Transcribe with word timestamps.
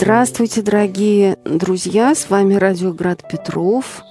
Здравствуйте, 0.00 0.62
дорогие 0.62 1.38
друзья! 1.44 2.14
С 2.14 2.30
вами 2.30 2.54
Радио 2.54 2.92
Град 2.92 3.28
Петров, 3.28 4.04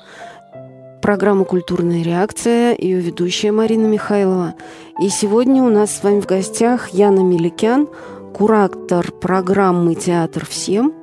программа 1.02 1.46
«Культурная 1.46 2.04
реакция», 2.04 2.76
ее 2.78 3.00
ведущая 3.00 3.54
Марина 3.54 3.86
Михайлова. 3.86 4.56
И 5.00 5.08
сегодня 5.08 5.64
у 5.64 5.70
нас 5.70 5.96
с 5.96 6.04
вами 6.04 6.20
в 6.20 6.26
гостях 6.26 6.90
Яна 6.90 7.22
Меликян, 7.22 7.88
куратор 8.36 9.14
программы 9.14 9.96
«Театр 9.96 10.46
всем» 10.46 10.94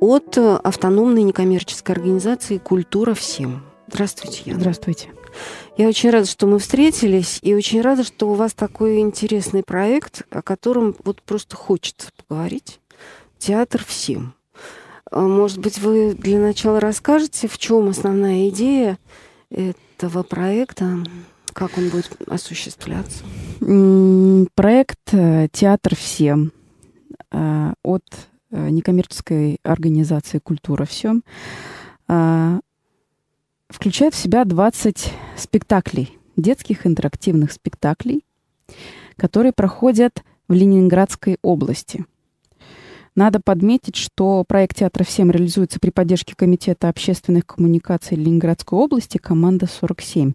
от 0.00 0.38
автономной 0.38 1.22
некоммерческой 1.22 1.96
организации 1.96 2.56
«Культура 2.56 3.12
всем». 3.12 3.62
Здравствуйте, 3.88 4.40
Яна. 4.46 4.60
Здравствуйте. 4.60 5.10
Я 5.76 5.86
очень 5.86 6.08
рада, 6.08 6.26
что 6.26 6.46
мы 6.46 6.60
встретились, 6.60 7.40
и 7.42 7.54
очень 7.54 7.82
рада, 7.82 8.04
что 8.04 8.30
у 8.30 8.34
вас 8.34 8.54
такой 8.54 9.00
интересный 9.00 9.62
проект, 9.62 10.22
о 10.30 10.40
котором 10.40 10.96
вот 11.04 11.20
просто 11.20 11.56
хочется 11.56 12.08
поговорить. 12.26 12.79
Театр 13.40 13.82
всем. 13.86 14.34
А, 15.10 15.22
может 15.22 15.58
быть, 15.58 15.78
вы 15.78 16.12
для 16.12 16.38
начала 16.38 16.78
расскажете, 16.78 17.48
в 17.48 17.56
чем 17.56 17.88
основная 17.88 18.50
идея 18.50 18.98
этого 19.48 20.22
проекта, 20.22 20.98
как 21.54 21.78
он 21.78 21.88
будет 21.88 22.10
осуществляться? 22.26 23.24
Проект 24.54 25.00
э, 25.12 25.48
«Театр 25.52 25.96
всем» 25.96 26.52
э, 27.32 27.72
от 27.82 28.04
э, 28.50 28.68
некоммерческой 28.68 29.58
организации 29.62 30.38
«Культура 30.38 30.84
всем» 30.84 31.24
включает 33.68 34.14
в 34.14 34.16
себя 34.16 34.44
20 34.44 35.12
спектаклей, 35.36 36.18
детских 36.36 36.88
интерактивных 36.88 37.52
спектаклей, 37.52 38.24
которые 39.16 39.52
проходят 39.52 40.24
в 40.48 40.52
Ленинградской 40.52 41.38
области. 41.40 42.04
Надо 43.16 43.40
подметить, 43.40 43.96
что 43.96 44.44
проект 44.46 44.78
«Театра 44.78 45.04
всем» 45.04 45.30
реализуется 45.30 45.80
при 45.80 45.90
поддержке 45.90 46.34
Комитета 46.36 46.88
общественных 46.88 47.46
коммуникаций 47.46 48.16
Ленинградской 48.16 48.78
области 48.78 49.18
«Команда 49.18 49.66
47». 49.66 50.32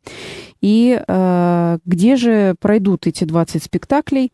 И 0.61 1.01
э, 1.07 1.77
где 1.85 2.15
же 2.15 2.55
пройдут 2.59 3.07
эти 3.07 3.23
20 3.23 3.63
спектаклей? 3.63 4.31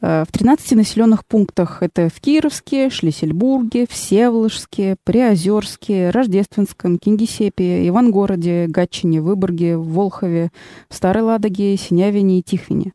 Э, 0.00 0.24
в 0.28 0.32
13 0.32 0.72
населенных 0.72 1.24
пунктах 1.24 1.82
это 1.82 2.08
в 2.08 2.20
Кировске, 2.20 2.90
Шлиссельбурге, 2.90 3.86
Всеволожске, 3.88 4.96
Приозерске, 5.04 6.10
Рождественском, 6.10 6.98
Кингисеппе, 6.98 7.88
Ивангороде, 7.88 8.66
Гатчине, 8.68 9.20
Выборге, 9.20 9.76
Волхове, 9.76 10.50
Старой 10.90 11.22
Ладоге, 11.22 11.76
Синявине 11.76 12.40
и 12.40 12.42
Тихвине. 12.42 12.92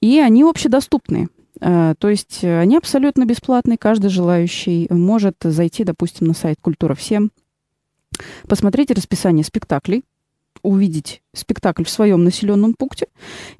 И 0.00 0.18
они 0.18 0.42
общедоступны. 0.42 1.28
Э, 1.64 1.94
то 1.98 2.10
есть 2.10 2.44
они 2.44 2.76
абсолютно 2.76 3.24
бесплатные. 3.24 3.78
Каждый 3.78 4.10
желающий 4.10 4.86
может 4.90 5.36
зайти, 5.42 5.82
допустим, 5.82 6.26
на 6.26 6.34
сайт 6.34 6.58
«Культура 6.60 6.94
всем», 6.94 7.32
посмотреть 8.46 8.90
расписание 8.90 9.44
спектаклей, 9.44 10.04
увидеть 10.62 11.22
спектакль 11.34 11.84
в 11.84 11.90
своем 11.90 12.22
населенном 12.22 12.74
пункте 12.74 13.06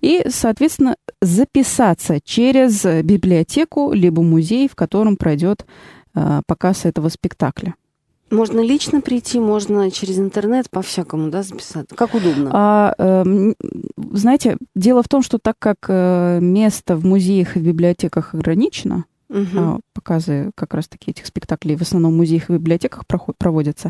и, 0.01 0.25
соответственно, 0.29 0.97
записаться 1.21 2.21
через 2.23 2.85
библиотеку 3.03 3.93
либо 3.93 4.23
музей, 4.23 4.69
в 4.69 4.75
котором 4.75 5.17
пройдет 5.17 5.67
э, 6.15 6.43
показ 6.47 6.85
этого 6.85 7.09
спектакля. 7.09 7.75
Можно 8.31 8.61
лично 8.61 9.01
прийти, 9.01 9.39
можно 9.39 9.91
через 9.91 10.19
интернет 10.19 10.71
по-всякому, 10.71 11.31
да, 11.31 11.43
записаться. 11.43 11.95
Как 11.95 12.15
удобно. 12.15 12.51
А, 12.53 12.95
э, 12.99 13.53
знаете, 14.13 14.57
дело 14.75 15.03
в 15.03 15.09
том, 15.09 15.23
что 15.23 15.39
так 15.39 15.57
как 15.59 15.79
э, 15.89 16.39
место 16.41 16.97
в 16.97 17.05
музеях 17.05 17.57
и 17.57 17.61
в 17.61 17.63
библиотеках 17.63 18.35
ограничено, 18.35 19.05
Угу. 19.31 19.81
Показы 19.95 20.51
как 20.55 20.75
раз-таки 20.75 21.11
этих 21.11 21.27
спектаклей 21.27 21.77
в 21.77 21.83
основном 21.83 22.13
в 22.13 22.17
музеях 22.17 22.51
и 22.51 22.53
библиотеках 22.53 23.05
проводятся. 23.07 23.89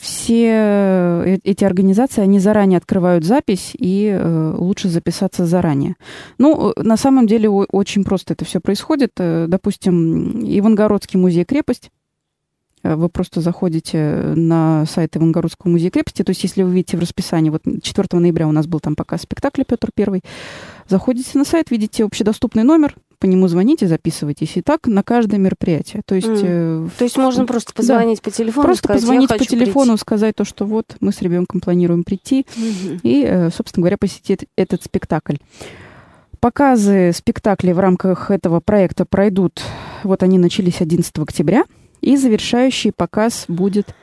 Все 0.00 0.46
э, 0.48 1.38
эти 1.42 1.64
организации, 1.64 2.22
они 2.22 2.38
заранее 2.38 2.78
открывают 2.78 3.24
запись, 3.24 3.72
и 3.76 4.06
э, 4.06 4.54
лучше 4.56 4.88
записаться 4.88 5.44
заранее. 5.44 5.96
Ну, 6.38 6.72
на 6.76 6.96
самом 6.96 7.26
деле 7.26 7.50
очень 7.50 8.04
просто 8.04 8.32
это 8.32 8.44
все 8.44 8.60
происходит. 8.60 9.12
Допустим, 9.16 10.40
Ивангородский 10.44 11.18
музей-крепость, 11.18 11.90
вы 12.82 13.08
просто 13.08 13.40
заходите 13.40 14.32
на 14.36 14.86
сайт 14.86 15.16
Ивангородского 15.16 15.70
музея 15.70 15.90
крепости. 15.90 16.22
То 16.22 16.30
есть, 16.30 16.42
если 16.42 16.62
вы 16.62 16.72
видите 16.72 16.96
в 16.96 17.00
расписании, 17.00 17.50
вот 17.50 17.62
4 17.82 18.08
ноября 18.12 18.48
у 18.48 18.52
нас 18.52 18.66
был 18.66 18.80
там 18.80 18.96
показ 18.96 19.22
спектакля 19.22 19.64
Петр 19.64 19.90
Первый, 19.94 20.22
заходите 20.88 21.38
на 21.38 21.44
сайт, 21.44 21.70
видите 21.70 22.04
общедоступный 22.04 22.62
номер, 22.62 22.94
по 23.20 23.26
нему 23.26 23.48
звоните, 23.48 23.86
записывайтесь. 23.86 24.56
И 24.56 24.62
так 24.62 24.86
на 24.86 25.02
каждое 25.02 25.36
мероприятие. 25.36 26.02
То 26.06 26.14
есть, 26.14 26.26
mm. 26.26 26.86
э, 26.86 26.88
То 26.98 27.04
есть 27.04 27.18
можно 27.18 27.44
просто 27.44 27.74
позвонить 27.74 28.18
да. 28.18 28.24
по 28.24 28.30
телефону? 28.30 28.64
Просто 28.64 28.84
сказать, 28.84 29.02
позвонить 29.02 29.28
по 29.28 29.44
телефону, 29.44 29.92
прийти. 29.92 30.00
сказать 30.00 30.36
то, 30.36 30.44
что 30.44 30.64
вот 30.64 30.96
мы 31.00 31.12
с 31.12 31.20
ребенком 31.20 31.60
планируем 31.60 32.02
прийти 32.02 32.46
mm-hmm. 32.56 33.00
и, 33.02 33.24
э, 33.26 33.50
собственно 33.50 33.82
говоря, 33.82 33.98
посетить 33.98 34.46
этот 34.56 34.82
спектакль. 34.82 35.36
Показы 36.40 37.12
спектаклей 37.14 37.74
в 37.74 37.78
рамках 37.78 38.30
этого 38.30 38.60
проекта 38.60 39.04
пройдут, 39.04 39.60
вот 40.02 40.22
они 40.22 40.38
начались 40.38 40.80
11 40.80 41.18
октября, 41.18 41.64
и 42.00 42.16
завершающий 42.16 42.92
показ 42.92 43.44
будет 43.48 43.94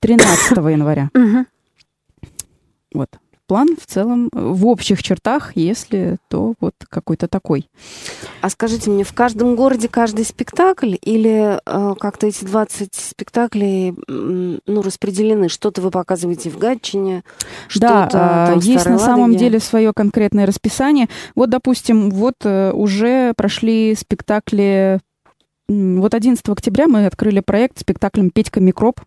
13 0.00 0.56
января. 0.58 1.10
Вот 2.94 3.08
план 3.52 3.76
в 3.78 3.84
целом 3.84 4.30
в 4.32 4.66
общих 4.66 5.02
чертах, 5.02 5.52
если 5.56 6.16
то 6.28 6.54
вот 6.58 6.74
какой-то 6.88 7.28
такой. 7.28 7.68
А 8.40 8.48
скажите 8.48 8.88
мне, 8.88 9.04
в 9.04 9.12
каждом 9.12 9.56
городе 9.56 9.88
каждый 9.88 10.24
спектакль 10.24 10.94
или 11.02 11.60
э, 11.64 11.94
как-то 12.00 12.28
эти 12.28 12.46
20 12.46 12.94
спектаклей 12.94 13.94
ну, 14.08 14.82
распределены? 14.82 15.50
Что-то 15.50 15.82
вы 15.82 15.90
показываете 15.90 16.48
в 16.48 16.56
Гатчине, 16.56 17.24
да, 17.76 18.08
что-то 18.08 18.54
э, 18.56 18.60
есть 18.62 18.86
на 18.86 18.98
самом 18.98 19.36
деле 19.36 19.60
свое 19.60 19.92
конкретное 19.92 20.46
расписание. 20.46 21.10
Вот, 21.34 21.50
допустим, 21.50 22.08
вот 22.08 22.36
э, 22.44 22.72
уже 22.72 23.34
прошли 23.36 23.94
спектакли 23.94 25.00
вот 25.68 26.14
11 26.14 26.48
октября 26.48 26.88
мы 26.88 27.06
открыли 27.06 27.40
проект 27.40 27.78
спектаклем 27.78 28.30
«Петька 28.30 28.60
Микроб». 28.60 29.00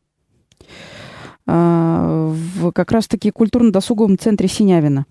А, 1.47 2.33
в 2.55 2.71
как 2.71 2.91
раз-таки 2.91 3.29
культурно-досуговом 3.29 4.17
центре 4.17 4.47
Синявина. 4.47 5.05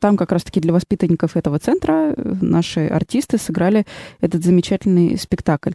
Там 0.00 0.18
как 0.18 0.32
раз-таки 0.32 0.60
для 0.60 0.74
воспитанников 0.74 1.34
этого 1.34 1.58
центра 1.58 2.12
э, 2.14 2.34
наши 2.42 2.86
артисты 2.86 3.38
сыграли 3.38 3.86
этот 4.20 4.44
замечательный 4.44 5.16
спектакль. 5.16 5.72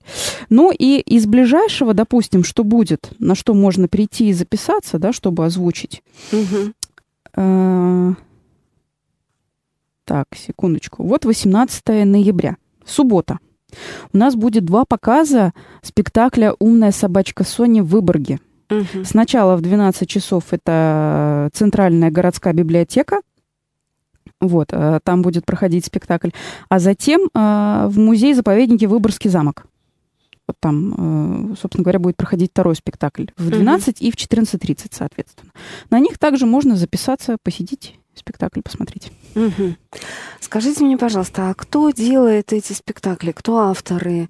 Ну 0.49 0.71
и 0.71 0.99
из 0.99 1.25
ближайшего, 1.25 1.95
допустим, 1.95 2.43
что 2.43 2.63
будет, 2.63 3.11
на 3.17 3.33
что 3.33 3.55
можно 3.55 3.87
прийти 3.87 4.29
и 4.29 4.33
записаться, 4.33 4.99
да, 4.99 5.13
чтобы 5.13 5.45
озвучить. 5.45 6.03
Угу. 6.31 8.15
Так, 10.05 10.27
секундочку. 10.35 11.03
Вот 11.03 11.25
18 11.25 11.87
ноября, 12.05 12.57
суббота. 12.85 13.39
У 14.11 14.17
нас 14.17 14.35
будет 14.35 14.65
два 14.65 14.85
показа 14.85 15.53
спектакля 15.81 16.53
«Умная 16.59 16.91
собачка 16.91 17.43
Сони» 17.43 17.81
в 17.81 17.87
Выборге– 17.87 18.39
Угу. 18.73 19.05
Сначала 19.05 19.55
в 19.55 19.61
12 19.61 20.09
часов 20.09 20.45
это 20.51 21.49
Центральная 21.53 22.11
городская 22.11 22.53
библиотека. 22.53 23.21
Вот, 24.39 24.69
э, 24.71 24.99
там 25.03 25.21
будет 25.21 25.45
проходить 25.45 25.85
спектакль. 25.85 26.29
А 26.69 26.79
затем 26.79 27.29
э, 27.33 27.85
в 27.87 27.97
музей-заповеднике 27.97 28.87
Выборгский 28.87 29.29
замок. 29.29 29.65
Вот 30.47 30.57
там, 30.59 31.51
э, 31.51 31.55
собственно 31.61 31.83
говоря, 31.83 31.99
будет 31.99 32.17
проходить 32.17 32.51
второй 32.51 32.75
спектакль 32.75 33.27
в 33.37 33.49
12 33.49 34.01
угу. 34.01 34.05
и 34.05 34.11
в 34.11 34.15
14.30, 34.15 34.87
соответственно. 34.91 35.51
На 35.89 35.99
них 35.99 36.17
также 36.17 36.45
можно 36.45 36.75
записаться, 36.75 37.37
посетить 37.41 37.97
спектакль 38.15 38.61
посмотреть. 38.61 39.11
Угу. 39.35 39.75
Скажите 40.39 40.83
мне, 40.83 40.97
пожалуйста, 40.97 41.49
а 41.49 41.53
кто 41.53 41.91
делает 41.91 42.53
эти 42.53 42.73
спектакли? 42.73 43.31
Кто 43.31 43.59
авторы? 43.59 44.29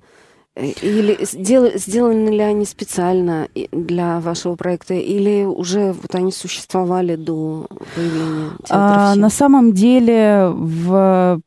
Э, 0.55 0.67
или 0.67 1.23
сдел, 1.25 1.77
сделаны 1.77 2.29
ли 2.29 2.41
они 2.41 2.65
специально 2.65 3.47
для 3.71 4.19
вашего 4.19 4.55
проекта, 4.55 4.93
или 4.93 5.43
уже 5.43 5.93
вот 5.93 6.13
они 6.15 6.31
существовали 6.31 7.15
до 7.15 7.67
появления 7.95 8.51
театра? 8.59 9.11
А, 9.11 9.15
на 9.15 9.29
самом 9.29 9.73
деле 9.73 10.49
в 10.53 11.41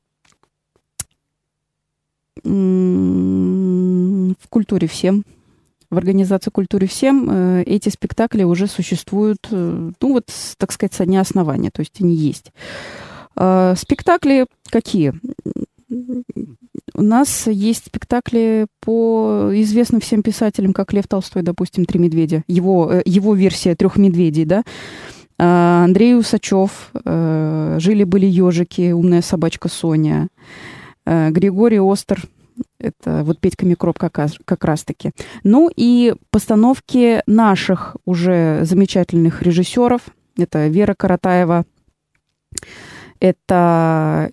в 4.38 4.48
культуре 4.48 4.86
всем, 4.86 5.24
в 5.90 5.96
организации 5.96 6.50
культуре 6.50 6.86
всем 6.86 7.28
э, 7.30 7.62
эти 7.64 7.88
спектакли 7.88 8.42
уже 8.42 8.66
существуют, 8.66 9.46
э, 9.50 9.90
ну 10.00 10.12
вот, 10.12 10.26
так 10.56 10.72
сказать, 10.72 10.94
со 10.94 11.06
дня 11.06 11.20
основания, 11.20 11.70
то 11.70 11.80
есть 11.80 12.00
они 12.00 12.14
есть. 12.14 12.52
А, 13.36 13.74
спектакли 13.76 14.46
какие? 14.70 15.14
У 16.94 17.02
нас 17.02 17.46
есть 17.46 17.86
спектакли 17.86 18.66
по 18.80 19.50
известным 19.52 20.00
всем 20.00 20.22
писателям, 20.22 20.72
как 20.72 20.92
Лев 20.92 21.06
Толстой, 21.06 21.42
допустим, 21.42 21.84
«Три 21.84 22.00
медведя». 22.00 22.42
Его, 22.48 22.90
э, 22.92 23.02
его 23.04 23.34
версия 23.34 23.76
«Трех 23.76 23.96
медведей», 23.96 24.44
да. 24.44 24.64
А, 25.38 25.84
Андрей 25.84 26.16
Усачев, 26.16 26.90
«Жили-были 27.04 28.26
ежики», 28.26 28.92
«Умная 28.92 29.22
собачка 29.22 29.68
Соня», 29.68 30.28
Григорий 31.04 31.78
Остер, 31.78 32.24
Это 32.78 33.24
вот 33.24 33.40
Петька 33.40 33.66
Микроб 33.66 33.98
как, 33.98 34.18
как 34.44 34.64
раз-таки. 34.64 35.10
Ну 35.44 35.70
и 35.74 36.14
постановки 36.30 37.22
наших 37.26 37.96
уже 38.04 38.64
замечательных 38.64 39.42
режиссеров. 39.42 40.02
Это 40.38 40.68
Вера 40.68 40.94
Каратаева, 40.94 41.64
это 43.20 44.30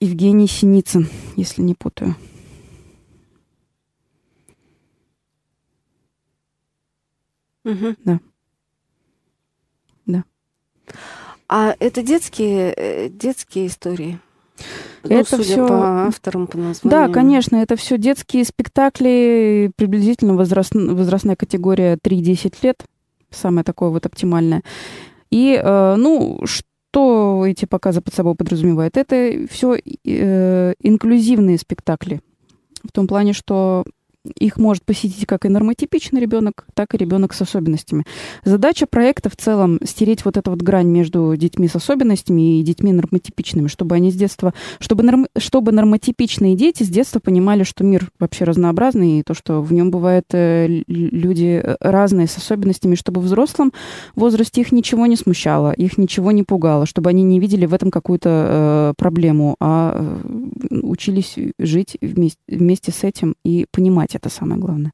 Евгений 0.00 0.48
Синицын, 0.48 1.08
если 1.36 1.62
не 1.62 1.74
путаю. 1.74 2.16
Угу. 7.64 7.96
Да. 8.04 8.20
Да. 10.06 10.24
А 11.48 11.74
это 11.78 12.02
детские, 12.02 12.74
э, 12.76 13.08
детские 13.08 13.68
истории? 13.68 14.20
Ну, 15.04 15.16
это 15.16 15.42
все 15.42 15.66
по 15.66 16.06
авторам, 16.06 16.46
по 16.46 16.58
названию. 16.58 17.08
Да, 17.08 17.12
конечно, 17.12 17.56
это 17.56 17.76
все 17.76 17.98
детские 17.98 18.44
спектакли, 18.44 19.70
приблизительно 19.76 20.34
возраст... 20.34 20.74
возрастная 20.74 21.36
категория 21.36 21.96
3-10 21.96 22.54
лет, 22.62 22.84
самое 23.30 23.64
такое 23.64 23.90
вот 23.90 24.06
оптимальное. 24.06 24.62
И, 25.30 25.60
э, 25.62 25.94
ну, 25.96 26.40
что 26.44 27.44
эти 27.46 27.64
показы 27.64 28.00
под 28.00 28.14
собой 28.14 28.34
подразумевают? 28.34 28.96
Это 28.96 29.46
все 29.50 29.76
э, 29.76 30.74
инклюзивные 30.80 31.58
спектакли. 31.58 32.20
В 32.82 32.92
том 32.92 33.06
плане, 33.06 33.32
что 33.32 33.84
их 34.38 34.56
может 34.56 34.84
посетить 34.84 35.26
как 35.26 35.44
и 35.44 35.48
нормотипичный 35.48 36.20
ребенок, 36.20 36.66
так 36.74 36.94
и 36.94 36.98
ребенок 36.98 37.34
с 37.34 37.42
особенностями. 37.42 38.04
Задача 38.44 38.86
проекта 38.86 39.28
в 39.28 39.36
целом 39.36 39.78
стереть 39.84 40.24
вот 40.24 40.36
эту 40.36 40.50
вот 40.50 40.62
грань 40.62 40.88
между 40.88 41.36
детьми 41.36 41.68
с 41.68 41.76
особенностями 41.76 42.58
и 42.58 42.62
детьми 42.62 42.92
нормотипичными, 42.92 43.68
чтобы 43.68 43.94
они 43.94 44.10
с 44.10 44.14
детства, 44.14 44.54
чтобы, 44.80 45.02
норм, 45.02 45.26
чтобы 45.36 45.72
нормотипичные 45.72 46.56
дети 46.56 46.82
с 46.82 46.88
детства 46.88 47.20
понимали, 47.20 47.64
что 47.64 47.84
мир 47.84 48.10
вообще 48.18 48.44
разнообразный, 48.44 49.20
и 49.20 49.22
то, 49.22 49.34
что 49.34 49.60
в 49.60 49.72
нем 49.72 49.90
бывают 49.90 50.26
э, 50.32 50.82
люди 50.86 51.62
разные 51.80 52.26
с 52.26 52.36
особенностями, 52.36 52.94
чтобы 52.94 53.20
в 53.20 53.24
взрослом 53.24 53.72
возрасте 54.14 54.60
их 54.62 54.72
ничего 54.72 55.06
не 55.06 55.16
смущало, 55.16 55.72
их 55.72 55.98
ничего 55.98 56.32
не 56.32 56.42
пугало, 56.42 56.86
чтобы 56.86 57.10
они 57.10 57.22
не 57.22 57.40
видели 57.40 57.66
в 57.66 57.74
этом 57.74 57.90
какую-то 57.90 58.30
э, 58.30 58.94
проблему, 58.96 59.56
а 59.60 59.94
э, 59.94 60.80
учились 60.82 61.36
жить 61.58 61.98
вместе, 62.00 62.38
вместе 62.48 62.92
с 62.92 63.04
этим 63.04 63.34
и 63.44 63.66
понимать 63.70 64.13
это 64.14 64.28
самое 64.28 64.60
главное. 64.60 64.92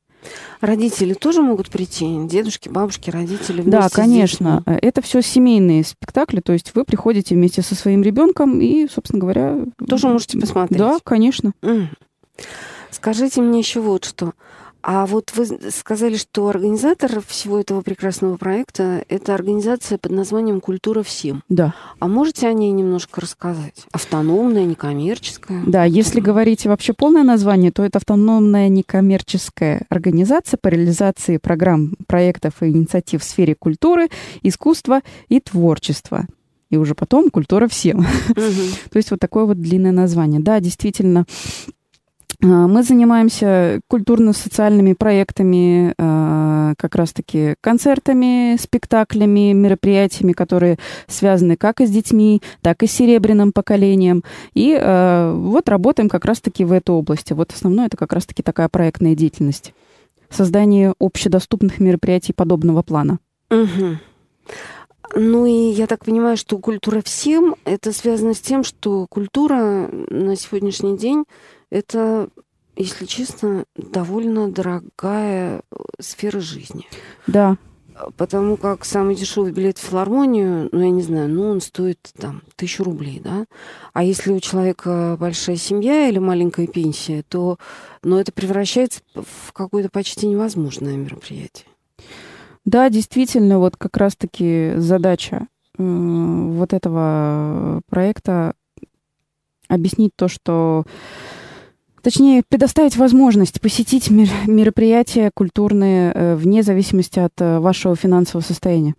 Родители 0.61 1.15
тоже 1.15 1.41
могут 1.41 1.71
прийти, 1.71 2.27
дедушки, 2.27 2.69
бабушки, 2.69 3.09
родители. 3.09 3.63
Да, 3.63 3.89
конечно. 3.89 4.63
Это 4.67 5.01
все 5.01 5.23
семейные 5.23 5.83
спектакли, 5.83 6.41
то 6.41 6.53
есть 6.53 6.73
вы 6.75 6.85
приходите 6.85 7.35
вместе 7.35 7.63
со 7.63 7.75
своим 7.75 8.03
ребенком 8.03 8.61
и, 8.61 8.87
собственно 8.89 9.21
говоря, 9.21 9.61
тоже 9.89 10.09
можете 10.09 10.39
посмотреть. 10.39 10.79
Да, 10.79 10.99
конечно. 11.03 11.53
Скажите 12.91 13.41
мне 13.41 13.61
еще 13.61 13.81
вот 13.81 14.05
что. 14.05 14.35
А 14.83 15.07
вот 15.07 15.33
вы 15.37 15.47
сказали, 15.71 16.17
что 16.17 16.49
организатор 16.49 17.21
всего 17.27 17.59
этого 17.59 17.83
прекрасного 17.83 18.37
проекта— 18.37 19.05
это 19.09 19.35
организация 19.35 19.99
под 19.99 20.13
названием 20.13 20.61
«Культура 20.61 21.03
всем». 21.03 21.43
Да. 21.49 21.75
А 21.99 22.09
можете 22.09 22.49
о 22.49 22.53
ней 22.53 22.73
немножко 22.73 23.21
рассказать? 23.21 23.85
Автономная, 23.93 24.65
некоммерческая? 24.65 25.63
Да, 25.67 25.85
если 25.85 26.21
говорить 26.21 26.67
вообще 26.67 26.93
полное 26.93 27.25
название, 27.25 27.73
то 27.73 27.85
это 27.85 27.99
автономная 27.99 28.69
некоммерческая 28.69 29.87
организация 29.89 30.59
по 30.59 30.69
реализации 30.69 31.37
программ, 31.37 31.95
проектов 32.07 32.63
и 32.63 32.67
инициатив 32.67 33.23
в 33.23 33.25
сфере 33.25 33.55
культуры, 33.55 34.09
искусства 34.43 35.03
и 35.29 35.41
творчества 35.41 36.27
и 36.71 36.77
уже 36.77 36.95
потом 36.95 37.31
культура 37.31 37.69
всем. 37.69 37.99
Угу. 37.99 38.07
То 38.91 38.97
есть 38.97 39.11
вот 39.11 39.21
такое 39.21 39.45
вот 39.45 39.61
длинное 39.61 39.93
название. 39.93 40.41
Да, 40.41 40.61
действительно, 40.61 41.27
мы 42.43 42.83
занимаемся 42.83 43.81
культурно-социальными 43.89 44.95
проектами, 44.95 45.95
а, 45.99 46.75
как 46.79 46.95
раз-таки 46.95 47.55
концертами, 47.61 48.57
спектаклями, 48.57 49.53
мероприятиями, 49.53 50.33
которые 50.33 50.79
связаны 51.07 51.57
как 51.57 51.81
и 51.81 51.87
с 51.87 51.91
детьми, 51.91 52.41
так 52.63 52.83
и 52.83 52.87
с 52.87 52.93
серебряным 52.93 53.53
поколением. 53.53 54.25
И 54.55 54.75
а, 54.81 55.35
вот 55.35 55.69
работаем 55.69 56.09
как 56.09 56.25
раз-таки 56.25 56.65
в 56.65 56.73
этой 56.73 56.93
области. 56.93 57.35
Вот 57.35 57.53
основное 57.53 57.87
это 57.87 57.99
как 57.99 58.13
раз-таки 58.13 58.43
такая 58.43 58.71
проектная 58.71 59.15
деятельность. 59.15 59.75
Создание 60.31 60.95
общедоступных 60.99 61.79
мероприятий 61.79 62.33
подобного 62.33 62.83
плана. 62.83 63.19
Угу. 63.51 63.99
Ну 65.17 65.45
и 65.45 65.73
я 65.73 65.87
так 65.87 66.05
понимаю, 66.05 66.37
что 66.37 66.59
культура 66.59 67.03
всем, 67.05 67.57
это 67.65 67.93
связано 67.93 68.33
с 68.33 68.41
тем, 68.41 68.63
что 68.63 69.07
культура 69.09 69.91
на 70.09 70.37
сегодняшний 70.37 70.97
день 70.97 71.25
это, 71.71 72.29
если 72.77 73.07
честно, 73.07 73.65
довольно 73.77 74.51
дорогая 74.51 75.61
э, 75.61 75.77
сфера 76.01 76.41
жизни. 76.41 76.87
Да. 77.27 77.57
Потому 78.17 78.57
как 78.57 78.85
самый 78.85 79.15
дешевый 79.15 79.53
билет 79.53 79.77
в 79.77 79.83
филармонию, 79.83 80.69
ну, 80.73 80.81
я 80.81 80.91
не 80.91 81.03
знаю, 81.03 81.29
ну, 81.29 81.51
он 81.51 81.61
стоит 81.61 81.99
там 82.17 82.43
тысячу 82.57 82.85
рублей, 82.85 83.21
да. 83.23 83.45
А 83.93 84.03
если 84.03 84.33
у 84.33 84.41
человека 84.41 85.17
большая 85.21 85.57
семья 85.57 86.09
или 86.09 86.19
маленькая 86.19 86.67
пенсия, 86.67 87.23
то, 87.29 87.59
ну, 88.03 88.19
это 88.19 88.33
превращается 88.33 89.01
в 89.15 89.53
какое-то 89.53 89.91
почти 89.91 90.27
невозможное 90.27 90.97
мероприятие. 90.97 91.67
Да, 92.65 92.89
действительно, 92.89 93.59
вот 93.59 93.77
как 93.77 93.97
раз-таки 93.97 94.73
задача 94.77 95.47
э, 95.77 95.83
вот 95.83 96.73
этого 96.73 97.83
проекта 97.89 98.55
объяснить 99.69 100.13
то, 100.17 100.29
что 100.29 100.85
Точнее, 102.03 102.43
предоставить 102.49 102.97
возможность 102.97 103.61
посетить 103.61 104.11
мероприятия 104.11 105.31
культурные 105.35 106.13
э, 106.15 106.35
вне 106.35 106.63
зависимости 106.63 107.19
от 107.19 107.33
э, 107.39 107.59
вашего 107.59 107.95
финансового 107.95 108.45
состояния. 108.45 108.95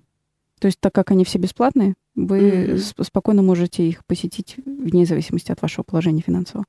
То 0.59 0.68
есть, 0.68 0.80
так 0.80 0.94
как 0.94 1.09
они 1.09 1.25
все 1.25 1.39
бесплатные, 1.39 1.95
вы 2.13 2.39
mm-hmm. 2.39 3.03
спокойно 3.03 3.42
можете 3.42 3.88
их 3.88 4.06
посетить 4.06 4.57
вне 4.65 5.06
зависимости 5.06 5.51
от 5.51 5.62
вашего 5.62 5.83
положения 5.83 6.21
финансового. 6.21 6.65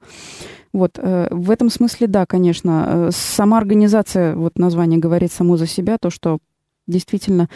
Вот, 0.72 0.92
э, 0.96 1.28
в 1.30 1.50
этом 1.50 1.68
смысле, 1.68 2.06
да, 2.06 2.24
конечно, 2.24 3.10
сама 3.12 3.58
организация, 3.58 4.34
вот 4.34 4.58
название 4.58 4.98
говорит 4.98 5.32
само 5.32 5.58
за 5.58 5.66
себя, 5.66 5.98
то, 6.00 6.08
что 6.08 6.38
действительно 6.86 7.48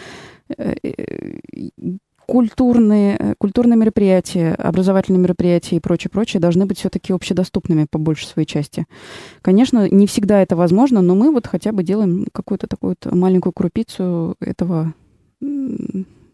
культурные, 2.26 3.16
э, 3.18 3.34
культурные 3.38 3.76
мероприятия, 3.76 4.54
образовательные 4.54 5.20
мероприятия 5.20 5.76
и 5.76 5.80
прочее, 5.80 6.10
прочее 6.10 6.40
должны 6.40 6.66
быть 6.66 6.78
все-таки 6.78 7.12
общедоступными 7.12 7.86
по 7.90 7.98
большей 7.98 8.26
своей 8.26 8.46
части. 8.46 8.86
Конечно, 9.42 9.88
не 9.88 10.06
всегда 10.06 10.42
это 10.42 10.56
возможно, 10.56 11.02
но 11.02 11.14
мы 11.14 11.32
вот 11.32 11.46
хотя 11.46 11.72
бы 11.72 11.82
делаем 11.82 12.26
какую-то 12.32 12.66
такую 12.66 12.96
вот 13.00 13.12
маленькую 13.14 13.52
крупицу 13.52 14.36
этого, 14.40 14.92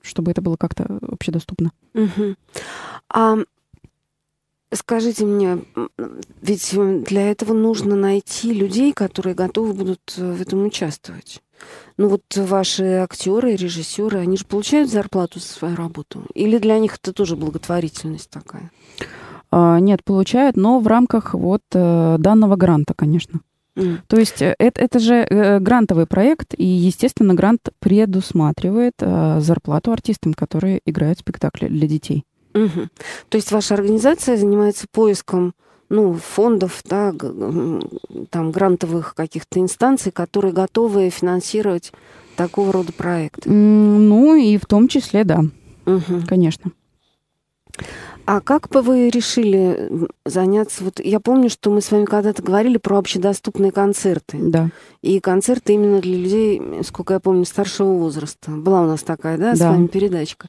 чтобы 0.03 0.31
это 0.31 0.41
было 0.41 0.57
как-то 0.57 0.99
общедоступно. 1.03 1.73
Угу. 1.95 2.35
А 3.11 3.37
Скажите 4.75 5.27
мне, 5.27 5.59
ведь 6.41 6.75
для 7.05 7.31
этого 7.31 7.53
нужно 7.53 7.95
найти 7.95 8.55
людей, 8.55 8.95
которые 8.95 9.35
готовы 9.35 9.75
будут 9.75 10.15
э, 10.17 10.33
в 10.33 10.41
этом 10.41 10.65
участвовать. 10.65 11.43
Ну 11.97 12.09
вот 12.09 12.23
ваши 12.35 12.85
актеры, 12.85 13.57
режиссеры, 13.57 14.19
они 14.19 14.37
же 14.37 14.45
получают 14.45 14.91
зарплату 14.91 15.39
за 15.41 15.47
свою 15.47 15.77
работу? 15.77 16.25
Или 16.35 16.59
для 16.59 16.79
них 16.79 16.97
это 16.97 17.13
тоже 17.13 17.37
благотворительность 17.37 18.31
такая? 18.31 18.71
А, 19.51 19.79
нет, 19.81 20.03
получают, 20.03 20.57
но 20.57 20.81
в 20.81 20.87
рамках 20.87 21.35
вот 21.35 21.63
э, 21.75 22.17
данного 22.19 22.57
гранта, 22.57 22.95
конечно. 22.95 23.41
Mm. 23.77 23.99
То 24.07 24.17
есть 24.17 24.41
э, 24.41 24.55
это, 24.59 24.81
это 24.81 24.99
же 24.99 25.15
э, 25.15 25.59
грантовый 25.59 26.07
проект, 26.07 26.55
и, 26.57 26.65
естественно, 26.65 27.35
грант 27.35 27.69
предусматривает 27.79 28.95
зарплату 28.99 29.93
артистам, 29.93 30.33
которые 30.33 30.81
играют 30.87 31.19
спектакли 31.19 31.69
для 31.69 31.87
детей. 31.87 32.25
Угу. 32.55 32.89
То 33.31 33.37
есть 33.37 33.51
ваша 33.51 33.75
организация 33.75 34.37
занимается 34.37 34.87
поиском 34.91 35.55
ну, 35.93 36.15
фондов, 36.15 36.83
да, 36.85 37.13
там, 38.31 38.51
грантовых 38.51 39.15
каких-то 39.15 39.61
инстанций, 39.61 40.11
которые 40.11 40.55
готовы 40.55 41.11
финансировать 41.11 41.93
такого 42.35 42.73
рода 42.73 42.93
проекты. 42.95 43.51
Ну, 43.51 44.35
и 44.35 44.57
в 44.57 44.65
том 44.65 44.89
числе, 44.89 45.25
да, 45.25 45.41
угу. 45.85 46.23
конечно. 46.27 46.73
А 48.25 48.41
как 48.41 48.71
бы 48.71 48.81
вы 48.81 49.11
решили 49.11 49.91
заняться? 50.25 50.85
Вот 50.85 50.99
я 51.01 51.21
помню, 51.21 51.51
что 51.51 51.71
мы 51.71 51.83
с 51.83 51.91
вами 51.91 52.07
когда-то 52.07 52.43
говорили 52.43 52.79
про 52.79 52.97
общедоступные 52.99 53.73
концерты. 53.73 54.39
Да. 54.41 54.71
И 55.03 55.21
концерты 55.21 55.75
именно 55.75 56.01
для 56.01 56.17
людей, 56.17 56.63
сколько 56.85 57.15
я 57.15 57.21
помню, 57.21 57.45
старшего 57.45 57.93
возраста. 57.93 58.51
Была 58.51 58.83
у 58.83 58.87
нас 58.87 59.03
такая, 59.03 59.37
да, 59.37 59.51
да. 59.51 59.57
с 59.57 59.61
вами 59.61 59.89
передачка. 59.89 60.49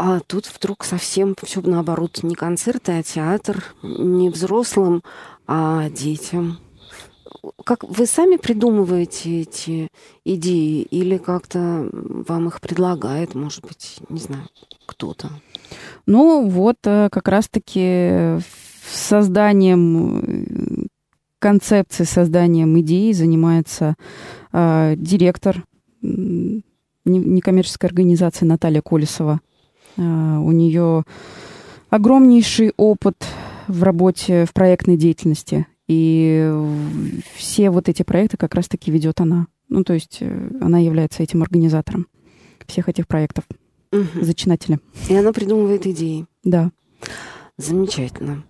А 0.00 0.20
тут 0.20 0.46
вдруг 0.46 0.84
совсем 0.84 1.34
все 1.42 1.60
наоборот. 1.60 2.20
Не 2.22 2.36
концерты, 2.36 2.92
а 2.92 3.02
театр. 3.02 3.64
Не 3.82 4.30
взрослым, 4.30 5.02
а 5.48 5.90
детям. 5.90 6.58
Как 7.64 7.82
вы 7.82 8.06
сами 8.06 8.36
придумываете 8.36 9.40
эти 9.40 9.88
идеи 10.24 10.82
или 10.82 11.18
как-то 11.18 11.90
вам 11.92 12.46
их 12.46 12.60
предлагает, 12.60 13.34
может 13.34 13.62
быть, 13.62 13.98
не 14.08 14.20
знаю, 14.20 14.44
кто-то? 14.86 15.30
Ну 16.06 16.48
вот 16.48 16.76
э, 16.84 17.08
как 17.10 17.26
раз-таки 17.26 18.38
созданием 18.88 20.86
концепции, 21.40 22.04
созданием 22.04 22.78
идеи 22.80 23.10
занимается 23.10 23.96
э, 24.52 24.94
директор 24.96 25.64
некоммерческой 27.04 27.88
организации 27.88 28.44
Наталья 28.44 28.80
Колесова. 28.80 29.40
Э, 29.98 30.38
у 30.38 30.52
нее 30.52 31.04
огромнейший 31.90 32.72
опыт 32.76 33.16
в 33.66 33.82
работе, 33.82 34.46
в 34.46 34.52
проектной 34.52 34.96
деятельности. 34.96 35.66
И 35.86 36.52
все 37.34 37.70
вот 37.70 37.88
эти 37.88 38.02
проекты 38.02 38.36
как 38.36 38.54
раз-таки 38.54 38.90
ведет 38.90 39.20
она. 39.20 39.46
Ну, 39.68 39.84
то 39.84 39.92
есть 39.92 40.18
э, 40.20 40.50
она 40.60 40.78
является 40.78 41.22
этим 41.22 41.42
организатором 41.42 42.06
всех 42.66 42.88
этих 42.88 43.08
проектов, 43.08 43.44
угу. 43.92 44.04
зачинателем. 44.20 44.80
И 45.08 45.14
она 45.14 45.32
придумывает 45.32 45.86
идеи. 45.86 46.26
Да. 46.44 46.70
Замечательно. 47.56 48.44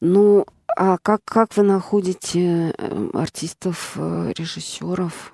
Ну, 0.00 0.46
а 0.76 0.98
как, 1.02 1.22
как 1.24 1.56
вы 1.56 1.64
находите 1.64 2.72
э, 2.78 3.10
артистов, 3.12 3.96
режиссеров, 3.96 5.33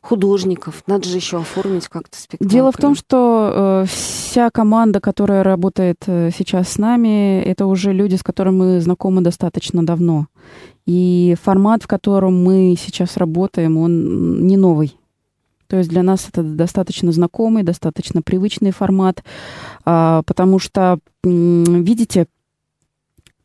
художников? 0.00 0.82
Надо 0.86 1.08
же 1.08 1.16
еще 1.16 1.38
оформить 1.38 1.88
как-то 1.88 2.18
спектакль. 2.18 2.50
Дело 2.50 2.72
в 2.72 2.76
том, 2.76 2.94
что 2.94 3.84
э, 3.84 3.86
вся 3.88 4.50
команда, 4.50 5.00
которая 5.00 5.42
работает 5.42 6.02
э, 6.06 6.30
сейчас 6.36 6.70
с 6.70 6.78
нами, 6.78 7.40
это 7.42 7.66
уже 7.66 7.92
люди, 7.92 8.16
с 8.16 8.22
которыми 8.22 8.56
мы 8.56 8.80
знакомы 8.80 9.20
достаточно 9.22 9.84
давно. 9.84 10.26
И 10.86 11.36
формат, 11.42 11.82
в 11.82 11.86
котором 11.86 12.42
мы 12.42 12.74
сейчас 12.78 13.16
работаем, 13.16 13.76
он 13.76 14.46
не 14.46 14.56
новый. 14.56 14.96
То 15.66 15.76
есть 15.76 15.88
для 15.88 16.02
нас 16.02 16.28
это 16.28 16.42
достаточно 16.42 17.12
знакомый, 17.12 17.62
достаточно 17.62 18.22
привычный 18.22 18.72
формат, 18.72 19.22
э, 19.86 20.22
потому 20.26 20.58
что, 20.58 20.98
видите, 21.22 22.26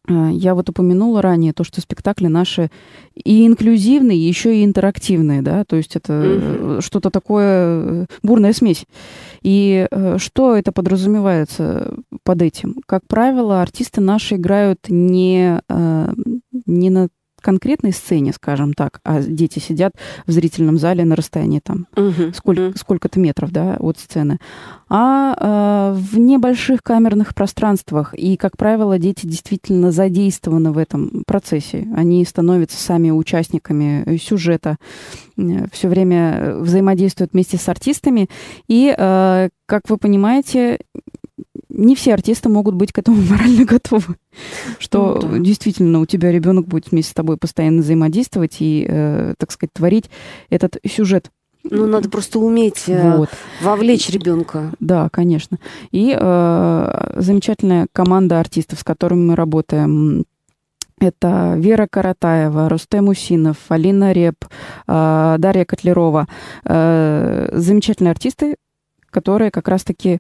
я 0.08 0.56
вот 0.56 0.70
упомянула 0.70 1.22
ранее 1.22 1.54
то, 1.54 1.64
что 1.64 1.82
спектакли 1.82 2.28
наши 2.28 2.70
и 3.16 3.46
инклюзивные, 3.46 4.28
еще 4.28 4.60
и 4.60 4.66
интерактивные, 4.66 5.42
да, 5.42 5.64
то 5.66 5.76
есть 5.76 5.96
это 5.96 6.14
mm-hmm. 6.14 6.82
что-то 6.82 7.10
такое 7.10 7.46
э, 7.48 8.06
бурная 8.24 8.54
смесь. 8.54 8.86
И 9.42 9.88
что 10.18 10.56
это 10.56 10.72
подразумевается 10.72 11.96
под 12.24 12.42
этим? 12.42 12.76
Как 12.86 13.08
правило, 13.08 13.62
артисты 13.62 14.02
наши 14.02 14.36
играют 14.36 14.80
не, 14.90 15.62
не 16.66 16.90
на 16.90 17.10
конкретной 17.46 17.94
сцене, 17.94 18.34
скажем 18.34 18.74
так, 18.74 19.00
а 19.04 19.22
дети 19.22 19.60
сидят 19.60 19.92
в 20.26 20.32
зрительном 20.32 20.80
зале 20.80 21.06
на 21.06 21.16
расстоянии 21.16 21.60
там 21.64 21.86
uh-huh, 21.94 22.34
сколько, 22.34 22.62
uh-huh. 22.62 22.78
сколько-то 22.78 23.20
метров 23.20 23.52
да, 23.52 23.78
от 23.80 24.00
сцены, 24.00 24.40
а 24.90 25.94
э, 25.94 25.96
в 25.96 26.18
небольших 26.18 26.82
камерных 26.82 27.36
пространствах. 27.36 28.16
И, 28.16 28.36
как 28.36 28.58
правило, 28.58 28.98
дети 28.98 29.28
действительно 29.28 29.92
задействованы 29.92 30.72
в 30.72 30.80
этом 30.80 31.24
процессе. 31.28 31.88
Они 31.96 32.26
становятся 32.26 32.82
сами 32.82 33.12
участниками 33.12 34.18
сюжета, 34.18 34.78
э, 35.38 35.68
все 35.72 35.88
время 35.88 36.56
взаимодействуют 36.58 37.34
вместе 37.34 37.58
с 37.58 37.70
артистами. 37.70 38.28
И, 38.68 38.92
э, 38.98 39.50
как 39.68 39.84
вы 39.88 39.98
понимаете, 39.98 40.80
не 41.70 41.96
все 41.96 42.14
артисты 42.14 42.50
могут 42.50 42.76
быть 42.76 42.92
к 42.92 43.00
этому 43.00 43.22
морально 43.30 43.66
готовы. 43.66 44.16
Что 44.80 45.20
ну, 45.22 45.30
да. 45.30 45.40
действительно 45.40 46.00
у 46.00 46.06
тебя 46.06 46.32
ребенок 46.32 46.68
будет 46.68 46.92
вместе 46.92 47.12
с 47.12 47.16
тобой 47.16 47.38
постоянно 47.38 47.82
взаимодействовать 47.82 48.58
и, 48.60 48.86
э, 48.88 49.34
так 49.38 49.52
сказать, 49.52 49.74
творить 49.74 50.10
этот 50.50 50.78
сюжет. 50.86 51.32
Ну, 51.64 51.88
надо 51.88 52.10
просто 52.10 52.40
уметь 52.40 52.84
э, 52.88 53.18
вот. 53.18 53.30
вовлечь 53.62 54.10
ребенка. 54.10 54.72
Да, 54.80 55.10
конечно. 55.10 55.58
И 55.92 56.16
э, 56.18 57.14
замечательная 57.18 57.88
команда 57.92 58.40
артистов, 58.40 58.80
с 58.80 58.84
которыми 58.84 59.30
мы 59.30 59.36
работаем. 59.36 60.26
Это 61.00 61.56
Вера 61.58 61.88
Каратаева, 61.90 62.70
Рустем 62.70 63.10
Усинов, 63.10 63.58
Алина 63.70 64.12
Реп, 64.12 64.46
э, 64.88 65.36
Дарья 65.40 65.66
Котлерова. 65.66 66.28
Э, 66.66 67.50
замечательные 67.52 68.12
артисты, 68.12 68.58
которые 69.10 69.50
как 69.50 69.68
раз-таки 69.68 70.20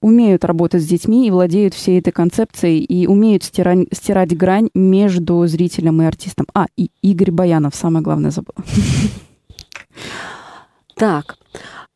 умеют 0.00 0.44
работать 0.44 0.82
с 0.82 0.86
детьми 0.86 1.26
и 1.26 1.30
владеют 1.30 1.74
всей 1.74 1.98
этой 1.98 2.12
концепцией 2.12 2.84
и 2.84 3.06
умеют 3.06 3.44
стирать, 3.44 3.88
стирать 3.92 4.36
грань 4.36 4.68
между 4.74 5.46
зрителем 5.46 6.02
и 6.02 6.04
артистом. 6.04 6.46
А, 6.54 6.66
и 6.76 6.90
Игорь 7.02 7.30
Баянов, 7.30 7.74
самое 7.74 8.02
главное 8.02 8.30
забыл. 8.30 8.54
Так, 10.94 11.38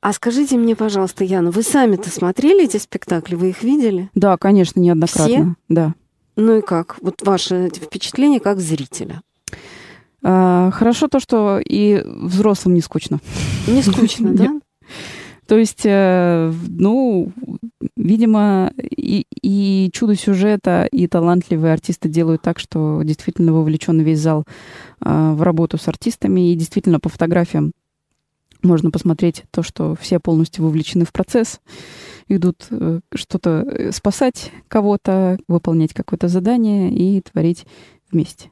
а 0.00 0.12
скажите 0.12 0.56
мне, 0.56 0.74
пожалуйста, 0.74 1.24
Яна, 1.24 1.50
вы 1.50 1.62
сами-то 1.62 2.10
смотрели 2.10 2.64
эти 2.64 2.76
спектакли? 2.76 3.36
Вы 3.36 3.50
их 3.50 3.62
видели? 3.62 4.10
Да, 4.14 4.36
конечно, 4.36 4.80
неоднократно. 4.80 5.26
Все? 5.26 5.54
Да. 5.68 5.94
Ну 6.36 6.58
и 6.58 6.60
как? 6.60 6.96
Вот 7.00 7.22
ваше 7.22 7.68
впечатление 7.68 8.40
как 8.40 8.58
зрителя? 8.58 9.22
А, 10.24 10.70
хорошо 10.72 11.08
то, 11.08 11.20
что 11.20 11.58
и 11.58 12.02
взрослым 12.04 12.74
не 12.74 12.80
скучно. 12.80 13.20
Не 13.66 13.82
скучно, 13.82 14.30
да? 14.34 14.60
То 15.46 15.58
есть, 15.58 15.82
э, 15.84 16.52
ну, 16.68 17.32
видимо, 17.96 18.72
и, 18.78 19.26
и 19.42 19.90
чудо 19.92 20.14
сюжета, 20.14 20.88
и 20.90 21.06
талантливые 21.06 21.72
артисты 21.72 22.08
делают 22.08 22.42
так, 22.42 22.58
что 22.58 23.02
действительно 23.02 23.52
вовлечен 23.52 24.00
весь 24.00 24.20
зал 24.20 24.44
э, 25.04 25.32
в 25.32 25.42
работу 25.42 25.78
с 25.78 25.88
артистами. 25.88 26.52
И 26.52 26.54
действительно, 26.54 27.00
по 27.00 27.08
фотографиям 27.08 27.72
можно 28.62 28.92
посмотреть 28.92 29.44
то, 29.50 29.62
что 29.62 29.96
все 30.00 30.20
полностью 30.20 30.64
вовлечены 30.64 31.04
в 31.04 31.12
процесс, 31.12 31.60
идут 32.28 32.66
э, 32.70 33.00
что-то 33.14 33.90
спасать 33.92 34.52
кого-то, 34.68 35.38
выполнять 35.48 35.92
какое-то 35.92 36.28
задание 36.28 36.92
и 36.92 37.20
творить 37.20 37.66
вместе. 38.10 38.50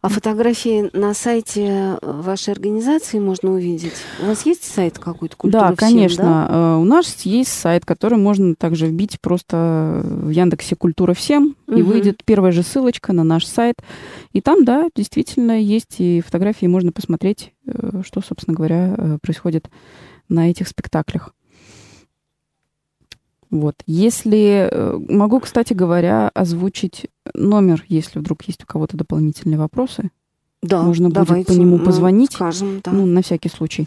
А 0.00 0.08
фотографии 0.08 0.90
на 0.96 1.14
сайте 1.14 1.98
вашей 2.02 2.52
организации 2.52 3.18
можно 3.18 3.52
увидеть? 3.52 3.94
У 4.22 4.26
вас 4.26 4.44
есть 4.46 4.64
сайт 4.64 4.98
какой-то 4.98 5.36
культура 5.36 5.68
Да, 5.70 5.74
конечно. 5.76 6.24
да? 6.24 6.48
Э, 6.50 6.76
у 6.76 6.84
нас 6.84 7.22
есть 7.22 7.52
сайт, 7.52 7.84
который 7.84 8.18
можно 8.18 8.54
также 8.54 8.86
вбить 8.86 9.20
просто 9.20 10.02
в 10.04 10.30
Яндексе 10.30 10.76
«Культура 10.76 11.14
всем», 11.14 11.56
угу. 11.66 11.76
и 11.76 11.82
выйдет 11.82 12.22
первая 12.24 12.52
же 12.52 12.62
ссылочка 12.62 13.12
на 13.12 13.24
наш 13.24 13.46
сайт. 13.46 13.76
И 14.32 14.40
там, 14.40 14.64
да, 14.64 14.88
действительно 14.94 15.60
есть 15.60 15.96
и 15.98 16.20
фотографии, 16.20 16.66
можно 16.66 16.92
посмотреть, 16.92 17.52
э, 17.66 18.02
что, 18.04 18.20
собственно 18.20 18.56
говоря, 18.56 18.94
э, 18.96 19.18
происходит 19.22 19.68
на 20.28 20.50
этих 20.50 20.68
спектаклях. 20.68 21.32
Вот. 23.60 23.76
Если 23.86 24.68
э, 24.70 24.98
могу, 25.08 25.40
кстати 25.40 25.72
говоря, 25.72 26.30
озвучить 26.34 27.06
номер, 27.34 27.84
если 27.88 28.18
вдруг 28.18 28.42
есть 28.44 28.62
у 28.64 28.66
кого-то 28.66 28.96
дополнительные 28.96 29.58
вопросы. 29.58 30.10
Да, 30.62 30.82
можно 30.82 31.10
будет 31.10 31.46
по 31.46 31.52
нему 31.52 31.78
позвонить. 31.78 32.32
Скажем, 32.32 32.80
да. 32.82 32.90
Ну, 32.90 33.06
на 33.06 33.22
всякий 33.22 33.48
случай. 33.48 33.86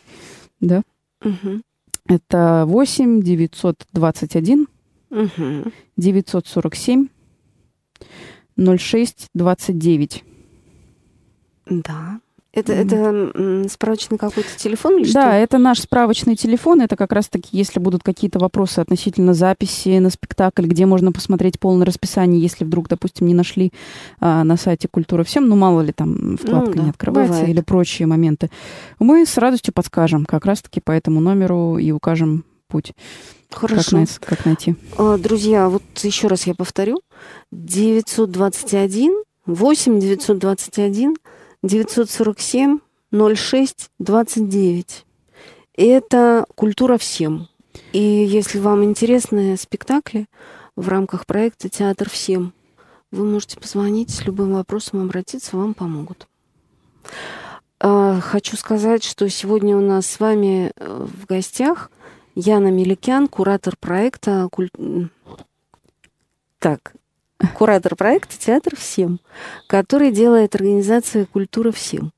Да. 0.60 0.82
Угу. 1.24 1.62
Это 2.08 2.64
8 2.68 3.22
921 3.22 4.68
угу. 5.10 5.72
947 5.98 7.08
06 8.58 9.28
29. 9.34 10.24
Да. 11.70 12.20
Это, 12.52 12.74
это 12.74 13.70
справочный 13.70 14.18
какой-то 14.18 14.50
телефон 14.58 14.98
или 14.98 15.04
да, 15.04 15.10
что? 15.10 15.22
Да, 15.22 15.38
это 15.38 15.58
наш 15.60 15.82
справочный 15.82 16.36
телефон. 16.36 16.82
Это 16.82 16.96
как 16.96 17.12
раз-таки, 17.12 17.50
если 17.52 17.80
будут 17.80 18.02
какие-то 18.02 18.40
вопросы 18.40 18.80
относительно 18.80 19.36
записи 19.36 20.00
на 20.00 20.10
спектакль, 20.10 20.66
где 20.66 20.88
можно 20.88 21.12
посмотреть 21.12 21.60
полное 21.60 21.86
расписание, 21.86 22.42
если 22.42 22.66
вдруг, 22.66 22.88
допустим, 22.88 23.28
не 23.28 23.36
нашли 23.36 23.72
а, 24.20 24.44
на 24.44 24.58
сайте 24.58 24.88
«Культура 24.88 25.24
всем», 25.24 25.48
ну, 25.48 25.56
мало 25.56 25.82
ли 25.82 25.92
там 25.92 26.38
вкладка 26.38 26.72
ну, 26.72 26.76
да, 26.78 26.84
не 26.84 26.90
открывается 26.90 27.34
бывает. 27.34 27.50
или 27.50 27.62
прочие 27.62 28.08
моменты, 28.08 28.50
мы 28.98 29.28
с 29.28 29.38
радостью 29.38 29.72
подскажем 29.72 30.26
как 30.26 30.46
раз-таки 30.46 30.82
по 30.82 30.92
этому 30.92 31.22
номеру 31.22 31.78
и 31.78 31.92
укажем 31.92 32.46
путь. 32.68 32.94
Хорошо. 33.52 34.06
Как, 34.20 34.30
как 34.30 34.46
найти. 34.46 34.76
А, 34.98 35.20
друзья, 35.20 35.70
вот 35.70 35.84
еще 36.02 36.28
раз 36.28 36.48
я 36.48 36.56
повторю. 36.56 37.02
921 37.52 39.24
8 39.46 40.00
921 40.00 41.16
947 41.64 42.80
06 43.12 43.90
29. 44.00 45.06
Это 45.76 46.46
«Культура 46.56 46.98
всем». 46.98 47.48
И 47.92 48.00
если 48.00 48.60
вам 48.60 48.84
интересны 48.84 49.58
спектакли 49.58 50.28
в 50.76 50.88
рамках 50.88 51.26
проекта 51.26 51.70
«Театр 51.70 52.10
всем», 52.10 52.54
вы 53.12 53.26
можете 53.26 53.60
позвонить 53.60 54.12
с 54.12 54.26
любым 54.26 54.54
вопросом, 54.54 55.02
обратиться, 55.02 55.58
вам 55.58 55.74
помогут. 55.74 56.28
А, 57.80 58.20
хочу 58.20 58.56
сказать, 58.56 59.04
что 59.04 59.28
сегодня 59.30 59.76
у 59.76 59.82
нас 59.82 60.06
с 60.06 60.20
вами 60.20 60.72
э, 60.76 61.08
в 61.08 61.26
гостях 61.26 61.92
Яна 62.36 62.70
Меликян, 62.70 63.28
куратор 63.28 63.76
проекта 63.78 64.48
куль... 64.52 64.70
Так, 66.60 66.94
куратор 67.56 67.96
проекта 67.96 68.38
«Театр 68.38 68.76
всем», 68.76 69.20
который 69.68 70.12
делает 70.12 70.56
организация 70.56 71.26
«Культура 71.26 71.72
всем». 71.72 72.12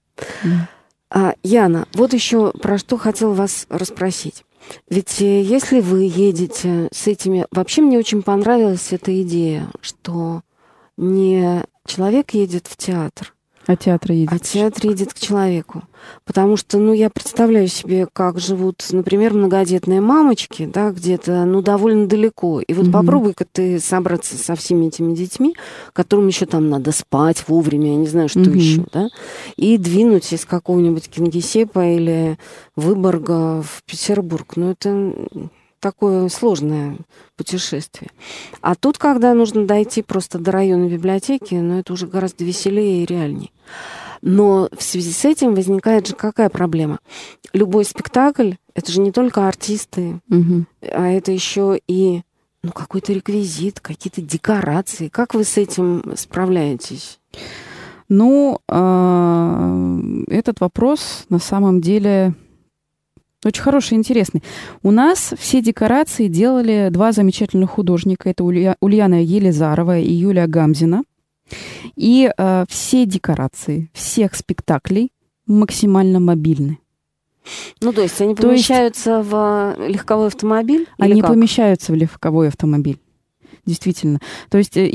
А, 1.13 1.35
Яна, 1.43 1.87
вот 1.93 2.13
еще 2.13 2.51
про 2.51 2.77
что 2.77 2.97
хотел 2.97 3.33
вас 3.33 3.65
расспросить. 3.69 4.45
Ведь 4.89 5.21
э, 5.21 5.41
если 5.41 5.81
вы 5.81 6.03
едете 6.03 6.87
с 6.93 7.07
этими... 7.07 7.45
Вообще 7.51 7.81
мне 7.81 7.97
очень 7.97 8.21
понравилась 8.21 8.93
эта 8.93 9.21
идея, 9.21 9.67
что 9.81 10.41
не 10.95 11.65
человек 11.85 12.33
едет 12.33 12.67
в 12.67 12.77
театр, 12.77 13.33
а 13.67 13.75
театр 13.75 14.11
едет. 14.11 14.33
А 14.33 14.39
театр 14.39 14.87
едет 14.87 15.13
к 15.13 15.19
человеку. 15.19 15.83
Потому 16.25 16.57
что, 16.57 16.79
ну, 16.79 16.93
я 16.93 17.09
представляю 17.09 17.67
себе, 17.67 18.07
как 18.11 18.39
живут, 18.39 18.83
например, 18.91 19.33
многодетные 19.33 20.01
мамочки, 20.01 20.65
да, 20.65 20.91
где-то, 20.91 21.45
ну, 21.45 21.61
довольно 21.61 22.07
далеко. 22.07 22.61
И 22.61 22.73
вот 22.73 22.85
угу. 22.87 22.91
попробуй-ка 22.91 23.45
ты 23.51 23.79
собраться 23.79 24.35
со 24.35 24.55
всеми 24.55 24.87
этими 24.87 25.13
детьми, 25.13 25.55
которым 25.93 26.27
еще 26.27 26.45
там 26.45 26.69
надо 26.69 26.91
спать 26.91 27.43
вовремя, 27.47 27.91
я 27.91 27.95
не 27.97 28.07
знаю, 28.07 28.29
что 28.29 28.41
угу. 28.41 28.51
еще, 28.51 28.83
да, 28.91 29.09
и 29.57 29.77
двинуть 29.77 30.33
из 30.33 30.45
какого-нибудь 30.45 31.09
Кингисеппа 31.09 31.85
или 31.85 32.37
Выборга 32.75 33.61
в 33.61 33.83
Петербург. 33.85 34.55
Ну, 34.55 34.71
это 34.71 35.13
такое 35.81 36.29
сложное 36.29 36.97
путешествие. 37.35 38.11
А 38.61 38.75
тут, 38.75 38.97
когда 38.97 39.33
нужно 39.33 39.65
дойти 39.65 40.01
просто 40.01 40.39
до 40.39 40.51
района 40.51 40.87
библиотеки, 40.87 41.55
ну, 41.55 41.79
это 41.79 41.91
уже 41.91 42.07
гораздо 42.07 42.45
веселее 42.45 43.03
и 43.03 43.05
реальнее. 43.05 43.49
Но 44.21 44.69
в 44.71 44.83
связи 44.83 45.11
с 45.11 45.25
этим 45.25 45.55
возникает 45.55 46.07
же 46.07 46.15
какая 46.15 46.49
проблема? 46.49 46.99
Любой 47.53 47.83
спектакль— 47.83 48.53
это 48.75 48.91
же 48.91 49.01
не 49.01 49.11
только 49.11 49.47
артисты, 49.47 50.21
угу. 50.29 50.65
а 50.81 51.07
это 51.07 51.31
еще 51.31 51.79
и 51.87 52.21
ну, 52.63 52.71
какой-то 52.71 53.13
реквизит, 53.13 53.79
какие-то 53.79 54.21
декорации. 54.21 55.09
Как 55.09 55.33
вы 55.33 55.43
с 55.43 55.57
этим 55.57 56.13
справляетесь? 56.15 57.19
Ну, 58.07 58.59
а, 58.67 59.99
этот 60.27 60.59
вопрос 60.59 61.25
на 61.29 61.39
самом 61.39 61.81
деле 61.81 62.35
очень 63.43 63.61
хороший 63.63 63.97
интересный. 63.97 64.43
У 64.83 64.91
нас 64.91 65.33
все 65.37 65.61
декорации 65.61 66.27
делали 66.27 66.89
два 66.91 67.11
замечательных 67.11 67.71
художника. 67.71 68.29
Это 68.29 68.43
Улья, 68.43 68.75
Ульяна 68.81 69.23
Елизарова 69.23 69.99
и 69.99 70.11
Юлия 70.11 70.47
Гамзина. 70.47 71.03
И 71.95 72.31
э, 72.35 72.65
все 72.69 73.05
декорации 73.05 73.89
всех 73.93 74.35
спектаклей 74.35 75.11
максимально 75.47 76.19
мобильны. 76.19 76.77
Ну, 77.81 77.91
то 77.91 78.01
есть 78.01 78.21
они 78.21 78.35
помещаются 78.35 79.17
есть, 79.17 79.31
в 79.31 79.75
легковой 79.87 80.27
автомобиль? 80.27 80.87
Они 80.97 81.21
помещаются 81.21 81.91
в 81.91 81.95
легковой 81.95 82.47
автомобиль. 82.47 82.99
Действительно. 83.65 84.19
То 84.49 84.57
есть, 84.57 84.75
э, 84.77 84.89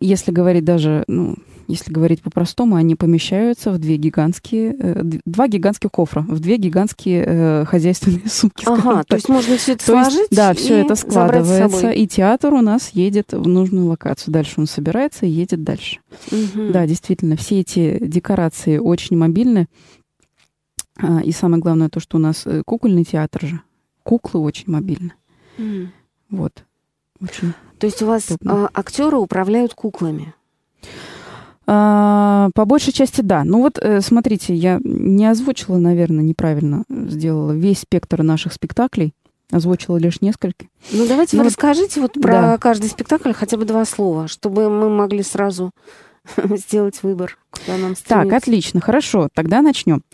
если 0.00 0.30
говорить 0.30 0.64
даже, 0.64 1.04
ну, 1.08 1.36
если 1.66 1.92
говорить 1.92 2.22
по-простому, 2.22 2.76
они 2.76 2.94
помещаются 2.94 3.70
в 3.70 3.78
две 3.78 3.96
гигантские, 3.96 4.76
э, 4.78 5.02
два 5.24 5.48
гигантских 5.48 5.90
кофра, 5.90 6.22
в 6.22 6.38
две 6.38 6.56
гигантские 6.56 7.24
э, 7.26 7.64
хозяйственные 7.66 8.22
сумки. 8.28 8.64
Ага, 8.66 8.98
так. 8.98 9.06
то 9.06 9.16
есть 9.16 9.28
можно 9.28 9.56
все 9.56 9.72
это 9.72 9.86
то 9.86 9.92
сложить 9.92 10.18
есть, 10.18 10.36
Да, 10.36 10.54
все 10.54 10.78
это 10.78 10.94
складывается, 10.94 11.90
и 11.90 12.06
театр 12.06 12.54
у 12.54 12.60
нас 12.60 12.90
едет 12.90 13.32
в 13.32 13.48
нужную 13.48 13.86
локацию. 13.86 14.32
Дальше 14.32 14.54
он 14.58 14.66
собирается 14.66 15.26
и 15.26 15.30
едет 15.30 15.64
дальше. 15.64 15.98
Угу. 16.30 16.72
Да, 16.72 16.86
действительно, 16.86 17.36
все 17.36 17.60
эти 17.60 17.98
декорации 18.04 18.78
очень 18.78 19.16
мобильны. 19.16 19.66
А, 20.96 21.20
и 21.22 21.32
самое 21.32 21.60
главное 21.60 21.88
то, 21.88 21.98
что 22.00 22.18
у 22.18 22.20
нас 22.20 22.46
кукольный 22.66 23.04
театр 23.04 23.46
же. 23.46 23.60
Куклы 24.04 24.40
очень 24.40 24.70
мобильны. 24.70 25.12
Mm. 25.58 25.88
Вот. 26.30 26.64
Очень 27.22 27.54
то 27.82 27.86
есть 27.86 28.00
у 28.00 28.06
вас 28.06 28.28
а, 28.46 28.68
актеры 28.72 29.16
управляют 29.16 29.74
куклами? 29.74 30.34
А, 31.66 32.48
по 32.54 32.64
большей 32.64 32.92
части, 32.92 33.22
да. 33.22 33.42
Ну 33.42 33.58
вот, 33.58 33.76
э, 33.80 34.00
смотрите, 34.02 34.54
я 34.54 34.78
не 34.84 35.26
озвучила, 35.26 35.78
наверное, 35.78 36.22
неправильно 36.22 36.84
сделала 36.88 37.50
весь 37.50 37.80
спектр 37.80 38.22
наших 38.22 38.52
спектаклей. 38.52 39.14
Озвучила 39.50 39.96
лишь 39.96 40.20
несколько. 40.20 40.66
Ну, 40.92 41.08
давайте 41.08 41.36
ну, 41.36 41.42
вы 41.42 41.48
расскажите 41.48 42.00
вот 42.00 42.12
про 42.12 42.32
да. 42.32 42.58
каждый 42.58 42.88
спектакль 42.88 43.32
хотя 43.32 43.56
бы 43.56 43.64
два 43.64 43.84
слова, 43.84 44.28
чтобы 44.28 44.70
мы 44.70 44.88
могли 44.88 45.24
сразу 45.24 45.72
сделать 46.36 47.02
выбор, 47.02 47.36
куда 47.50 47.78
нам 47.78 47.96
стремиться. 47.96 48.30
Так, 48.30 48.32
отлично, 48.32 48.80
хорошо, 48.80 49.28
тогда 49.34 49.60
начнем. 49.60 50.04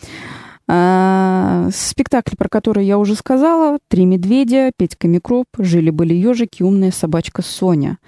А, 0.71 1.71
спектакль, 1.73 2.37
про 2.37 2.49
который 2.49 2.85
я 2.85 2.99
уже 2.99 3.15
сказала, 3.15 3.79
«Три 3.89 4.05
медведя», 4.05 4.71
«Петька 4.77 5.09
Микроб», 5.09 5.47
«Жили-были 5.57 6.13
ежики», 6.13 6.63
«Умная 6.63 6.91
собачка 6.91 7.41
Соня». 7.43 7.99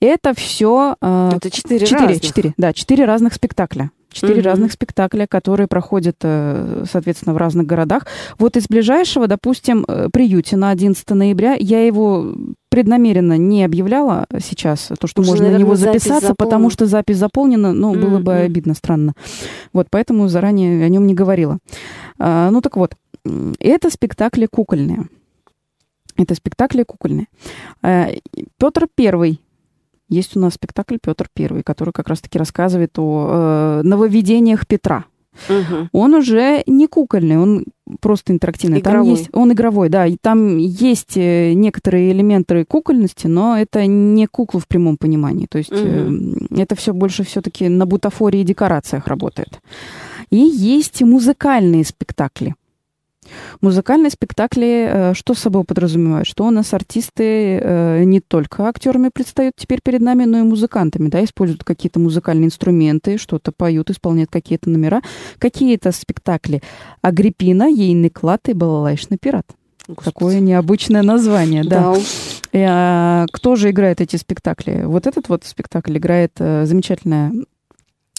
Это 0.00 0.32
все... 0.34 0.96
А, 1.00 1.32
Это 1.36 1.50
четыре 1.50 1.86
Четыре, 1.86 2.06
разных. 2.06 2.22
четыре, 2.22 2.54
да, 2.56 2.72
четыре 2.72 3.04
разных 3.04 3.34
спектакля. 3.34 3.90
Четыре 4.14 4.40
угу. 4.42 4.48
разных 4.48 4.72
спектакля, 4.72 5.26
которые 5.26 5.66
проходят, 5.66 6.16
э, 6.22 6.84
соответственно, 6.88 7.34
в 7.34 7.36
разных 7.36 7.66
городах. 7.66 8.06
Вот 8.38 8.56
из 8.56 8.68
ближайшего, 8.68 9.26
допустим, 9.26 9.84
э, 9.88 10.08
приюте 10.12 10.56
на 10.56 10.70
11 10.70 11.10
ноября, 11.10 11.56
я 11.58 11.84
его 11.84 12.32
преднамеренно 12.68 13.36
не 13.36 13.64
объявляла 13.64 14.26
сейчас, 14.40 14.92
то, 15.00 15.06
что 15.08 15.22
Уже, 15.22 15.30
можно 15.30 15.44
наверное, 15.46 15.64
на 15.64 15.66
него 15.66 15.76
записаться, 15.76 16.34
потому 16.36 16.70
что 16.70 16.86
запись 16.86 17.18
заполнена, 17.18 17.72
ну, 17.72 17.92
mm-hmm. 17.92 18.00
было 18.00 18.18
бы 18.20 18.34
обидно, 18.34 18.74
странно. 18.74 19.14
Вот, 19.72 19.88
поэтому 19.90 20.28
заранее 20.28 20.84
о 20.84 20.88
нем 20.88 21.06
не 21.08 21.14
говорила. 21.14 21.58
А, 22.18 22.50
ну, 22.50 22.60
так 22.60 22.76
вот, 22.76 22.96
это 23.58 23.90
спектакли 23.90 24.46
кукольные. 24.46 25.08
Это 26.16 26.34
спектакли 26.34 26.82
кукольные. 26.84 27.26
А, 27.82 28.10
Петр 28.58 28.88
Первый 28.94 29.40
есть 30.08 30.36
у 30.36 30.40
нас 30.40 30.54
спектакль 30.54 30.98
Петр 31.02 31.28
Первый, 31.32 31.62
который 31.62 31.92
как 31.92 32.08
раз-таки 32.08 32.38
рассказывает 32.38 32.98
о 32.98 33.80
э, 33.80 33.82
нововведениях 33.82 34.66
Петра. 34.66 35.06
Угу. 35.48 35.88
Он 35.92 36.14
уже 36.14 36.62
не 36.66 36.86
кукольный, 36.86 37.38
он 37.38 37.64
просто 38.00 38.32
интерактивный. 38.32 38.78
Игровой. 38.78 39.04
Там 39.04 39.14
есть, 39.14 39.30
он 39.32 39.52
игровой, 39.52 39.88
да. 39.88 40.06
И 40.06 40.16
там 40.16 40.58
есть 40.58 41.16
э, 41.16 41.54
некоторые 41.54 42.12
элементы 42.12 42.64
кукольности, 42.64 43.26
но 43.26 43.58
это 43.58 43.86
не 43.86 44.26
кукла 44.26 44.60
в 44.60 44.68
прямом 44.68 44.96
понимании. 44.96 45.46
То 45.46 45.58
есть 45.58 45.72
угу. 45.72 46.36
это 46.56 46.76
все 46.76 46.92
больше 46.92 47.24
все-таки 47.24 47.68
на 47.68 47.86
бутафории 47.86 48.40
и 48.40 48.44
декорациях 48.44 49.08
работает. 49.08 49.60
И 50.30 50.36
есть 50.36 51.02
музыкальные 51.02 51.84
спектакли. 51.84 52.54
Музыкальные 53.60 54.10
спектакли 54.10 54.88
э, 54.88 55.14
что 55.14 55.34
собой 55.34 55.64
подразумевают? 55.64 56.26
Что 56.26 56.44
у 56.44 56.50
нас 56.50 56.74
артисты 56.74 57.58
э, 57.58 58.04
не 58.04 58.20
только 58.20 58.68
актерами 58.68 59.10
предстают 59.12 59.54
теперь 59.56 59.80
перед 59.82 60.00
нами, 60.00 60.24
но 60.24 60.38
и 60.38 60.42
музыкантами, 60.42 61.08
да, 61.08 61.24
используют 61.24 61.64
какие-то 61.64 62.00
музыкальные 62.00 62.46
инструменты, 62.46 63.18
что-то 63.18 63.52
поют, 63.52 63.90
исполняют 63.90 64.30
какие-то 64.30 64.68
номера. 64.70 65.00
Какие-то 65.38 65.92
спектакли 65.92 66.62
Агриппина, 67.02 67.68
ейный 67.68 68.10
клад 68.10 68.48
и 68.48 68.52
балалайшный 68.52 69.18
пират. 69.18 69.46
Господи. 69.86 70.04
Такое 70.04 70.40
необычное 70.40 71.02
название, 71.02 71.62
да. 71.62 71.92
да. 71.92 72.00
И, 72.52 72.64
а, 72.66 73.26
кто 73.32 73.54
же 73.54 73.70
играет 73.70 74.00
эти 74.00 74.16
спектакли? 74.16 74.84
Вот 74.84 75.06
этот 75.06 75.28
вот 75.28 75.44
спектакль 75.44 75.98
играет 75.98 76.32
а, 76.38 76.64
замечательная 76.64 77.32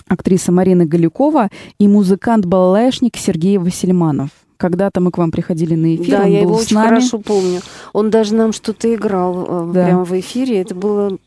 актриса 0.08 0.52
Марина 0.52 0.86
Галюкова 0.86 1.50
и 1.80 1.88
музыкант-балалайшник 1.88 3.18
Сергей 3.18 3.58
Васильманов. 3.58 4.30
Когда-то 4.58 5.02
мы 5.02 5.12
к 5.12 5.18
вам 5.18 5.32
приходили 5.32 5.76
на 5.76 5.96
эфир. 5.96 6.12
Да, 6.12 6.24
он 6.24 6.32
я 6.32 6.42
был 6.42 6.50
его 6.50 6.56
очень 6.56 6.76
нами. 6.76 6.88
хорошо 6.88 7.20
помню. 7.20 7.62
Он 7.94 8.10
даже 8.10 8.34
нам 8.36 8.54
что-то 8.54 8.94
играл 8.94 9.70
э, 9.70 9.74
да. 9.74 9.86
прямо 9.86 10.06
в 10.06 10.18
эфире. 10.20 10.62
Это 10.62 10.76
было 10.76 11.18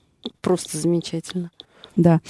просто 0.41 0.79
замечательно. 0.79 1.51
Да. 1.95 2.21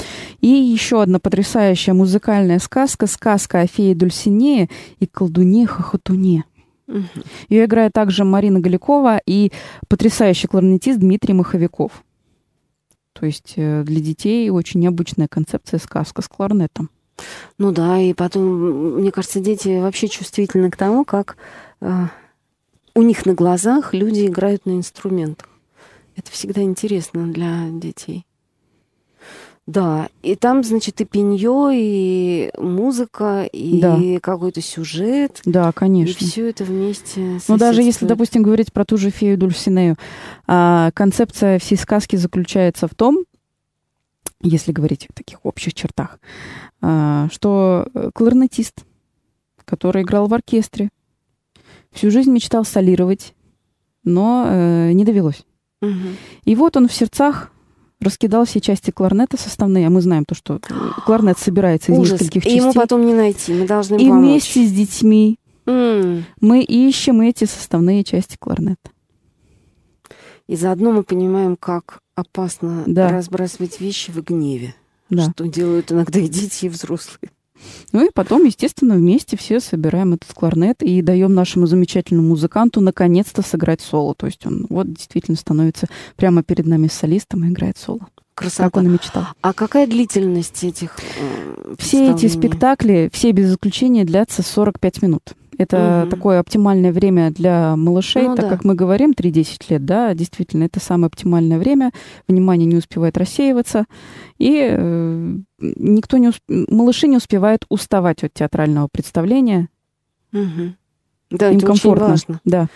И 0.40 0.48
еще 0.48 1.02
одна 1.02 1.20
потрясающая 1.20 1.94
музыкальная 1.94 2.58
сказка. 2.58 3.06
Сказка 3.06 3.60
о 3.60 3.66
фее 3.66 3.94
Дульсинее 3.94 4.68
и 4.98 5.06
колдуне-хохотуне. 5.06 6.44
Угу. 6.88 7.04
Ее 7.50 7.66
играет 7.66 7.92
также 7.92 8.24
Марина 8.24 8.60
Галякова 8.60 9.20
и 9.26 9.52
потрясающий 9.88 10.48
кларнетист 10.48 10.98
Дмитрий 10.98 11.34
Маховиков. 11.34 11.92
То 13.18 13.26
есть 13.26 13.54
э, 13.56 13.82
для 13.82 14.00
детей 14.00 14.48
очень 14.50 14.80
необычная 14.80 15.26
концепция 15.28 15.78
сказка 15.78 16.22
с 16.22 16.28
кларнетом. 16.28 16.90
Ну 17.58 17.72
да, 17.72 17.98
и 17.98 18.12
потом, 18.12 19.00
мне 19.00 19.10
кажется, 19.10 19.40
дети 19.40 19.80
вообще 19.80 20.06
чувствительны 20.06 20.70
к 20.70 20.76
тому, 20.76 21.04
как 21.04 21.36
э, 21.80 22.06
у 22.94 23.02
них 23.02 23.26
на 23.26 23.34
глазах 23.34 23.92
люди 23.92 24.26
играют 24.26 24.66
на 24.66 24.72
инструментах. 24.72 25.48
Это 26.14 26.30
всегда 26.30 26.62
интересно 26.62 27.26
для 27.26 27.68
детей. 27.70 28.24
Да, 29.68 30.08
и 30.22 30.34
там, 30.34 30.64
значит, 30.64 30.98
и 31.02 31.04
пенье, 31.04 31.72
и 31.74 32.50
музыка, 32.56 33.44
и 33.52 33.78
да. 33.82 33.98
какой-то 34.22 34.62
сюжет. 34.62 35.42
Да, 35.44 35.72
конечно. 35.72 36.24
И 36.24 36.26
все 36.26 36.48
это 36.48 36.64
вместе. 36.64 37.38
Ну, 37.46 37.58
даже 37.58 37.82
если, 37.82 38.06
допустим, 38.06 38.42
говорить 38.42 38.72
про 38.72 38.86
ту 38.86 38.96
же 38.96 39.10
фею 39.10 39.36
Дульсинею, 39.36 39.96
а, 40.46 40.90
концепция 40.92 41.58
всей 41.58 41.76
сказки 41.76 42.16
заключается 42.16 42.88
в 42.88 42.94
том, 42.94 43.26
если 44.40 44.72
говорить 44.72 45.06
в 45.10 45.14
таких 45.14 45.44
общих 45.44 45.74
чертах, 45.74 46.18
а, 46.80 47.28
что 47.30 47.88
э, 47.92 48.10
кларнетист, 48.14 48.86
который 49.66 50.00
играл 50.00 50.28
в 50.28 50.32
оркестре, 50.32 50.88
всю 51.92 52.10
жизнь 52.10 52.30
мечтал 52.30 52.64
солировать, 52.64 53.34
но 54.02 54.46
э, 54.48 54.92
не 54.92 55.04
довелось. 55.04 55.44
Угу. 55.82 55.92
И 56.46 56.56
вот 56.56 56.78
он 56.78 56.88
в 56.88 56.92
сердцах 56.94 57.52
раскидал 58.00 58.44
все 58.44 58.60
части 58.60 58.90
кларнета 58.90 59.36
составные, 59.36 59.86
а 59.86 59.90
мы 59.90 60.00
знаем 60.00 60.24
то, 60.24 60.34
что 60.34 60.56
э, 60.56 60.60
кларнет 61.04 61.38
собирается 61.38 61.92
из 61.92 61.98
Ужас. 61.98 62.20
нескольких 62.20 62.44
частей. 62.44 62.58
И 62.58 62.62
ему 62.62 62.72
потом 62.72 63.04
не 63.06 63.14
найти, 63.14 63.52
мы 63.52 63.66
должны 63.66 63.96
И 63.96 64.08
помочь. 64.08 64.24
вместе 64.24 64.66
с 64.66 64.72
детьми 64.72 65.38
mm. 65.66 66.22
мы 66.40 66.62
ищем 66.62 67.20
эти 67.20 67.44
составные 67.44 68.04
части 68.04 68.36
кларнета. 68.38 68.90
И 70.46 70.56
заодно 70.56 70.92
мы 70.92 71.02
понимаем, 71.02 71.56
как 71.56 72.00
опасно 72.14 72.84
да. 72.86 73.10
разбрасывать 73.10 73.80
вещи 73.80 74.10
в 74.10 74.22
гневе. 74.22 74.74
да. 75.10 75.30
что 75.30 75.46
делают 75.46 75.92
иногда 75.92 76.18
и 76.18 76.28
дети, 76.28 76.66
и 76.66 76.68
взрослые. 76.68 77.30
Ну 77.92 78.06
и 78.06 78.10
потом, 78.12 78.44
естественно, 78.44 78.94
вместе 78.94 79.36
все 79.36 79.60
собираем 79.60 80.14
этот 80.14 80.32
кларнет 80.32 80.82
и 80.82 81.02
даем 81.02 81.34
нашему 81.34 81.66
замечательному 81.66 82.28
музыканту 82.28 82.80
наконец-то 82.80 83.42
сыграть 83.42 83.80
соло. 83.80 84.14
То 84.14 84.26
есть 84.26 84.44
он 84.46 84.66
вот 84.68 84.92
действительно 84.92 85.36
становится 85.36 85.86
прямо 86.16 86.42
перед 86.42 86.66
нами 86.66 86.88
солистом 86.88 87.44
и 87.44 87.48
играет 87.48 87.78
соло. 87.78 88.08
Красота. 88.34 88.64
Как 88.64 88.76
он 88.76 88.86
и 88.86 88.90
мечтал. 88.90 89.24
А 89.40 89.52
какая 89.52 89.88
длительность 89.88 90.62
этих 90.62 90.96
э, 91.18 91.74
Все 91.78 92.12
эти 92.12 92.28
спектакли, 92.28 93.10
все 93.12 93.32
без 93.32 93.52
исключения, 93.52 94.04
длятся 94.04 94.42
45 94.42 95.02
минут. 95.02 95.34
Это 95.58 96.02
угу. 96.02 96.10
такое 96.10 96.38
оптимальное 96.38 96.92
время 96.92 97.30
для 97.32 97.74
малышей, 97.76 98.28
ну, 98.28 98.36
так 98.36 98.44
да. 98.44 98.50
как 98.50 98.64
мы 98.64 98.74
говорим 98.74 99.10
3-10 99.10 99.64
лет, 99.70 99.84
да, 99.84 100.14
действительно, 100.14 100.64
это 100.64 100.78
самое 100.78 101.08
оптимальное 101.08 101.58
время. 101.58 101.90
Внимание 102.28 102.66
не 102.66 102.76
успевает 102.76 103.18
рассеиваться, 103.18 103.84
и 104.38 104.68
э, 104.70 105.36
никто 105.58 106.16
не 106.16 106.28
усп... 106.28 106.42
малыши 106.48 107.08
не 107.08 107.16
успевают 107.16 107.66
уставать 107.68 108.22
от 108.22 108.32
театрального 108.34 108.88
представления. 108.90 109.68
Угу. 110.32 110.74
Да, 111.30 111.50
Им 111.50 111.58
это 111.58 111.66
комфортно. 111.66 112.04
очень 112.04 112.10
важно. 112.10 112.40
Да. 112.44 112.68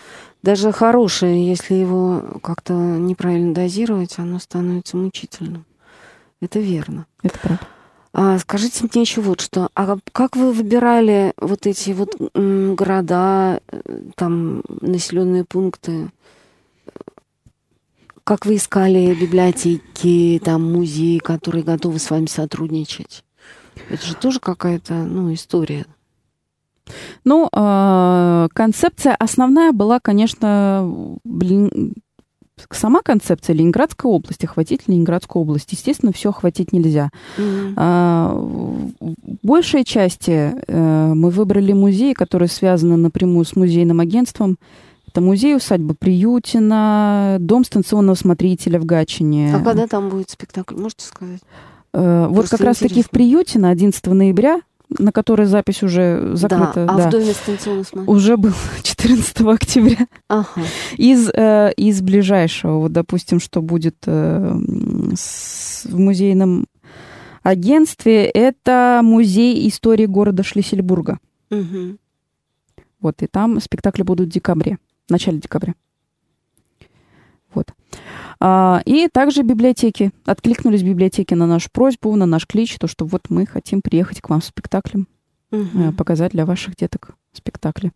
Даже 0.42 0.72
хорошее, 0.72 1.46
если 1.46 1.74
его 1.74 2.40
как-то 2.42 2.72
неправильно 2.72 3.54
дозировать, 3.54 4.18
оно 4.18 4.40
становится 4.40 4.96
мучительным. 4.96 5.64
Это 6.40 6.58
верно. 6.58 7.06
Это 7.22 7.38
правда. 7.38 7.64
А, 8.14 8.38
скажите 8.38 8.84
мне 8.84 9.02
еще 9.02 9.20
вот 9.22 9.40
что. 9.40 9.70
А 9.74 9.96
как 10.12 10.36
вы 10.36 10.52
выбирали 10.52 11.32
вот 11.38 11.66
эти 11.66 11.90
вот 11.90 12.14
города, 12.76 13.60
э, 13.68 14.02
там 14.16 14.62
населенные 14.80 15.44
пункты? 15.44 16.10
Как 18.24 18.46
вы 18.46 18.56
искали 18.56 19.14
библиотеки, 19.14 20.40
там 20.44 20.72
музеи, 20.72 21.18
которые 21.18 21.64
готовы 21.64 21.98
с 21.98 22.10
вами 22.10 22.26
сотрудничать? 22.26 23.24
Это 23.88 24.04
же 24.06 24.14
тоже 24.14 24.38
какая-то, 24.40 24.94
ну, 24.94 25.32
история. 25.32 25.86
Ну, 27.24 27.48
э, 27.50 28.48
концепция 28.52 29.14
основная 29.14 29.72
была, 29.72 30.00
конечно, 30.00 31.16
блин, 31.24 31.94
сама 32.70 33.02
концепция 33.02 33.54
Ленинградской 33.54 34.10
области, 34.10 34.46
охватить 34.46 34.82
Ленинградскую 34.86 35.42
область. 35.42 35.72
Естественно, 35.72 36.12
все 36.12 36.30
охватить 36.30 36.72
нельзя. 36.72 37.10
Mm-hmm. 37.36 37.74
А, 37.76 38.48
большей 39.42 39.84
части 39.84 40.54
э, 40.66 41.12
мы 41.14 41.30
выбрали 41.30 41.72
музеи, 41.72 42.12
которые 42.12 42.48
связаны 42.48 42.96
напрямую 42.96 43.44
с 43.44 43.56
музейным 43.56 44.00
агентством. 44.00 44.58
Это 45.08 45.20
музей 45.20 45.54
усадьба 45.56 45.94
Приютина, 45.94 47.36
дом 47.38 47.64
станционного 47.64 48.14
смотрителя 48.14 48.80
в 48.80 48.86
Гатчине. 48.86 49.54
А 49.54 49.60
когда 49.60 49.86
там 49.86 50.08
будет 50.08 50.30
спектакль, 50.30 50.76
можете 50.76 51.04
сказать? 51.04 51.40
Э, 51.92 52.26
вот 52.28 52.48
как 52.48 52.60
раз-таки 52.60 53.02
в 53.02 53.10
Приютино 53.10 53.68
11 53.70 54.06
ноября 54.06 54.60
на 54.98 55.12
которой 55.12 55.46
запись 55.46 55.82
уже 55.82 56.34
закрыта. 56.34 56.86
Да, 56.86 56.94
а 56.94 56.96
да. 56.96 57.08
в 57.08 57.10
доме 57.10 57.32
станционного 57.32 57.84
смотрителя? 57.84 58.16
Уже 58.16 58.36
был 58.36 58.52
14 58.82 59.40
октября. 59.40 60.06
Ага. 60.28 60.62
Из, 60.96 61.28
э, 61.32 61.72
из 61.76 62.00
ближайшего, 62.02 62.78
вот, 62.78 62.92
допустим, 62.92 63.40
что 63.40 63.62
будет 63.62 63.96
э, 64.06 64.54
с, 65.14 65.84
в 65.84 65.98
музейном 65.98 66.66
агентстве, 67.42 68.24
это 68.26 69.00
музей 69.02 69.68
истории 69.68 70.06
города 70.06 70.42
Шлиссельбурга. 70.42 71.18
Угу. 71.50 71.96
Вот, 73.00 73.22
и 73.22 73.26
там 73.26 73.60
спектакли 73.60 74.02
будут 74.02 74.28
в 74.28 74.32
декабре, 74.32 74.78
в 75.08 75.10
начале 75.10 75.38
декабря. 75.38 75.74
Вот. 77.54 77.72
А, 78.40 78.82
и 78.84 79.08
также 79.12 79.42
библиотеки. 79.42 80.10
Откликнулись 80.24 80.82
библиотеки 80.82 81.34
на 81.34 81.46
нашу 81.46 81.68
просьбу, 81.72 82.14
на 82.16 82.26
наш 82.26 82.46
клич, 82.46 82.76
то, 82.78 82.86
что 82.86 83.04
вот 83.04 83.22
мы 83.28 83.46
хотим 83.46 83.82
приехать 83.82 84.20
к 84.20 84.28
вам 84.28 84.42
с 84.42 84.46
спектаклем, 84.46 85.06
угу. 85.50 85.92
показать 85.96 86.32
для 86.32 86.46
ваших 86.46 86.76
деток 86.76 87.10
спектакли. 87.32 87.92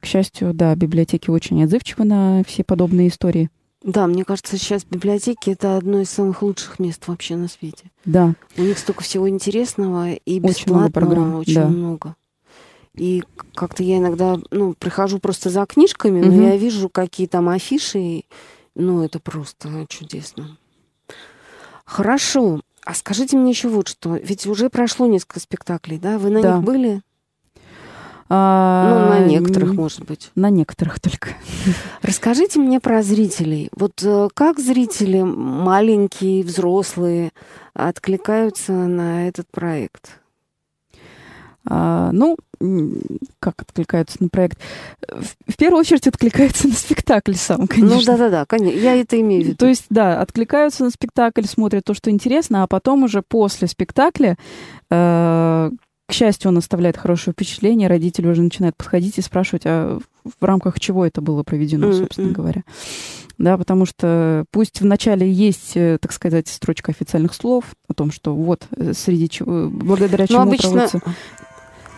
К 0.00 0.06
счастью, 0.06 0.54
да, 0.54 0.74
библиотеки 0.74 1.30
очень 1.30 1.62
отзывчивы 1.62 2.04
на 2.04 2.42
все 2.46 2.64
подобные 2.64 3.08
истории. 3.08 3.50
Да, 3.82 4.06
мне 4.06 4.24
кажется, 4.24 4.58
сейчас 4.58 4.84
библиотеки 4.84 5.50
это 5.50 5.76
одно 5.76 6.00
из 6.00 6.10
самых 6.10 6.42
лучших 6.42 6.78
мест 6.78 7.06
вообще 7.06 7.36
на 7.36 7.48
свете. 7.48 7.90
Да. 8.04 8.34
У 8.58 8.62
них 8.62 8.78
столько 8.78 9.02
всего 9.02 9.28
интересного 9.28 10.12
и 10.12 10.38
бесплатного 10.38 10.48
очень 10.48 10.72
много. 10.74 10.92
Программ. 10.92 11.34
Очень 11.36 11.54
да. 11.54 11.68
много. 11.68 12.16
И 12.94 13.22
как-то 13.54 13.82
я 13.82 13.98
иногда, 13.98 14.38
ну, 14.50 14.74
прихожу 14.78 15.18
просто 15.18 15.48
за 15.48 15.64
книжками, 15.64 16.20
угу. 16.20 16.30
но 16.30 16.48
я 16.48 16.56
вижу, 16.56 16.88
какие 16.88 17.26
там 17.26 17.48
афиши, 17.48 18.24
ну, 18.74 19.04
это 19.04 19.18
просто 19.20 19.86
чудесно. 19.88 20.56
Хорошо. 21.84 22.60
А 22.84 22.94
скажите 22.94 23.36
мне 23.36 23.50
еще 23.50 23.68
вот 23.68 23.88
что. 23.88 24.16
Ведь 24.16 24.46
уже 24.46 24.70
прошло 24.70 25.06
несколько 25.06 25.40
спектаклей, 25.40 25.98
да? 25.98 26.18
Вы 26.18 26.30
на 26.30 26.42
да. 26.42 26.56
них 26.56 26.64
были? 26.64 27.02
А, 28.32 29.08
ну, 29.08 29.08
на 29.10 29.26
некоторых, 29.26 29.74
может 29.74 30.04
быть. 30.04 30.30
На 30.36 30.50
некоторых 30.50 31.00
только. 31.00 31.30
Расскажите 32.02 32.60
мне 32.60 32.78
про 32.78 33.02
зрителей. 33.02 33.70
Вот 33.74 34.00
э, 34.04 34.28
как 34.34 34.60
зрители, 34.60 35.20
маленькие, 35.22 36.44
взрослые, 36.44 37.32
откликаются 37.74 38.72
на 38.72 39.26
этот 39.26 39.50
проект? 39.50 40.20
А, 41.66 42.10
ну, 42.12 42.36
как 43.40 43.62
откликаются 43.62 44.18
на 44.20 44.28
проект? 44.28 44.58
В, 45.08 45.52
в 45.52 45.56
первую 45.56 45.80
очередь 45.80 46.06
откликаются 46.06 46.68
на 46.68 46.74
спектакль 46.74 47.34
сам, 47.34 47.62
ну 47.62 47.66
конечно. 47.66 47.96
Ну 47.96 48.04
да-да-да, 48.04 48.44
конечно, 48.44 48.78
я 48.78 48.94
это 48.94 49.20
имею 49.20 49.42
в 49.42 49.46
виду. 49.46 49.56
То 49.56 49.66
есть, 49.66 49.86
да, 49.88 50.20
откликаются 50.20 50.84
на 50.84 50.90
спектакль, 50.90 51.44
смотрят 51.44 51.84
то, 51.84 51.94
что 51.94 52.10
интересно, 52.10 52.62
а 52.62 52.66
потом 52.66 53.04
уже 53.04 53.22
после 53.22 53.66
спектакля, 53.66 54.36
э, 54.90 55.70
к 56.06 56.12
счастью, 56.12 56.50
он 56.50 56.58
оставляет 56.58 56.96
хорошее 56.96 57.32
впечатление, 57.32 57.88
родители 57.88 58.26
уже 58.26 58.42
начинают 58.42 58.76
подходить 58.76 59.16
и 59.16 59.22
спрашивать, 59.22 59.62
а 59.64 59.98
в 60.24 60.44
рамках 60.44 60.78
чего 60.80 61.06
это 61.06 61.20
было 61.20 61.44
проведено, 61.44 61.88
mm-hmm. 61.88 61.98
собственно 61.98 62.32
говоря. 62.32 62.64
Да, 63.38 63.56
потому 63.56 63.86
что 63.86 64.44
пусть 64.50 64.82
вначале 64.82 65.30
есть, 65.30 65.72
э, 65.76 65.96
так 65.98 66.12
сказать, 66.12 66.48
строчка 66.48 66.90
официальных 66.90 67.32
слов 67.32 67.64
о 67.88 67.94
том, 67.94 68.10
что 68.10 68.34
вот 68.34 68.66
э, 68.76 68.92
среди 68.92 69.30
чего, 69.30 69.70
благодаря 69.70 70.26
чему 70.26 70.40
обычно... 70.40 70.68
проводится 70.68 71.00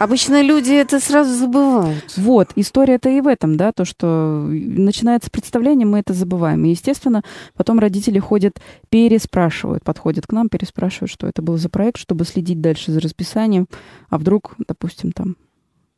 Обычно 0.03 0.43
люди 0.43 0.73
это 0.73 0.99
сразу 0.99 1.33
забывают. 1.33 2.15
Вот, 2.17 2.51
история-то 2.57 3.09
и 3.09 3.21
в 3.21 3.29
этом, 3.29 3.57
да, 3.57 3.71
то, 3.71 3.85
что 3.85 4.49
начинается 4.49 5.31
представление, 5.31 5.87
мы 5.87 6.01
это 6.01 6.13
забываем. 6.13 6.65
И, 6.65 6.71
естественно, 6.71 7.23
потом 7.55 7.79
родители 7.79 8.19
ходят, 8.19 8.61
переспрашивают, 8.89 9.85
подходят 9.85 10.27
к 10.27 10.33
нам, 10.33 10.49
переспрашивают, 10.49 11.13
что 11.13 11.29
это 11.29 11.41
был 11.41 11.57
за 11.57 11.69
проект, 11.69 11.99
чтобы 11.99 12.25
следить 12.25 12.61
дальше 12.61 12.91
за 12.91 12.99
расписанием. 12.99 13.69
А 14.09 14.19
вдруг, 14.19 14.57
допустим, 14.67 15.13
там 15.13 15.37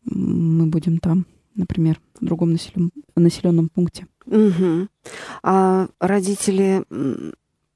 мы 0.04 0.66
будем 0.66 0.98
там, 0.98 1.24
например, 1.54 1.98
в 2.20 2.26
другом 2.26 2.52
населен... 2.52 2.90
населенном 3.16 3.70
пункте. 3.70 4.06
Угу. 4.26 4.88
А 5.44 5.88
родители 5.98 6.84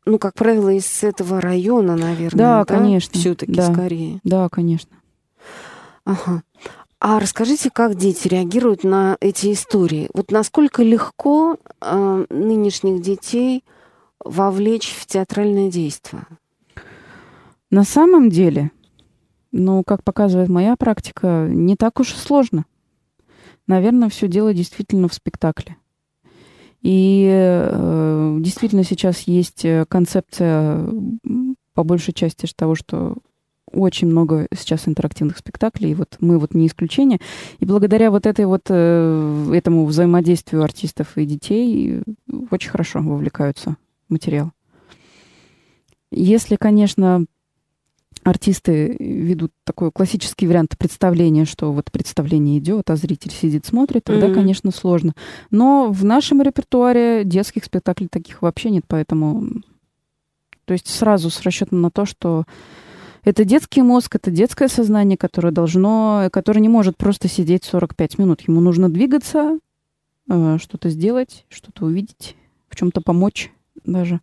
ну, 0.05 0.19
как 0.19 0.35
правило, 0.35 0.69
из 0.69 1.03
этого 1.03 1.41
района, 1.41 1.97
наверное. 1.97 2.39
Да, 2.39 2.59
да? 2.59 2.65
конечно. 2.67 3.19
Все-таки 3.19 3.53
да. 3.53 3.73
скорее. 3.73 4.21
Да, 4.25 4.51
конечно. 4.51 4.91
Ага. 6.09 6.43
А 7.01 7.21
расскажите, 7.21 7.69
как 7.71 7.95
дети 7.95 8.29
реагируют 8.29 8.83
на 8.83 9.19
эти 9.21 9.53
истории? 9.53 10.09
Вот 10.15 10.31
насколько 10.31 10.83
легко 10.83 11.59
э, 11.83 12.25
нынешних 12.31 13.03
детей 13.03 13.63
вовлечь 14.25 14.91
в 14.91 15.05
театральное 15.05 15.71
действие? 15.71 16.25
На 17.71 17.85
самом 17.85 18.31
деле, 18.31 18.71
ну, 19.53 19.85
как 19.85 20.03
показывает 20.03 20.49
моя 20.49 20.77
практика, 20.77 21.47
не 21.47 21.77
так 21.77 22.01
уж 22.01 22.15
и 22.15 22.17
сложно. 22.17 22.65
Наверное, 23.67 24.09
все 24.09 24.27
дело 24.27 24.55
действительно 24.55 25.09
в 25.09 25.15
спектакле. 25.15 25.77
И 26.81 27.29
э, 27.31 28.37
действительно 28.41 28.83
сейчас 28.83 29.21
есть 29.23 29.63
э, 29.67 29.85
концепция 29.87 30.89
по 31.75 31.85
большей 31.85 32.15
части 32.15 32.51
того, 32.57 32.75
что 32.75 33.19
очень 33.73 34.09
много 34.09 34.47
сейчас 34.57 34.89
интерактивных 34.89 35.39
спектаклей, 35.39 35.93
и 35.93 35.95
вот 35.95 36.17
мы 36.21 36.39
вот 36.39 36.55
не 36.55 36.67
исключение. 36.67 37.19
И 37.59 37.65
благодаря 37.65 38.11
вот 38.11 38.27
этой 38.27 38.47
вот 38.47 38.63
э, 38.69 39.51
этому 39.53 39.87
взаимодействию 39.87 40.63
артистов 40.63 41.17
и 41.17 41.25
детей 41.25 42.03
очень 42.51 42.71
хорошо 42.71 43.01
вовлекаются 43.01 43.77
в 44.09 44.13
материал. 44.13 44.53
Если, 46.11 46.57
конечно, 46.57 47.27
артисты 48.25 48.97
ведут 48.99 49.53
такой 49.65 49.91
классический 49.93 50.47
вариант 50.47 50.77
представления, 50.79 51.45
что 51.45 51.73
вот 51.73 51.91
представление 51.91 52.59
идет, 52.59 52.91
а 52.91 52.97
зритель 52.97 53.31
сидит, 53.31 53.67
смотрит, 53.67 54.05
тогда, 54.05 54.29
mm-hmm. 54.29 54.35
конечно, 54.35 54.71
сложно. 54.71 55.15
Но 55.51 55.91
в 55.91 56.05
нашем 56.05 56.43
репертуаре 56.43 57.25
детских 57.25 57.65
спектаклей 57.65 58.09
таких 58.09 58.43
вообще 58.43 58.71
нет, 58.71 58.85
поэтому... 58.87 59.63
То 60.65 60.73
есть 60.73 60.89
сразу 60.89 61.31
с 61.31 61.41
расчетом 61.43 61.81
на 61.81 61.91
то, 61.91 62.05
что 62.05 62.45
это 63.25 63.45
детский 63.45 63.83
мозг, 63.83 64.17
это 64.17 64.31
детское 64.31 64.69
сознание, 64.69 65.17
которое 65.17 65.51
должно, 65.51 66.29
которое 66.33 66.61
не 66.61 66.69
может 66.69 66.97
просто 66.97 67.29
сидеть 67.29 67.65
45 67.65 68.19
минут. 68.19 68.43
Ему 68.43 68.61
нужно 68.61 68.89
двигаться, 68.89 69.59
э, 70.29 70.59
что-то 70.61 70.91
сделать, 70.91 71.45
что-то 71.49 71.87
увидеть, 71.87 72.37
в 72.69 72.77
чем-то 72.77 73.01
помочь 73.01 73.53
даже. 73.85 74.21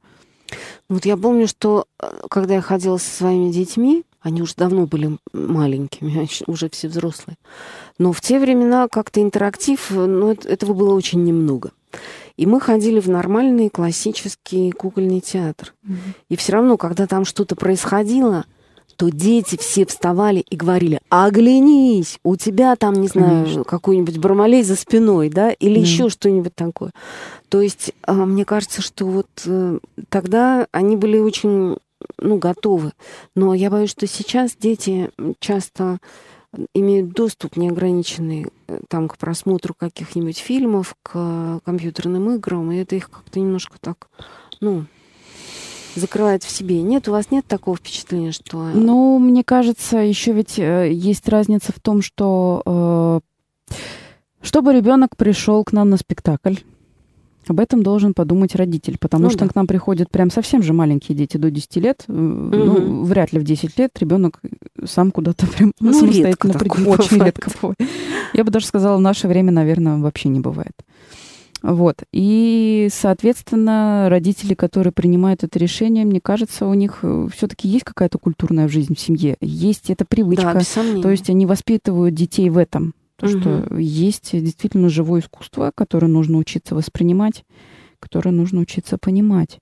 Вот 0.90 1.06
я 1.06 1.18
помню, 1.18 1.48
что 1.48 1.86
э, 2.00 2.08
когда 2.30 2.56
я 2.56 2.62
ходила 2.62 2.98
со 2.98 3.10
своими 3.10 3.52
детьми, 3.52 4.04
они 4.22 4.42
уже 4.42 4.56
давно 4.56 4.88
были 4.88 5.18
маленькими, 5.34 6.28
уже 6.48 6.70
все 6.70 6.88
взрослые. 6.88 7.38
Но 8.00 8.12
в 8.12 8.22
те 8.22 8.40
времена 8.40 8.88
как-то 8.88 9.22
интерактив, 9.22 9.92
ну, 9.92 10.32
этого 10.32 10.74
было 10.74 10.96
очень 10.96 11.24
немного. 11.24 11.72
И 12.36 12.46
мы 12.46 12.60
ходили 12.60 13.00
в 13.00 13.08
нормальный 13.08 13.70
классический 13.70 14.72
кукольный 14.72 15.22
театр. 15.22 15.74
Mm-hmm. 15.86 16.14
И 16.30 16.36
все 16.36 16.54
равно, 16.54 16.76
когда 16.78 17.08
там 17.08 17.24
что-то 17.24 17.56
происходило, 17.56 18.46
то 18.96 19.10
дети 19.10 19.58
все 19.58 19.86
вставали 19.86 20.40
и 20.50 20.56
говорили, 20.56 21.00
оглянись, 21.10 22.20
у 22.24 22.36
тебя 22.36 22.76
там, 22.76 22.94
не 22.96 23.08
знаю, 23.08 23.64
какой-нибудь 23.66 24.18
бармалей 24.18 24.64
за 24.64 24.76
спиной, 24.76 25.30
да, 25.30 25.52
или 25.52 25.78
mm. 25.78 25.82
еще 25.82 26.10
что-нибудь 26.10 26.56
такое. 26.56 26.92
То 27.50 27.62
есть, 27.62 27.94
а, 28.04 28.14
мне 28.26 28.46
кажется, 28.46 28.82
что 28.82 29.06
вот 29.06 29.28
э, 29.46 29.80
тогда 30.10 30.68
они 30.72 30.96
были 30.96 31.18
очень, 31.18 31.78
ну, 32.20 32.38
готовы. 32.38 32.94
Но 33.36 33.54
я 33.54 33.70
боюсь, 33.70 33.92
что 33.92 34.08
сейчас 34.08 34.56
дети 34.56 35.12
часто 35.40 36.00
имеют 36.74 37.12
доступ 37.12 37.58
неограниченный 37.58 38.48
э, 38.68 38.80
там 38.88 39.08
к 39.08 39.18
просмотру 39.18 39.74
каких-нибудь 39.74 40.38
фильмов, 40.38 40.96
к 41.04 41.62
компьютерным 41.66 42.32
играм, 42.36 42.72
и 42.72 42.78
это 42.78 42.96
их 42.96 43.10
как-то 43.10 43.40
немножко 43.40 43.78
так, 43.80 44.08
ну, 44.62 44.86
закрывает 46.00 46.44
в 46.44 46.50
себе. 46.50 46.82
Нет, 46.82 47.08
у 47.08 47.12
вас 47.12 47.32
нет 47.32 47.46
такого 47.46 47.78
впечатления, 47.78 48.32
что... 48.32 48.58
Ну, 48.74 49.20
мне 49.20 49.44
кажется, 49.44 49.98
еще 49.98 50.34
ведь 50.34 50.60
э, 50.60 50.92
есть 50.92 51.28
разница 51.30 51.72
в 51.72 51.80
том, 51.80 52.02
что 52.02 53.22
э, 53.72 53.76
чтобы 54.42 54.74
ребенок 54.74 55.18
пришел 55.18 55.64
к 55.64 55.72
нам 55.72 55.90
на 55.90 55.98
спектакль, 55.98 56.56
об 57.48 57.60
этом 57.60 57.84
должен 57.84 58.14
подумать 58.14 58.56
родитель, 58.56 58.98
потому 59.00 59.26
ну, 59.26 59.30
что 59.30 59.40
да. 59.40 59.50
к 59.50 59.56
нам 59.56 59.68
приходят 59.68 60.10
прям 60.10 60.32
совсем 60.32 60.64
же 60.64 60.74
маленькие 60.74 61.16
дети 61.16 61.38
до 61.38 61.52
10 61.52 61.76
лет. 61.78 62.04
Угу. 62.08 62.16
Ну, 62.16 63.04
вряд 63.04 63.34
ли 63.34 63.40
в 63.40 63.44
10 63.44 63.78
лет 63.78 63.92
ребенок 64.00 64.42
сам 64.84 65.12
куда-то 65.12 65.48
прям 65.48 65.72
ну, 65.80 65.94
самостоятельно 66.00 66.54
придет. 66.54 66.88
Очень 66.88 67.24
редко 67.24 67.52
бывает. 67.62 67.78
Я 68.34 68.44
бы 68.44 68.52
даже 68.52 68.66
сказала, 68.66 68.98
в 68.98 69.02
наше 69.02 69.28
время, 69.28 69.52
наверное, 69.52 69.98
вообще 69.98 70.30
не 70.30 70.40
бывает. 70.40 70.74
Вот. 71.66 72.04
И, 72.12 72.90
соответственно, 72.92 74.06
родители, 74.08 74.54
которые 74.54 74.94
принимают 74.94 75.44
это 75.44 75.58
решение, 75.58 76.06
мне 76.06 76.22
кажется, 76.22 76.68
у 76.68 76.74
них 76.76 77.00
э, 77.02 77.28
все-таки 77.34 77.68
есть 77.68 77.84
какая-то 77.84 78.20
культурная 78.20 78.68
жизнь 78.68 78.96
в 78.96 79.00
семье. 79.00 79.36
Есть 79.42 79.90
эта 79.90 80.06
привычка. 80.06 80.54
Да, 80.54 80.60
без 80.60 80.68
сомнения. 80.68 81.02
То 81.02 81.10
есть 81.10 81.28
они 81.32 81.48
воспитывают 81.48 82.14
детей 82.14 82.52
в 82.52 82.60
этом. 82.60 82.94
То, 83.16 83.26
угу. 83.26 83.40
что 83.40 83.78
есть 83.78 84.30
действительно 84.34 84.90
живое 84.90 85.22
искусство, 85.22 85.72
которое 85.74 86.06
нужно 86.06 86.38
учиться 86.38 86.76
воспринимать, 86.76 87.44
которое 88.00 88.30
нужно 88.30 88.62
учиться 88.62 89.00
понимать. 89.00 89.58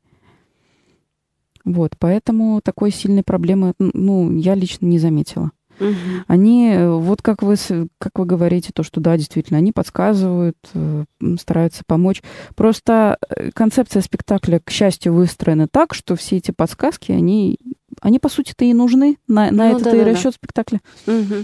Вот, 1.64 1.94
поэтому 1.98 2.60
такой 2.62 2.92
сильной 2.92 3.24
проблемы, 3.24 3.76
ну, 3.80 4.30
я 4.36 4.56
лично 4.56 4.88
не 4.88 5.00
заметила. 5.00 5.52
Угу. 5.80 6.24
Они, 6.28 6.72
э, 6.72 6.90
вот 6.90 7.22
как 7.22 7.42
вы, 7.42 7.56
как 7.98 8.20
вы 8.20 8.26
говорите, 8.26 8.72
то, 8.74 8.84
что 8.84 9.00
да, 9.00 9.18
действительно, 9.18 9.58
они 9.58 9.72
подсказывают, 9.72 10.58
э, 10.74 11.06
стараются 11.40 11.84
помочь. 11.86 12.22
Просто 12.56 13.18
э, 13.30 13.52
концепция 13.52 14.02
спектакля, 14.02 14.62
к 14.64 14.70
счастью, 14.70 15.14
выстроена 15.14 15.68
так, 15.68 15.94
что 15.94 16.16
все 16.16 16.38
эти 16.38 16.52
подсказки, 16.52 17.12
они, 17.12 17.60
они 18.02 18.20
по 18.20 18.30
сути-то 18.30 18.66
и 18.66 18.74
нужны. 18.74 19.18
На, 19.28 19.52
на 19.52 19.70
ну, 19.70 19.76
это 19.76 19.86
да, 19.86 19.96
и 19.96 20.00
да, 20.00 20.06
расчет 20.06 20.34
да. 20.34 20.38
спектакля. 20.38 20.82
Угу. 21.08 21.44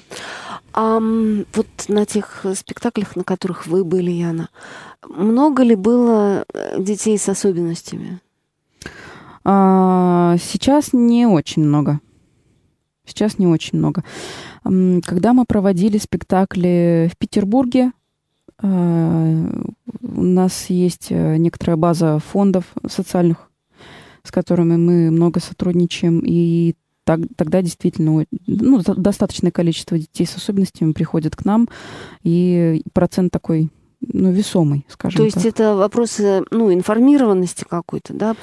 А 0.73 0.99
вот 0.99 1.67
на 1.87 2.05
тех 2.05 2.45
спектаклях, 2.55 3.15
на 3.15 3.23
которых 3.23 3.67
вы 3.67 3.83
были, 3.83 4.11
Яна, 4.11 4.49
много 5.07 5.63
ли 5.63 5.75
было 5.75 6.45
детей 6.77 7.17
с 7.17 7.27
особенностями? 7.27 8.19
А, 9.43 10.35
сейчас 10.39 10.93
не 10.93 11.25
очень 11.25 11.63
много. 11.63 11.99
Сейчас 13.09 13.39
не 13.39 13.47
очень 13.47 13.79
много. 13.79 14.03
Когда 14.63 15.33
мы 15.33 15.45
проводили 15.45 15.97
спектакли 15.97 17.09
в 17.11 17.17
Петербурге, 17.17 17.91
э, 18.61 19.63
у 20.01 20.23
нас 20.23 20.69
есть 20.69 21.07
э, 21.09 21.37
некоторая 21.37 21.77
база 21.77 22.19
фондов 22.19 22.65
социальных, 22.87 23.49
с 24.23 24.31
которыми 24.31 24.75
мы 24.75 25.11
много 25.11 25.39
сотрудничаем, 25.39 26.21
и 26.23 26.75
так, 27.03 27.21
тогда 27.35 27.61
действительно 27.61 28.25
ну, 28.45 28.81
достаточное 28.85 29.51
количество 29.51 29.97
детей 29.97 30.27
с 30.27 30.35
особенностями 30.35 30.91
приходят 30.91 31.35
к 31.35 31.45
нам, 31.45 31.67
и 32.23 32.83
процент 32.93 33.31
такой 33.31 33.69
ну, 34.01 34.31
весомый, 34.31 34.85
скажем 34.89 35.17
То 35.17 35.23
есть 35.23 35.37
так. 35.37 35.45
это 35.45 35.75
вопрос 35.75 36.19
ну, 36.51 36.71
информированности 36.71 37.65
какой-то, 37.67 38.13
да? 38.13 38.35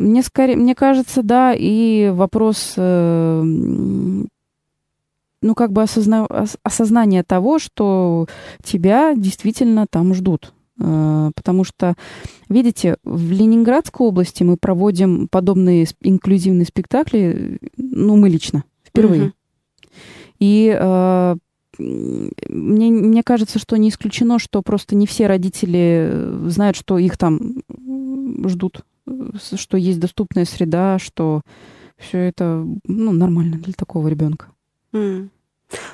Мне, 0.00 0.22
скорее, 0.22 0.56
мне 0.56 0.74
кажется, 0.74 1.22
да, 1.22 1.54
и 1.54 2.08
вопрос, 2.08 2.72
э, 2.78 3.42
ну, 3.42 4.24
как 5.54 5.72
бы 5.72 5.82
осозна, 5.82 6.26
осознание 6.62 7.22
того, 7.22 7.58
что 7.58 8.26
тебя 8.62 9.14
действительно 9.14 9.86
там 9.90 10.14
ждут. 10.14 10.54
Э, 10.80 11.32
потому 11.34 11.64
что, 11.64 11.96
видите, 12.48 12.96
в 13.04 13.30
Ленинградской 13.30 14.06
области 14.06 14.42
мы 14.42 14.56
проводим 14.56 15.28
подобные 15.28 15.86
инклюзивные 16.00 16.64
спектакли, 16.64 17.58
ну, 17.76 18.16
мы 18.16 18.30
лично, 18.30 18.64
впервые. 18.82 19.24
Угу. 19.24 19.32
И 20.38 20.78
э, 20.80 21.36
мне, 21.78 22.90
мне 22.90 23.22
кажется, 23.22 23.58
что 23.58 23.76
не 23.76 23.90
исключено, 23.90 24.38
что 24.38 24.62
просто 24.62 24.96
не 24.96 25.06
все 25.06 25.26
родители 25.26 26.26
знают, 26.46 26.78
что 26.78 26.96
их 26.96 27.18
там 27.18 27.56
ждут 28.46 28.82
что 29.42 29.76
есть 29.76 30.00
доступная 30.00 30.44
среда, 30.44 30.98
что 30.98 31.42
все 31.96 32.18
это 32.18 32.66
ну, 32.84 33.12
нормально 33.12 33.58
для 33.58 33.74
такого 33.74 34.08
ребенка. 34.08 34.46
Mm. 34.92 35.28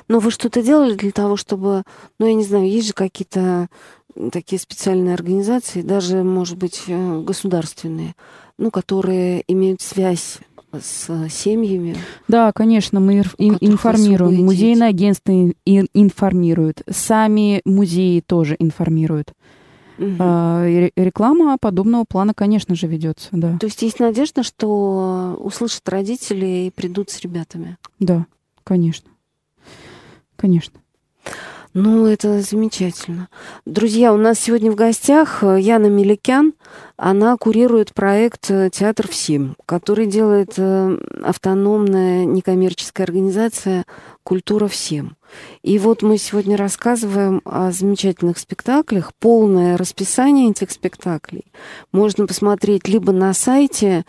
Но 0.07 0.19
вы 0.19 0.31
что-то 0.31 0.63
делали 0.63 0.95
для 0.95 1.11
того, 1.11 1.37
чтобы, 1.37 1.83
ну, 2.19 2.25
я 2.25 2.33
не 2.33 2.43
знаю, 2.43 2.67
есть 2.67 2.87
же 2.87 2.93
какие-то 2.93 3.67
такие 4.31 4.59
специальные 4.59 5.13
организации, 5.13 5.81
даже, 5.81 6.23
может 6.23 6.57
быть, 6.57 6.83
э, 6.87 7.21
государственные, 7.21 8.15
ну, 8.57 8.71
которые 8.71 9.43
имеют 9.47 9.81
связь 9.81 10.39
с 10.73 11.29
семьями. 11.29 11.95
Да, 12.27 12.51
конечно, 12.51 12.99
мы 12.99 13.19
информируем. 13.37 14.45
Музейное 14.45 14.89
агентство 14.89 15.31
информирует. 15.31 16.81
Сами 16.89 17.61
музеи 17.65 18.21
тоже 18.25 18.55
информируют. 18.59 19.33
Угу. 19.97 20.15
реклама 20.95 21.57
подобного 21.59 22.05
плана, 22.07 22.33
конечно 22.33 22.75
же, 22.75 22.87
ведется, 22.87 23.29
да. 23.31 23.57
То 23.57 23.65
есть 23.65 23.81
есть 23.81 23.99
надежда, 23.99 24.43
что 24.43 25.37
услышат 25.39 25.87
родители 25.89 26.67
и 26.67 26.71
придут 26.71 27.09
с 27.09 27.19
ребятами? 27.21 27.77
Да, 27.99 28.25
конечно. 28.63 29.09
Конечно. 30.35 30.79
Ну, 31.73 32.07
это 32.07 32.41
замечательно. 32.41 33.27
Друзья, 33.65 34.13
у 34.13 34.17
нас 34.17 34.39
сегодня 34.39 34.71
в 34.71 34.75
гостях 34.75 35.43
э, 35.43 35.59
Яна 35.59 35.87
Меликян. 35.87 36.53
Она 36.95 37.35
курирует 37.37 37.93
проект 37.93 38.49
э, 38.49 38.69
«Театр 38.71 39.07
всем», 39.07 39.55
который 39.65 40.07
делает 40.07 40.53
э, 40.57 40.97
автономная 41.23 42.25
некоммерческая 42.25 43.05
организация 43.05 43.85
«Культура 44.23 44.67
всем». 44.67 45.17
И 45.61 45.77
вот 45.77 46.01
мы 46.01 46.17
сегодня 46.17 46.55
рассказываем 46.55 47.41
о 47.43 47.71
замечательных 47.71 48.37
спектаклях. 48.39 49.11
Полное 49.19 49.77
расписание 49.77 50.49
этих 50.49 50.71
спектаклей 50.71 51.51
можно 51.91 52.25
посмотреть 52.25 52.87
либо 52.87 53.11
на 53.11 53.33
сайте 53.33 54.05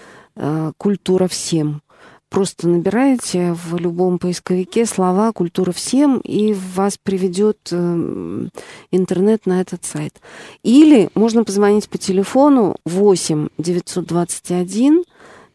«Культура 0.77 1.27
всем», 1.27 1.83
Просто 2.29 2.69
набираете 2.69 3.55
в 3.55 3.77
любом 3.79 4.19
поисковике 4.19 4.85
слова 4.85 5.33
«культура 5.33 5.73
всем», 5.73 6.19
и 6.19 6.53
вас 6.53 6.99
приведет 7.03 7.59
эм, 7.73 8.51
интернет 8.91 9.47
на 9.47 9.63
этот 9.63 9.85
сайт. 9.87 10.21
Или 10.63 11.09
можно 11.15 11.45
позвонить 11.45 11.89
по 11.89 11.97
телефону 11.97 12.77
8 12.85 13.49
921 13.57 15.05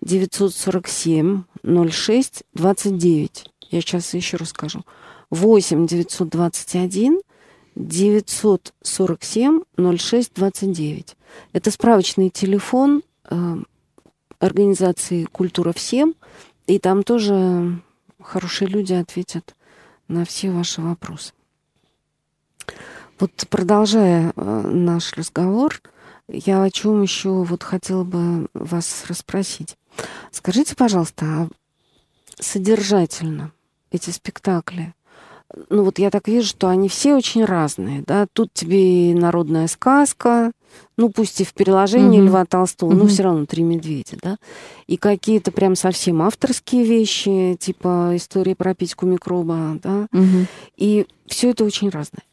947 0.01 1.43
06 1.63 2.43
29. 2.55 3.45
Я 3.69 3.81
сейчас 3.81 4.13
еще 4.15 4.37
расскажу. 4.37 4.81
8 5.29 5.85
921 5.85 7.21
947 7.75 9.61
06 9.97 10.31
29. 10.33 11.15
Это 11.53 11.71
справочный 11.71 12.29
телефон 12.31 13.03
э, 13.29 13.55
организации 14.39 15.25
«Культура 15.25 15.71
всем», 15.71 16.15
и 16.67 16.79
там 16.79 17.03
тоже 17.03 17.81
хорошие 18.21 18.67
люди 18.67 18.93
ответят 18.93 19.55
на 20.07 20.25
все 20.25 20.51
ваши 20.51 20.81
вопросы. 20.81 21.33
Вот 23.19 23.31
продолжая 23.49 24.33
э, 24.35 24.61
наш 24.67 25.13
разговор, 25.13 25.81
я 26.27 26.63
о 26.63 26.69
чем 26.69 27.01
еще 27.01 27.29
вот 27.43 27.63
хотела 27.63 28.03
бы 28.03 28.47
вас 28.53 29.05
расспросить. 29.07 29.77
Скажите, 30.31 30.75
пожалуйста, 30.75 31.25
а 31.25 31.49
содержательно 32.39 33.51
эти 33.91 34.09
спектакли, 34.09 34.93
ну 35.69 35.83
вот 35.83 35.99
я 35.99 36.09
так 36.09 36.27
вижу, 36.27 36.47
что 36.47 36.67
они 36.67 36.89
все 36.89 37.15
очень 37.15 37.45
разные, 37.45 38.03
да. 38.05 38.27
Тут 38.33 38.53
тебе 38.53 39.11
и 39.11 39.13
народная 39.13 39.67
сказка, 39.67 40.51
ну 40.97 41.09
пусть 41.09 41.41
и 41.41 41.43
в 41.43 41.53
переложении 41.53 42.19
mm-hmm. 42.19 42.25
Льва 42.25 42.45
Толстого, 42.45 42.91
mm-hmm. 42.91 42.95
но 42.95 43.07
все 43.07 43.23
равно 43.23 43.45
«Три 43.45 43.63
медведя», 43.63 44.17
да. 44.21 44.37
И 44.87 44.97
какие-то 44.97 45.51
прям 45.51 45.75
совсем 45.75 46.21
авторские 46.21 46.83
вещи, 46.83 47.55
типа 47.59 48.11
истории 48.15 48.53
про 48.53 48.73
Петьку 48.73 49.05
Микроба, 49.05 49.79
да. 49.81 50.07
Mm-hmm. 50.13 50.45
И 50.77 51.07
все 51.27 51.51
это 51.51 51.63
очень 51.63 51.89
разное. 51.89 52.23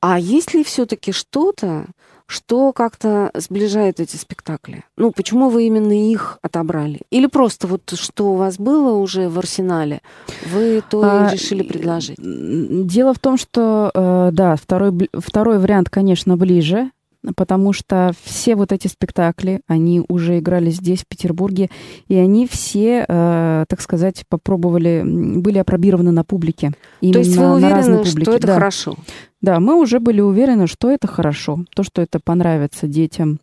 А 0.00 0.18
есть 0.18 0.54
ли 0.54 0.64
все-таки 0.64 1.12
что-то, 1.12 1.86
что 2.30 2.72
как-то 2.72 3.30
сближает 3.34 3.98
эти 3.98 4.16
спектакли? 4.16 4.84
Ну, 4.96 5.10
почему 5.10 5.48
вы 5.48 5.66
именно 5.66 5.92
их 5.92 6.38
отобрали? 6.42 7.00
Или 7.10 7.26
просто 7.26 7.66
вот 7.66 7.92
что 7.94 8.32
у 8.32 8.36
вас 8.36 8.56
было 8.56 8.92
уже 8.96 9.28
в 9.28 9.38
арсенале, 9.38 10.00
вы 10.46 10.82
то 10.88 11.02
а, 11.02 11.32
решили 11.32 11.62
предложить? 11.62 12.16
Дело 12.18 13.14
в 13.14 13.18
том, 13.18 13.36
что, 13.36 13.90
э, 13.92 14.30
да, 14.32 14.54
второй, 14.54 15.10
второй 15.12 15.58
вариант, 15.58 15.90
конечно, 15.90 16.36
ближе, 16.36 16.90
потому 17.36 17.72
что 17.72 18.12
все 18.22 18.56
вот 18.56 18.72
эти 18.72 18.88
спектакли, 18.88 19.60
они 19.66 20.02
уже 20.08 20.38
играли 20.38 20.70
здесь, 20.70 21.02
в 21.02 21.06
Петербурге, 21.06 21.70
и 22.08 22.16
они 22.16 22.46
все, 22.46 23.04
э, 23.06 23.64
так 23.68 23.80
сказать, 23.80 24.24
попробовали, 24.28 25.02
были 25.04 25.58
опробированы 25.58 26.12
на 26.12 26.24
публике. 26.24 26.72
То 27.00 27.18
есть 27.18 27.36
вы 27.36 27.54
уверены, 27.54 28.04
что 28.04 28.32
это 28.32 28.46
да. 28.46 28.54
хорошо? 28.54 28.96
Да, 29.42 29.60
мы 29.60 29.74
уже 29.80 30.00
были 30.00 30.20
уверены, 30.20 30.66
что 30.66 30.90
это 30.90 31.06
хорошо, 31.06 31.64
то, 31.74 31.82
что 31.82 32.02
это 32.02 32.20
понравится 32.20 32.86
детям, 32.86 33.40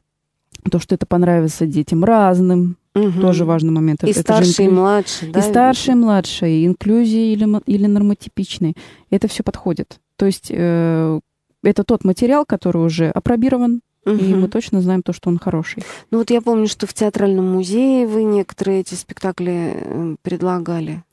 то, 0.69 0.79
что 0.79 0.95
это 0.95 1.05
понравится 1.05 1.65
детям 1.65 2.03
разным, 2.03 2.77
угу. 2.93 3.21
тоже 3.21 3.45
важный 3.45 3.71
момент. 3.71 4.03
И 4.03 4.11
это 4.11 4.21
старший, 4.21 4.65
и 4.65 4.69
младший, 4.69 5.31
да? 5.31 5.39
И 5.39 5.43
старший, 5.43 5.93
и 5.93 5.97
младший, 5.97 6.51
и 6.53 6.67
инклюзии 6.67 7.31
или, 7.31 7.61
или 7.65 7.85
нормотипичный. 7.85 8.75
Это 9.09 9.27
все 9.27 9.43
подходит. 9.43 9.99
То 10.17 10.25
есть 10.25 10.47
э, 10.49 11.19
это 11.67 11.83
тот 11.83 12.03
материал, 12.03 12.45
который 12.45 12.83
уже 12.83 13.09
опробирован, 13.09 13.81
угу. 14.05 14.15
и 14.15 14.33
мы 14.33 14.47
точно 14.47 14.81
знаем 14.81 15.03
то, 15.03 15.13
что 15.13 15.29
он 15.29 15.37
хороший. 15.37 15.83
Ну 16.11 16.19
вот 16.19 16.29
я 16.29 16.41
помню, 16.41 16.67
что 16.67 16.87
в 16.87 16.93
театральном 16.93 17.51
музее 17.51 18.07
вы 18.07 18.23
некоторые 18.23 18.81
эти 18.81 18.93
спектакли 18.93 19.73
э, 19.75 20.15
предлагали. 20.21 21.03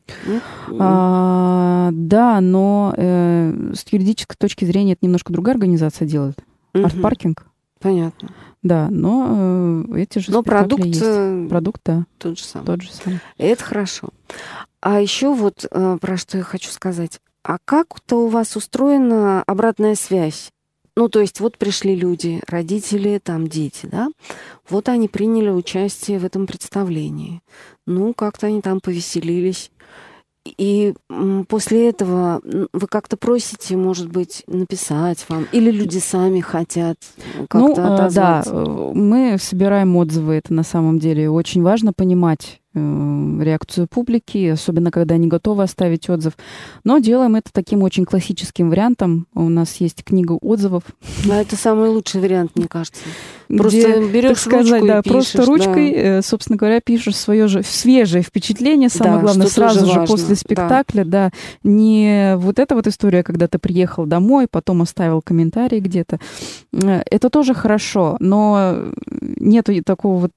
А, 0.79 1.90
да, 1.93 2.40
но 2.40 2.95
э, 2.97 3.73
с 3.75 3.90
юридической 3.93 4.37
точки 4.37 4.64
зрения 4.64 4.93
это 4.93 5.05
немножко 5.05 5.33
другая 5.33 5.55
организация 5.55 6.07
делает. 6.07 6.38
Угу. 6.75 6.85
Арт-паркинг. 6.85 7.47
Понятно. 7.81 8.31
Да, 8.62 8.88
но 8.90 9.85
э, 9.93 10.03
эти 10.03 10.19
же 10.19 10.31
но 10.31 10.43
продукт, 10.43 10.85
есть. 10.85 11.03
Э, 11.03 11.47
продукт, 11.51 11.83
да. 11.85 12.07
Тот 12.19 12.38
же 12.38 12.45
самый. 12.45 12.64
Тот 12.64 12.83
же 12.83 12.90
самый. 12.93 13.21
Это 13.37 13.62
хорошо. 13.62 14.09
А 14.81 15.01
еще 15.01 15.35
вот 15.35 15.67
э, 15.71 15.99
про 16.01 16.17
что 16.17 16.38
я 16.38 16.45
хочу 16.45 16.71
сказать. 16.71 17.21
А 17.44 17.59
как-то 17.64 18.24
у 18.24 18.28
вас 18.28 18.57
устроена 18.57 19.42
обратная 19.46 19.94
связь? 19.94 20.50
Ну, 20.96 21.09
то 21.09 21.20
есть 21.20 21.40
вот 21.40 21.59
пришли 21.59 21.94
люди, 21.94 22.40
родители, 22.48 23.20
там 23.22 23.48
дети, 23.48 23.87
да? 23.87 24.09
Вот 24.68 24.88
они 24.88 25.09
приняли 25.09 25.50
участие 25.50 26.18
в 26.18 26.24
этом 26.24 26.46
представлении. 26.46 27.42
Ну, 27.87 28.14
как-то 28.14 28.46
они 28.46 28.62
там 28.62 28.80
повеселились. 28.80 29.70
И 30.46 30.94
после 31.48 31.88
этого 31.88 32.40
вы 32.44 32.87
как-то 32.87 33.16
просите, 33.16 33.76
может 33.76 34.11
быть, 34.11 34.44
написать 34.46 35.24
вам, 35.28 35.46
или 35.52 35.70
люди 35.70 35.98
сами 35.98 36.40
хотят 36.40 36.98
как-то 37.48 37.59
ну, 37.59 37.76
э, 37.76 37.94
отозваться? 37.94 38.52
Да, 38.52 38.62
э, 38.62 38.92
мы 38.94 39.37
собираем 39.38 39.96
отзывы, 39.96 40.35
это 40.35 40.52
на 40.52 40.62
самом 40.62 40.98
деле 40.98 41.30
очень 41.30 41.62
важно 41.62 41.94
понимать, 41.94 42.61
реакцию 42.75 43.87
публики, 43.89 44.49
особенно 44.49 44.91
когда 44.91 45.15
они 45.15 45.29
готовы 45.29 45.63
оставить 45.63 46.11
отзыв. 46.11 46.35
Но 46.83 46.99
делаем 46.99 47.37
это 47.37 47.51
таким 47.53 47.83
очень 47.83 48.05
классическим 48.05 48.71
вариантом. 48.71 49.27
У 49.35 49.49
нас 49.49 49.77
есть 49.77 50.03
книга 50.05 50.33
отзывов. 50.33 50.83
А 51.31 51.37
это 51.37 51.57
самый 51.57 51.89
лучший 51.89 52.21
вариант, 52.21 52.53
мне 52.57 52.67
кажется. 52.67 53.01
Просто 53.49 53.79
Где, 53.79 54.09
берешь 54.09 54.39
сказать, 54.39 54.71
ручку 54.71 54.87
да, 54.87 54.99
и 54.99 55.03
пишешь, 55.03 55.33
просто 55.33 55.45
ручкой, 55.45 55.93
да. 55.93 56.01
Э, 56.01 56.23
собственно 56.23 56.57
говоря, 56.57 56.81
пишешь 56.81 57.17
свое 57.17 57.47
же 57.47 57.63
свежее 57.63 58.23
впечатление, 58.23 58.89
самое 58.89 59.17
да, 59.17 59.21
главное, 59.21 59.47
сразу 59.47 59.87
же 59.87 60.05
после 60.07 60.35
спектакля, 60.35 61.05
да. 61.05 61.31
да. 61.31 61.31
Не 61.63 62.37
вот 62.37 62.59
эта 62.59 62.75
вот 62.75 62.87
история, 62.87 63.23
когда 63.23 63.47
ты 63.47 63.59
приехал 63.59 64.07
домой, 64.07 64.47
потом 64.51 64.83
оставил 64.83 65.21
комментарий 65.23 65.81
где-то. 65.81 66.19
Э, 66.73 67.03
это 67.11 67.31
тоже 67.31 67.55
хорошо, 67.55 68.17
но 68.19 68.77
нету 69.21 69.73
такого 69.85 70.21
вот 70.21 70.33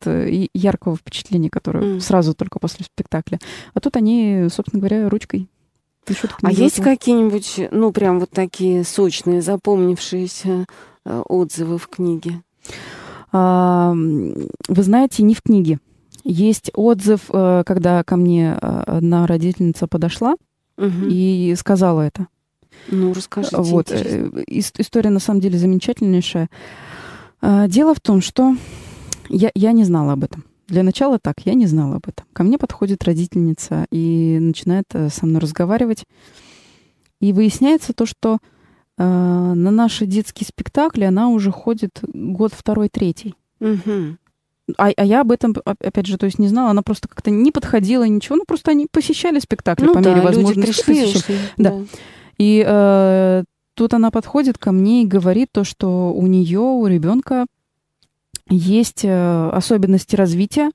яркого 0.54 0.98
впечатления, 0.98 1.50
которое 1.50 1.96
mm. 1.96 2.00
сразу 2.02 2.27
сразу 2.28 2.36
только 2.36 2.60
после 2.60 2.86
спектакля. 2.86 3.40
А 3.74 3.80
тут 3.80 3.96
они, 3.96 4.48
собственно 4.50 4.80
говоря, 4.82 5.10
ручкой 5.10 5.48
пишут 6.06 6.32
А 6.42 6.52
есть 6.52 6.82
какие-нибудь, 6.82 7.70
ну, 7.72 7.92
прям 7.92 8.20
вот 8.20 8.30
такие 8.32 8.84
сочные, 8.86 9.42
запомнившиеся 9.42 10.66
э, 11.06 11.22
отзывы 11.28 11.78
в 11.78 11.88
книге? 11.90 12.44
А, 13.34 13.94
вы 13.94 14.84
знаете, 14.84 15.24
не 15.24 15.36
в 15.36 15.42
книге. 15.42 15.80
Есть 16.24 16.72
отзыв, 16.74 17.30
э, 17.30 17.64
когда 17.66 18.04
ко 18.04 18.16
мне 18.16 18.58
э, 18.60 18.84
одна 18.88 19.28
родительница 19.28 19.88
подошла 19.88 20.36
угу. 20.78 21.08
и 21.10 21.54
сказала 21.58 22.02
это. 22.02 22.28
Ну, 22.90 23.14
расскажите. 23.14 23.58
Вот. 23.58 23.92
История 23.92 25.10
на 25.10 25.20
самом 25.20 25.42
деле 25.42 25.58
замечательнейшая. 25.58 26.50
А, 27.42 27.68
дело 27.68 27.94
в 27.94 28.00
том, 28.00 28.22
что 28.22 28.56
я, 29.28 29.52
я 29.56 29.74
не 29.74 29.84
знала 29.84 30.14
об 30.14 30.24
этом. 30.24 30.47
Для 30.68 30.84
начала 30.84 31.18
так, 31.18 31.36
я 31.46 31.54
не 31.54 31.66
знала 31.66 31.96
об 31.96 32.08
этом. 32.08 32.26
Ко 32.34 32.44
мне 32.44 32.58
подходит 32.58 33.04
родительница 33.04 33.86
и 33.90 34.38
начинает 34.40 34.86
э, 34.94 35.10
со 35.10 35.26
мной 35.26 35.40
разговаривать. 35.42 36.04
И 37.22 37.32
выясняется 37.32 37.94
то, 37.94 38.06
что 38.06 38.38
э, 38.98 39.04
на 39.04 39.72
наши 39.72 40.06
детские 40.06 40.46
спектакли 40.46 41.06
она 41.06 41.30
уже 41.30 41.52
ходит 41.52 42.00
год 42.14 42.54
второй, 42.54 42.90
третий. 42.90 43.36
Угу. 43.62 44.18
А, 44.78 44.92
а 44.96 45.06
я 45.06 45.22
об 45.22 45.32
этом, 45.32 45.56
опять 45.64 46.06
же, 46.06 46.18
то 46.18 46.26
есть 46.26 46.40
не 46.40 46.50
знала, 46.50 46.72
она 46.72 46.82
просто 46.82 47.08
как-то 47.08 47.32
не 47.32 47.52
подходила, 47.52 48.04
ничего, 48.04 48.36
ну 48.36 48.44
просто 48.46 48.72
они 48.72 48.88
посещали 48.92 49.40
спектакли 49.40 49.86
ну, 49.86 49.94
по 49.94 50.02
да, 50.02 50.10
мере 50.10 50.22
возможности. 50.22 50.84
Пришли, 50.84 51.06
ушли, 51.06 51.36
да. 51.56 51.72
да. 51.72 51.86
И 52.38 52.64
э, 52.68 53.44
тут 53.74 53.94
она 53.94 54.12
подходит 54.12 54.58
ко 54.58 54.74
мне 54.74 55.04
и 55.04 55.08
говорит 55.08 55.50
то, 55.54 55.64
что 55.64 56.12
у 56.14 56.28
нее, 56.28 56.60
у 56.60 56.86
ребенка 56.86 57.46
есть 58.50 59.04
э, 59.04 59.50
особенности 59.50 60.16
развития, 60.16 60.72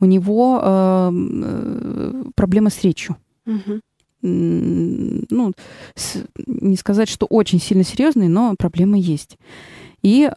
у 0.00 0.04
него 0.04 0.60
э, 0.62 1.10
э, 1.12 2.24
проблемы 2.34 2.70
с 2.70 2.82
речью. 2.82 3.16
Угу. 3.46 3.80
Ну, 4.22 5.52
с, 5.94 6.24
не 6.46 6.76
сказать, 6.76 7.08
что 7.08 7.26
очень 7.26 7.60
сильно 7.60 7.84
серьезные, 7.84 8.28
но 8.28 8.54
проблемы 8.58 8.98
есть. 9.00 9.38
И 10.02 10.28
э, 10.28 10.30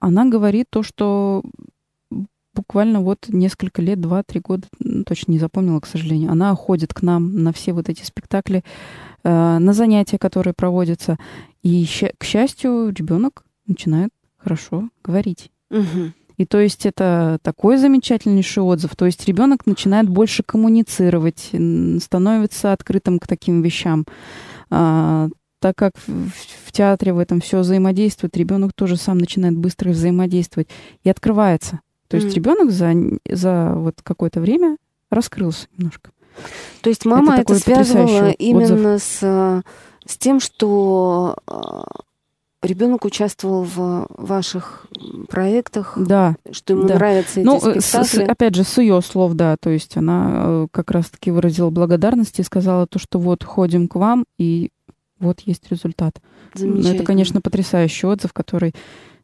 она 0.00 0.24
говорит 0.24 0.66
то, 0.70 0.82
что 0.82 1.42
буквально 2.54 3.00
вот 3.00 3.26
несколько 3.28 3.82
лет, 3.82 4.00
два-три 4.00 4.40
года, 4.40 4.66
точно 5.06 5.32
не 5.32 5.38
запомнила, 5.38 5.80
к 5.80 5.86
сожалению, 5.86 6.30
она 6.30 6.54
ходит 6.54 6.92
к 6.92 7.02
нам 7.02 7.42
на 7.42 7.52
все 7.52 7.72
вот 7.72 7.88
эти 7.88 8.04
спектакли, 8.04 8.62
э, 9.24 9.58
на 9.58 9.72
занятия, 9.72 10.18
которые 10.18 10.54
проводятся. 10.54 11.18
И, 11.62 11.86
к 12.18 12.24
счастью, 12.24 12.90
ребенок 12.90 13.44
начинает 13.66 14.10
хорошо 14.42 14.88
говорить. 15.04 15.50
Угу. 15.70 16.12
И 16.38 16.46
то 16.46 16.60
есть 16.60 16.86
это 16.86 17.38
такой 17.42 17.76
замечательнейший 17.76 18.62
отзыв. 18.62 18.96
То 18.96 19.06
есть 19.06 19.26
ребенок 19.26 19.66
начинает 19.66 20.08
больше 20.08 20.42
коммуницировать, 20.42 21.50
становится 22.02 22.72
открытым 22.72 23.18
к 23.18 23.26
таким 23.26 23.62
вещам. 23.62 24.06
А, 24.70 25.28
так 25.60 25.76
как 25.76 25.92
в, 26.06 26.30
в 26.66 26.72
театре 26.72 27.12
в 27.12 27.18
этом 27.18 27.40
все 27.40 27.60
взаимодействует, 27.60 28.36
ребенок 28.36 28.72
тоже 28.72 28.96
сам 28.96 29.18
начинает 29.18 29.56
быстро 29.56 29.90
взаимодействовать 29.90 30.68
и 31.04 31.10
открывается. 31.10 31.80
То 32.08 32.16
есть 32.16 32.28
mm. 32.28 32.34
ребенок 32.34 32.70
за, 32.70 32.92
за 33.30 33.74
вот 33.76 34.00
какое-то 34.02 34.40
время 34.40 34.76
раскрылся 35.10 35.68
немножко. 35.76 36.10
То 36.80 36.90
есть 36.90 37.04
мама 37.04 37.36
это, 37.36 37.52
это 37.52 37.62
связывала 37.62 38.30
именно 38.30 38.98
с, 38.98 39.62
с 40.06 40.18
тем, 40.18 40.40
что 40.40 41.36
а, 41.46 41.84
ребенок 42.62 43.04
участвовал 43.04 43.64
в 43.64 44.06
ваших 44.10 44.86
проектах, 45.28 45.94
да, 45.96 46.36
что 46.50 46.74
ему 46.74 46.84
да. 46.84 46.94
нравятся 46.94 47.40
эти 47.40 47.46
ну, 47.46 47.58
спектакли. 47.58 48.24
С, 48.24 48.28
опять 48.28 48.54
же, 48.54 48.64
с 48.64 48.78
ее 48.78 49.00
слов, 49.02 49.34
да, 49.34 49.56
то 49.60 49.70
есть 49.70 49.96
она 49.96 50.30
э, 50.32 50.66
как 50.70 50.90
раз-таки 50.90 51.30
выразила 51.30 51.70
благодарность 51.70 52.38
и 52.38 52.42
сказала 52.42 52.86
то, 52.86 52.98
что 52.98 53.18
вот 53.18 53.42
ходим 53.44 53.88
к 53.88 53.96
вам, 53.96 54.24
и 54.38 54.70
вот 55.18 55.40
есть 55.40 55.70
результат. 55.70 56.20
Ну, 56.54 56.80
это, 56.80 57.04
конечно, 57.04 57.40
потрясающий 57.40 58.06
отзыв, 58.06 58.32
который 58.32 58.74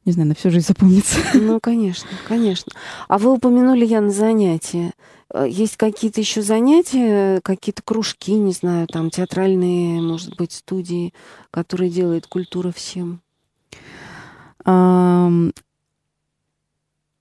не 0.04 0.12
знаю, 0.12 0.28
на 0.28 0.34
всю 0.34 0.50
жизнь 0.50 0.66
запомнится. 0.66 1.18
Ну, 1.34 1.60
конечно, 1.60 2.08
конечно. 2.26 2.72
А 3.08 3.18
вы 3.18 3.30
упомянули, 3.30 3.84
я 3.84 4.00
на 4.00 4.10
занятия. 4.10 4.92
Э, 5.32 5.46
есть 5.46 5.76
какие-то 5.76 6.20
еще 6.20 6.40
занятия, 6.40 7.40
какие-то 7.42 7.82
кружки, 7.84 8.32
не 8.32 8.52
знаю, 8.52 8.86
там 8.86 9.10
театральные, 9.10 10.00
может 10.00 10.34
быть, 10.36 10.52
студии, 10.52 11.12
которые 11.50 11.90
делает 11.90 12.26
культура 12.26 12.72
всем? 12.72 13.20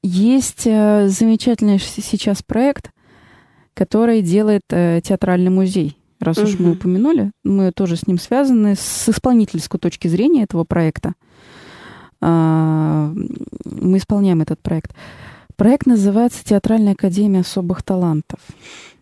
Есть 0.03 0.63
э, 0.65 1.07
замечательный 1.09 1.79
сейчас 1.79 2.43
проект, 2.43 2.91
который 3.73 4.21
делает 4.21 4.63
э, 4.69 5.01
театральный 5.03 5.49
музей 5.49 5.97
раз 6.19 6.37
уж 6.37 6.59
мы 6.59 6.71
упомянули. 6.71 7.31
Мы 7.43 7.71
тоже 7.71 7.95
с 7.95 8.07
ним 8.07 8.19
связаны 8.19 8.75
с 8.75 9.09
исполнительской 9.09 9.79
точки 9.79 10.07
зрения 10.07 10.43
этого 10.43 10.63
проекта. 10.63 11.13
А, 12.19 13.13
мы 13.65 13.97
исполняем 13.97 14.41
этот 14.41 14.61
проект. 14.61 14.93
Проект 15.55 15.85
называется 15.87 16.43
«Театральная 16.43 16.93
академия 16.93 17.41
особых 17.41 17.83
талантов». 17.83 18.39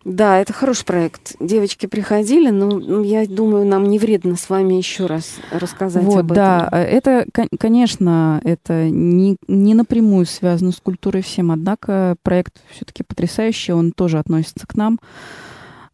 Да, 0.06 0.38
это 0.38 0.52
хороший 0.52 0.84
проект. 0.84 1.34
Девочки 1.40 1.86
приходили, 1.86 2.50
но 2.50 3.02
я 3.02 3.26
думаю, 3.26 3.66
нам 3.66 3.82
не 3.82 3.98
вредно 3.98 4.36
с 4.36 4.48
вами 4.48 4.74
еще 4.74 5.06
раз 5.06 5.34
рассказать 5.50 6.04
вот, 6.04 6.18
об 6.18 6.30
этом. 6.30 6.36
Да, 6.36 6.68
это, 6.72 7.26
конечно, 7.58 8.40
это 8.44 8.88
не, 8.88 9.36
не 9.48 9.74
напрямую 9.74 10.26
связано 10.26 10.70
с 10.70 10.76
культурой 10.76 11.22
всем, 11.22 11.50
однако 11.50 12.14
проект 12.22 12.62
все-таки 12.70 13.02
потрясающий, 13.02 13.72
он 13.72 13.90
тоже 13.90 14.20
относится 14.20 14.64
к 14.64 14.76
нам. 14.76 15.00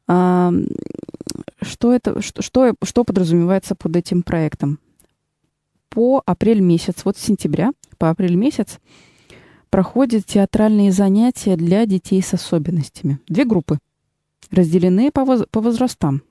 А, 0.06 0.52
что, 1.62 1.94
это, 1.94 2.20
что, 2.20 2.42
что, 2.42 2.74
что 2.84 3.04
подразумевается 3.04 3.74
под 3.74 3.96
этим 3.96 4.22
проектом? 4.22 4.78
По 5.88 6.22
апрель 6.26 6.60
месяц, 6.60 6.96
вот 7.06 7.16
с 7.16 7.22
сентября 7.22 7.72
по 7.96 8.10
апрель 8.10 8.34
месяц 8.34 8.78
проходят 9.70 10.26
театральные 10.26 10.92
занятия 10.92 11.56
для 11.56 11.86
детей 11.86 12.20
с 12.20 12.34
особенностями. 12.34 13.18
Две 13.26 13.46
группы– 13.46 13.78
разделены 14.50 15.10
по, 15.10 15.24
воз, 15.24 15.44
по 15.50 15.60
возрастам. 15.60 16.22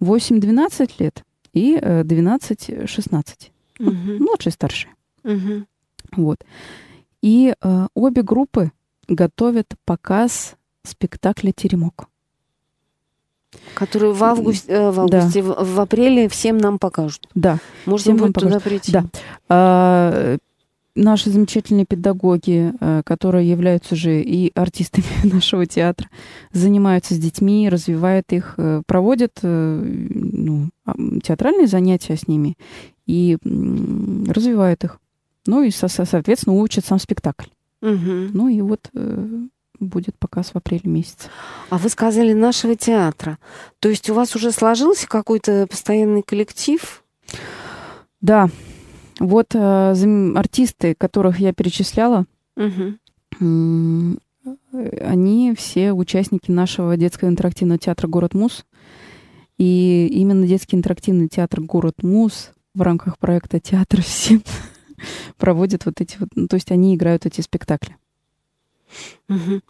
8-12 0.00 0.92
лет 0.98 1.24
и 1.52 1.76
12-16. 1.76 3.50
Угу. 3.78 3.92
Младший 4.24 4.52
старший. 4.52 4.90
Угу. 5.24 5.66
Вот. 6.16 6.44
И 7.22 7.54
э, 7.60 7.86
обе 7.94 8.22
группы 8.22 8.72
готовят 9.08 9.74
показ 9.84 10.56
спектакля 10.82 11.52
«Теремок». 11.52 12.08
Который 13.74 14.12
в 14.12 14.24
августе, 14.24 14.72
э, 14.72 14.90
в, 14.90 15.00
августе 15.00 15.42
да. 15.42 15.52
в, 15.52 15.74
в 15.74 15.80
апреле 15.80 16.28
всем 16.28 16.58
нам 16.58 16.78
покажут. 16.78 17.28
Да. 17.34 17.58
Можно 17.86 18.14
будет 18.14 18.34
туда 18.34 18.60
прийти. 18.60 18.92
Да. 18.92 19.04
А, 19.48 20.36
наши 20.94 21.30
замечательные 21.30 21.86
педагоги, 21.86 22.72
э, 22.80 23.02
которые 23.04 23.48
являются 23.48 23.96
же 23.96 24.20
и 24.20 24.52
артистами 24.54 25.04
нашего 25.32 25.66
театра, 25.66 26.08
занимаются 26.52 27.14
с 27.14 27.18
детьми, 27.18 27.68
развивают 27.68 28.32
их, 28.32 28.54
э, 28.56 28.82
проводят 28.86 29.38
э, 29.42 29.82
ну, 29.84 30.70
а, 30.84 30.94
театральные 31.22 31.66
занятия 31.66 32.16
с 32.16 32.28
ними 32.28 32.56
и 33.06 33.38
развивают 33.44 34.84
их. 34.84 34.98
Ну 35.46 35.62
и, 35.62 35.70
соответственно, 35.70 36.56
учат 36.56 36.84
сам 36.84 36.98
спектакль. 37.00 37.48
Угу. 37.80 38.30
Ну 38.32 38.48
и 38.48 38.60
вот 38.60 38.90
будет 39.80 40.16
показ 40.16 40.50
в 40.50 40.56
апреле 40.56 40.82
месяце. 40.84 41.28
А 41.68 41.78
вы 41.78 41.88
сказали 41.88 42.32
нашего 42.32 42.76
театра. 42.76 43.38
То 43.80 43.88
есть 43.88 44.08
у 44.08 44.14
вас 44.14 44.36
уже 44.36 44.52
сложился 44.52 45.08
какой-то 45.08 45.66
постоянный 45.66 46.22
коллектив? 46.22 47.02
Да, 48.20 48.48
вот 49.18 49.54
э, 49.54 50.34
артисты, 50.34 50.94
которых 50.94 51.38
я 51.38 51.52
перечисляла, 51.52 52.26
угу. 52.56 54.18
они 55.00 55.54
все 55.56 55.92
участники 55.92 56.50
нашего 56.50 56.96
детского 56.96 57.28
интерактивного 57.28 57.78
театра 57.78 58.08
«Город 58.08 58.34
Мус». 58.34 58.64
И 59.58 60.08
именно 60.10 60.46
детский 60.46 60.76
интерактивный 60.76 61.28
театр 61.28 61.60
«Город 61.60 62.02
Мус» 62.02 62.50
в 62.74 62.82
рамках 62.82 63.18
проекта 63.18 63.60
«Театр 63.60 64.02
всем» 64.02 64.42
проводит 65.36 65.86
вот 65.86 66.00
эти 66.00 66.16
вот... 66.18 66.30
Ну, 66.34 66.48
то 66.48 66.56
есть 66.56 66.70
они 66.70 66.94
играют 66.94 67.26
эти 67.26 67.40
спектакли. 67.40 67.96
Угу. 69.28 69.60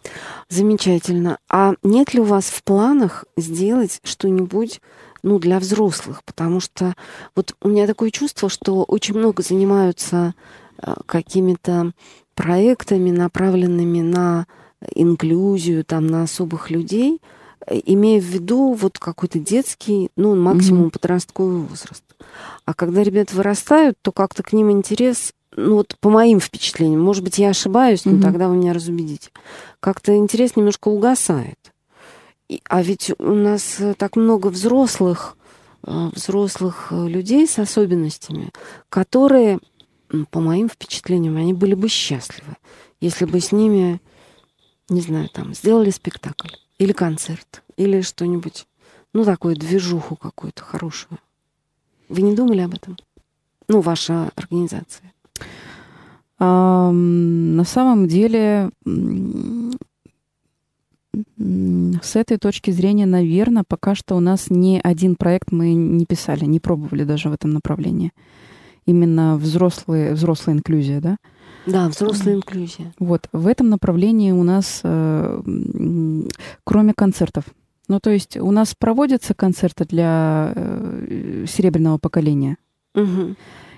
Замечательно. 0.49 1.37
А 1.49 1.73
нет 1.83 2.13
ли 2.13 2.19
у 2.19 2.25
вас 2.25 2.45
в 2.45 2.63
планах 2.63 3.25
сделать 3.37 3.99
что-нибудь 4.03 4.81
ну, 5.23 5.39
для 5.39 5.59
взрослых, 5.59 6.23
потому 6.25 6.59
что 6.59 6.93
вот 7.35 7.55
у 7.61 7.69
меня 7.69 7.87
такое 7.87 8.11
чувство, 8.11 8.49
что 8.49 8.83
очень 8.83 9.17
много 9.17 9.41
занимаются 9.41 10.35
э, 10.77 10.93
какими-то 11.05 11.91
проектами, 12.35 13.09
направленными 13.09 14.01
на 14.01 14.45
инклюзию, 14.93 15.85
там, 15.85 16.07
на 16.07 16.23
особых 16.23 16.69
людей, 16.69 17.21
э, 17.65 17.79
имея 17.85 18.19
в 18.19 18.25
виду 18.25 18.73
вот 18.73 18.99
какой-то 18.99 19.39
детский, 19.39 20.09
ну, 20.17 20.35
максимум 20.35 20.87
mm-hmm. 20.87 20.91
подростковый 20.91 21.61
возраст. 21.61 22.03
А 22.65 22.73
когда 22.73 23.01
ребята 23.01 23.35
вырастают, 23.35 23.97
то 24.01 24.11
как-то 24.11 24.43
к 24.43 24.51
ним 24.51 24.71
интерес, 24.71 25.31
ну 25.55 25.75
вот 25.75 25.95
по 26.01 26.09
моим 26.09 26.39
впечатлениям, 26.41 27.01
может 27.01 27.23
быть, 27.23 27.37
я 27.37 27.49
ошибаюсь, 27.49 28.03
но 28.03 28.13
mm-hmm. 28.13 28.21
тогда 28.21 28.49
вы 28.49 28.57
меня 28.57 28.73
разубедите, 28.73 29.29
как-то 29.79 30.15
интерес 30.17 30.55
немножко 30.55 30.89
угасает. 30.89 31.72
А 32.67 32.81
ведь 32.81 33.11
у 33.19 33.33
нас 33.33 33.79
э, 33.79 33.93
так 33.95 34.15
много 34.15 34.47
взрослых, 34.47 35.37
э, 35.85 36.09
взрослых 36.13 36.87
э, 36.91 37.07
людей 37.07 37.47
с 37.47 37.59
особенностями, 37.59 38.51
которые, 38.89 39.59
по 40.31 40.39
моим 40.39 40.69
впечатлениям, 40.69 41.37
они 41.37 41.53
были 41.53 41.73
бы 41.75 41.89
счастливы, 41.89 42.57
если 43.01 43.25
бы 43.25 43.39
с 43.39 43.51
ними, 43.51 44.01
не 44.89 45.01
знаю, 45.01 45.29
там, 45.29 45.53
сделали 45.53 45.89
спектакль 45.89 46.49
или 46.77 46.91
концерт, 46.91 47.63
или 47.77 48.01
что-нибудь, 48.01 48.67
ну, 49.13 49.25
такую 49.25 49.55
движуху 49.55 50.15
какую-то 50.15 50.63
хорошую. 50.63 51.19
Вы 52.09 52.21
не 52.21 52.35
думали 52.35 52.61
об 52.61 52.73
этом? 52.73 52.97
Ну, 53.67 53.81
ваша 53.81 54.31
организация. 54.35 55.13
А, 56.39 56.91
на 56.91 57.63
самом 57.63 58.07
деле 58.07 58.69
с 61.37 62.15
этой 62.15 62.37
точки 62.37 62.71
зрения, 62.71 63.05
наверное, 63.05 63.63
пока 63.67 63.95
что 63.95 64.15
у 64.15 64.19
нас 64.19 64.49
ни 64.49 64.79
один 64.83 65.15
проект 65.15 65.51
мы 65.51 65.73
не 65.73 66.05
писали, 66.05 66.45
не 66.45 66.59
пробовали 66.59 67.03
даже 67.03 67.29
в 67.29 67.33
этом 67.33 67.51
направлении. 67.51 68.11
Именно 68.85 69.37
взрослые, 69.37 70.13
взрослая 70.13 70.55
инклюзия, 70.55 70.99
да? 70.99 71.17
Да, 71.65 71.87
взрослая 71.87 72.35
инклюзия. 72.35 72.93
Вот, 72.99 73.29
в 73.31 73.47
этом 73.47 73.69
направлении 73.69 74.31
у 74.31 74.43
нас, 74.43 74.81
э, 74.83 75.41
кроме 76.63 76.93
концертов, 76.93 77.45
ну, 77.87 77.99
то 77.99 78.09
есть 78.09 78.37
у 78.37 78.51
нас 78.51 78.75
проводятся 78.75 79.33
концерты 79.33 79.85
для 79.85 80.53
э, 80.55 81.45
серебряного 81.47 81.97
поколения. 81.97 82.57
Угу. 82.95 83.35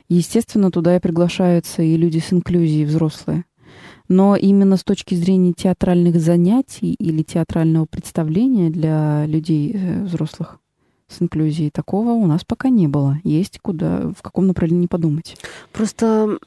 Естественно, 0.09 0.71
туда 0.71 0.95
и 0.95 0.99
приглашаются 0.99 1.81
и 1.81 1.97
люди 1.97 2.19
с 2.19 2.31
инклюзией 2.31 2.86
взрослые. 2.86 3.45
Но 4.07 4.35
именно 4.35 4.77
с 4.77 4.83
точки 4.83 5.15
зрения 5.15 5.53
театральных 5.53 6.19
занятий 6.19 6.93
или 6.93 7.23
театрального 7.23 7.85
представления 7.85 8.69
для 8.69 9.25
людей 9.25 9.71
э, 9.73 10.03
взрослых 10.03 10.59
с 11.07 11.21
инклюзией 11.21 11.69
такого 11.69 12.11
у 12.11 12.25
нас 12.25 12.43
пока 12.43 12.69
не 12.69 12.87
было. 12.87 13.19
Есть 13.23 13.59
куда, 13.59 14.11
в 14.17 14.21
каком 14.21 14.47
направлении 14.47 14.87
подумать. 14.87 15.37
Просто 15.71 16.39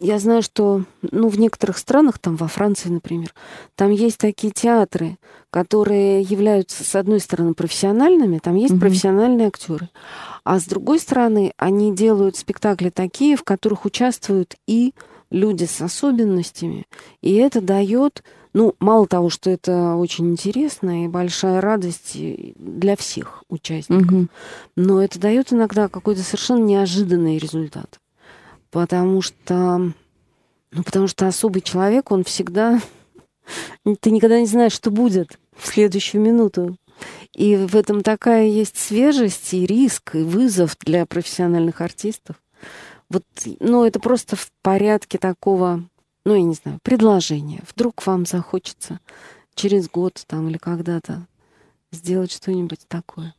я 0.00 0.18
знаю, 0.18 0.42
что 0.42 0.84
ну, 1.10 1.28
в 1.28 1.38
некоторых 1.38 1.78
странах, 1.78 2.18
там 2.18 2.36
во 2.36 2.48
Франции, 2.48 2.90
например, 2.90 3.32
там 3.74 3.90
есть 3.90 4.18
такие 4.18 4.52
театры, 4.52 5.16
которые 5.50 6.20
являются, 6.22 6.84
с 6.84 6.94
одной 6.94 7.20
стороны, 7.20 7.54
профессиональными, 7.54 8.38
там 8.38 8.56
есть 8.56 8.74
mm-hmm. 8.74 8.80
профессиональные 8.80 9.48
актеры, 9.48 9.88
а 10.44 10.60
с 10.60 10.64
другой 10.64 10.98
стороны, 10.98 11.52
они 11.56 11.94
делают 11.94 12.36
спектакли 12.36 12.90
такие, 12.90 13.36
в 13.36 13.44
которых 13.44 13.84
участвуют 13.84 14.56
и 14.66 14.92
люди 15.30 15.64
с 15.64 15.80
особенностями, 15.80 16.86
и 17.20 17.34
это 17.34 17.60
дает, 17.60 18.22
ну, 18.52 18.74
мало 18.78 19.06
того, 19.06 19.30
что 19.30 19.50
это 19.50 19.94
очень 19.96 20.30
интересно 20.30 21.04
и 21.04 21.08
большая 21.08 21.60
радость 21.60 22.12
для 22.14 22.96
всех 22.96 23.44
участников, 23.48 24.12
угу. 24.12 24.26
но 24.76 25.02
это 25.02 25.18
дает 25.18 25.52
иногда 25.52 25.88
какой-то 25.88 26.22
совершенно 26.22 26.64
неожиданный 26.64 27.38
результат, 27.38 28.00
потому 28.70 29.22
что, 29.22 29.92
ну, 30.72 30.82
потому 30.84 31.06
что 31.08 31.26
особый 31.26 31.62
человек, 31.62 32.10
он 32.10 32.24
всегда, 32.24 32.80
ты 34.00 34.10
никогда 34.10 34.40
не 34.40 34.46
знаешь, 34.46 34.72
что 34.72 34.90
будет 34.90 35.38
в 35.56 35.66
следующую 35.66 36.22
минуту. 36.22 36.76
И 37.34 37.56
в 37.56 37.76
этом 37.76 38.02
такая 38.02 38.46
есть 38.46 38.78
свежесть 38.78 39.52
и 39.52 39.66
риск, 39.66 40.14
и 40.14 40.22
вызов 40.22 40.76
для 40.80 41.04
профессиональных 41.04 41.82
артистов. 41.82 42.36
Вот, 43.08 43.24
ну, 43.60 43.84
это 43.84 44.00
просто 44.00 44.36
в 44.36 44.50
порядке 44.62 45.18
такого, 45.18 45.84
ну, 46.24 46.34
я 46.34 46.42
не 46.42 46.54
знаю, 46.54 46.78
предложения. 46.82 47.62
Вдруг 47.70 48.04
вам 48.06 48.26
захочется 48.26 49.00
через 49.54 49.88
год 49.88 50.22
там 50.26 50.48
или 50.48 50.58
когда-то 50.58 51.26
сделать 51.92 52.32
что-нибудь 52.32 52.80
такое. 52.88 53.34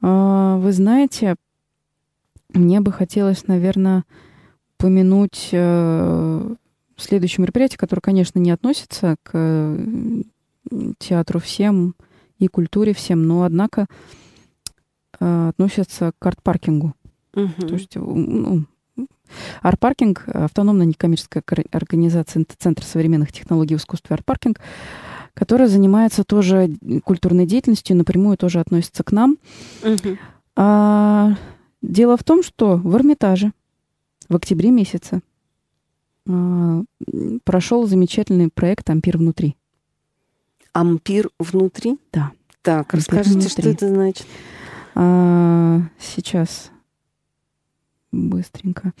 А, 0.00 0.56
вы 0.58 0.72
знаете, 0.72 1.36
мне 2.52 2.80
бы 2.80 2.92
хотелось, 2.92 3.46
наверное, 3.46 4.04
упомянуть 4.78 5.48
э, 5.52 6.54
следующее 6.96 7.42
мероприятие, 7.42 7.78
которое, 7.78 8.00
конечно, 8.00 8.38
не 8.38 8.50
относится 8.50 9.16
к 9.22 9.76
театру 10.98 11.40
всем 11.40 11.94
и 12.38 12.46
культуре 12.46 12.94
всем, 12.94 13.26
но, 13.26 13.42
однако, 13.42 13.86
э, 15.18 15.48
относится 15.48 16.12
к 16.18 16.26
арт-паркингу. 16.26 16.94
Угу. 17.38 17.66
То 17.66 17.74
есть, 17.74 17.96
ну, 17.96 18.64
Арпаркинг, 19.62 20.24
автономная 20.28 20.86
некоммерческая 20.86 21.42
организация 21.70 22.44
Центр 22.58 22.82
современных 22.84 23.32
технологий 23.32 23.76
в 23.76 23.78
искусстве 23.78 24.14
Арпаркинг, 24.14 24.60
которая 25.34 25.68
занимается 25.68 26.24
тоже 26.24 26.70
культурной 27.04 27.46
деятельностью, 27.46 27.96
напрямую 27.96 28.36
тоже 28.36 28.60
относится 28.60 29.04
к 29.04 29.12
нам. 29.12 29.38
Мгм. 29.82 30.18
А, 30.56 31.34
дело 31.82 32.16
в 32.16 32.24
том, 32.24 32.42
что 32.42 32.76
в 32.76 32.96
Эрмитаже 32.96 33.52
в 34.28 34.34
октябре 34.34 34.70
месяце 34.70 35.20
а, 36.28 36.82
прошел 37.44 37.86
замечательный 37.86 38.50
проект 38.52 38.90
«Ампир 38.90 39.18
внутри». 39.18 39.56
Ампир 40.72 41.30
внутри? 41.38 41.98
Да. 42.12 42.32
Так, 42.62 42.92
расскажите, 42.92 43.48
что 43.48 43.62
внутри. 43.62 43.72
это 43.72 43.88
значит. 43.88 44.26
А, 44.94 45.80
сейчас 46.00 46.70
быстренько. 48.12 48.92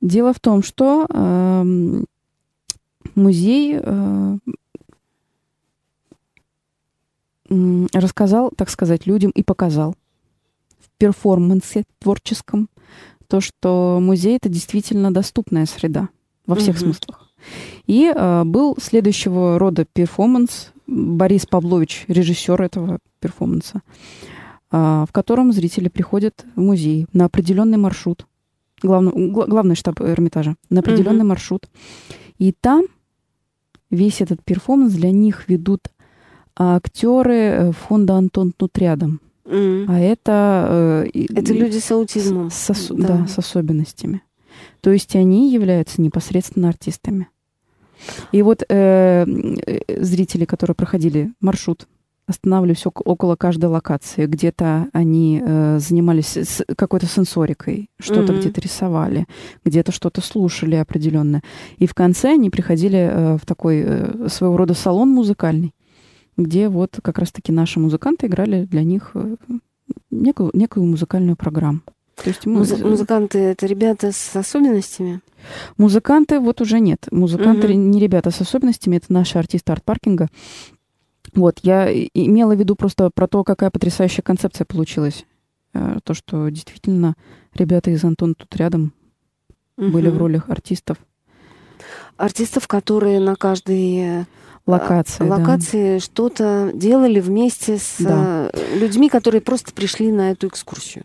Дело 0.00 0.32
в 0.32 0.40
том, 0.40 0.62
что 0.62 1.06
эм, 1.10 2.06
музей 3.14 3.78
э, 3.82 4.38
рассказал, 7.92 8.50
так 8.56 8.70
сказать, 8.70 9.06
людям 9.06 9.30
и 9.32 9.42
показал 9.42 9.94
в 10.78 10.88
перформансе 10.98 11.84
творческом 11.98 12.68
то, 13.26 13.40
что 13.40 13.98
музей 14.00 14.36
это 14.36 14.48
действительно 14.48 15.12
доступная 15.12 15.66
среда 15.66 16.08
во 16.46 16.56
всех 16.56 16.76
Мгм. 16.76 16.84
смыслах. 16.84 17.28
И 17.86 18.12
э, 18.14 18.44
был 18.44 18.76
следующего 18.80 19.58
рода 19.58 19.84
перформанс 19.84 20.72
Борис 20.86 21.46
Павлович, 21.46 22.04
режиссер 22.08 22.60
этого 22.60 22.98
перформанса, 23.20 23.82
в 24.70 25.08
котором 25.12 25.52
зрители 25.52 25.88
приходят 25.88 26.44
в 26.56 26.60
музей 26.60 27.06
на 27.12 27.24
определенный 27.24 27.78
маршрут, 27.78 28.26
главный, 28.82 29.12
гла- 29.30 29.46
главный 29.46 29.74
штаб 29.74 30.00
Эрмитажа, 30.00 30.54
на 30.70 30.80
определенный 30.80 31.18
Мгм. 31.20 31.28
маршрут. 31.28 31.68
И 32.38 32.52
там 32.52 32.84
весь 33.90 34.20
этот 34.20 34.42
перформанс 34.44 34.92
для 34.94 35.10
них 35.10 35.48
ведут 35.48 35.88
актеры 36.56 37.34
э, 37.34 37.72
фонда 37.72 38.14
Антон 38.14 38.52
тут 38.56 38.76
рядом. 38.78 39.20
М. 39.46 39.86
А 39.88 39.98
это... 39.98 41.06
э, 41.14 41.24
Это 41.34 41.52
люди 41.52 41.78
с 41.78 41.90
аутизмом. 41.90 42.50
с, 42.50 42.70
ос- 42.70 42.88
Да. 42.90 43.18
да, 43.18 43.26
с 43.26 43.38
особенностями. 43.38 44.22
То 44.80 44.90
есть 44.92 45.16
они 45.16 45.52
являются 45.52 46.00
непосредственно 46.02 46.68
артистами. 46.68 47.28
И 48.32 48.42
вот 48.42 48.62
э, 48.68 49.24
э, 49.26 50.02
зрители, 50.02 50.44
которые 50.44 50.74
проходили 50.74 51.32
маршрут, 51.40 51.86
останавливались 52.30 52.86
ок- 52.86 53.06
около 53.06 53.36
каждой 53.36 53.66
локации. 53.66 54.26
Где-то 54.26 54.88
они 54.92 55.42
э, 55.44 55.78
занимались 55.78 56.62
какой-то 56.76 57.06
сенсорикой, 57.06 57.90
что-то 58.00 58.32
Мгм. 58.32 58.40
где-то 58.40 58.60
рисовали, 58.60 59.26
где-то 59.64 59.92
что-то 59.92 60.20
слушали 60.22 60.76
определенно. 60.76 61.42
И 61.78 61.86
в 61.86 61.94
конце 61.94 62.30
они 62.32 62.48
приходили 62.50 62.98
э, 62.98 63.36
в 63.36 63.44
такой 63.46 63.82
э, 63.84 64.28
своего 64.28 64.56
рода 64.56 64.74
салон 64.74 65.10
музыкальный, 65.10 65.74
где 66.36 66.68
вот 66.68 66.98
как 67.02 67.18
раз-таки 67.18 67.52
наши 67.52 67.78
музыканты 67.80 68.26
играли 68.26 68.64
для 68.64 68.82
них 68.82 69.10
э, 69.14 69.36
некую, 70.10 70.50
некую 70.54 70.86
музыкальную 70.86 71.36
программу. 71.36 71.80
То 72.22 72.28
есть 72.30 72.46
мы- 72.46 72.58
Музы- 72.58 72.76
музыканты 72.86 73.38
это 73.38 73.66
ребята 73.66 74.12
с 74.12 74.36
особенностями? 74.36 75.20
Музыканты 75.78 76.38
вот 76.38 76.60
уже 76.60 76.78
нет. 76.78 77.06
Музыканты 77.10 77.68
Мгм. 77.68 77.90
не 77.90 77.98
ребята 77.98 78.30
с 78.30 78.40
особенностями, 78.42 78.96
это 78.96 79.10
наши 79.12 79.38
артисты 79.38 79.72
арт-паркинга. 79.72 80.28
Вот, 81.34 81.60
я 81.62 81.92
имела 82.14 82.54
в 82.54 82.58
виду 82.58 82.74
просто 82.74 83.10
про 83.14 83.26
то, 83.28 83.44
какая 83.44 83.70
потрясающая 83.70 84.22
концепция 84.22 84.64
получилась. 84.64 85.24
Э, 85.74 85.98
То, 86.04 86.14
что 86.14 86.48
действительно 86.48 87.14
ребята 87.54 87.90
из 87.90 88.04
Антона 88.04 88.34
тут 88.34 88.54
рядом 88.56 88.92
были 89.76 90.08
Мгм. 90.08 90.16
в 90.16 90.18
ролях 90.18 90.48
артистов. 90.50 90.98
Артистов, 92.16 92.68
которые 92.68 93.20
на 93.20 93.36
каждой 93.36 94.20
э, 94.20 94.24
Локации, 94.66 95.24
да. 95.26 95.36
локации 95.36 95.98
что-то 95.98 96.70
делали 96.74 97.20
вместе 97.20 97.78
с 97.78 97.96
Да. 97.98 98.50
э, 98.52 98.78
людьми, 98.78 99.08
которые 99.08 99.40
просто 99.40 99.72
пришли 99.72 100.12
на 100.12 100.30
эту 100.32 100.48
экскурсию. 100.48 101.04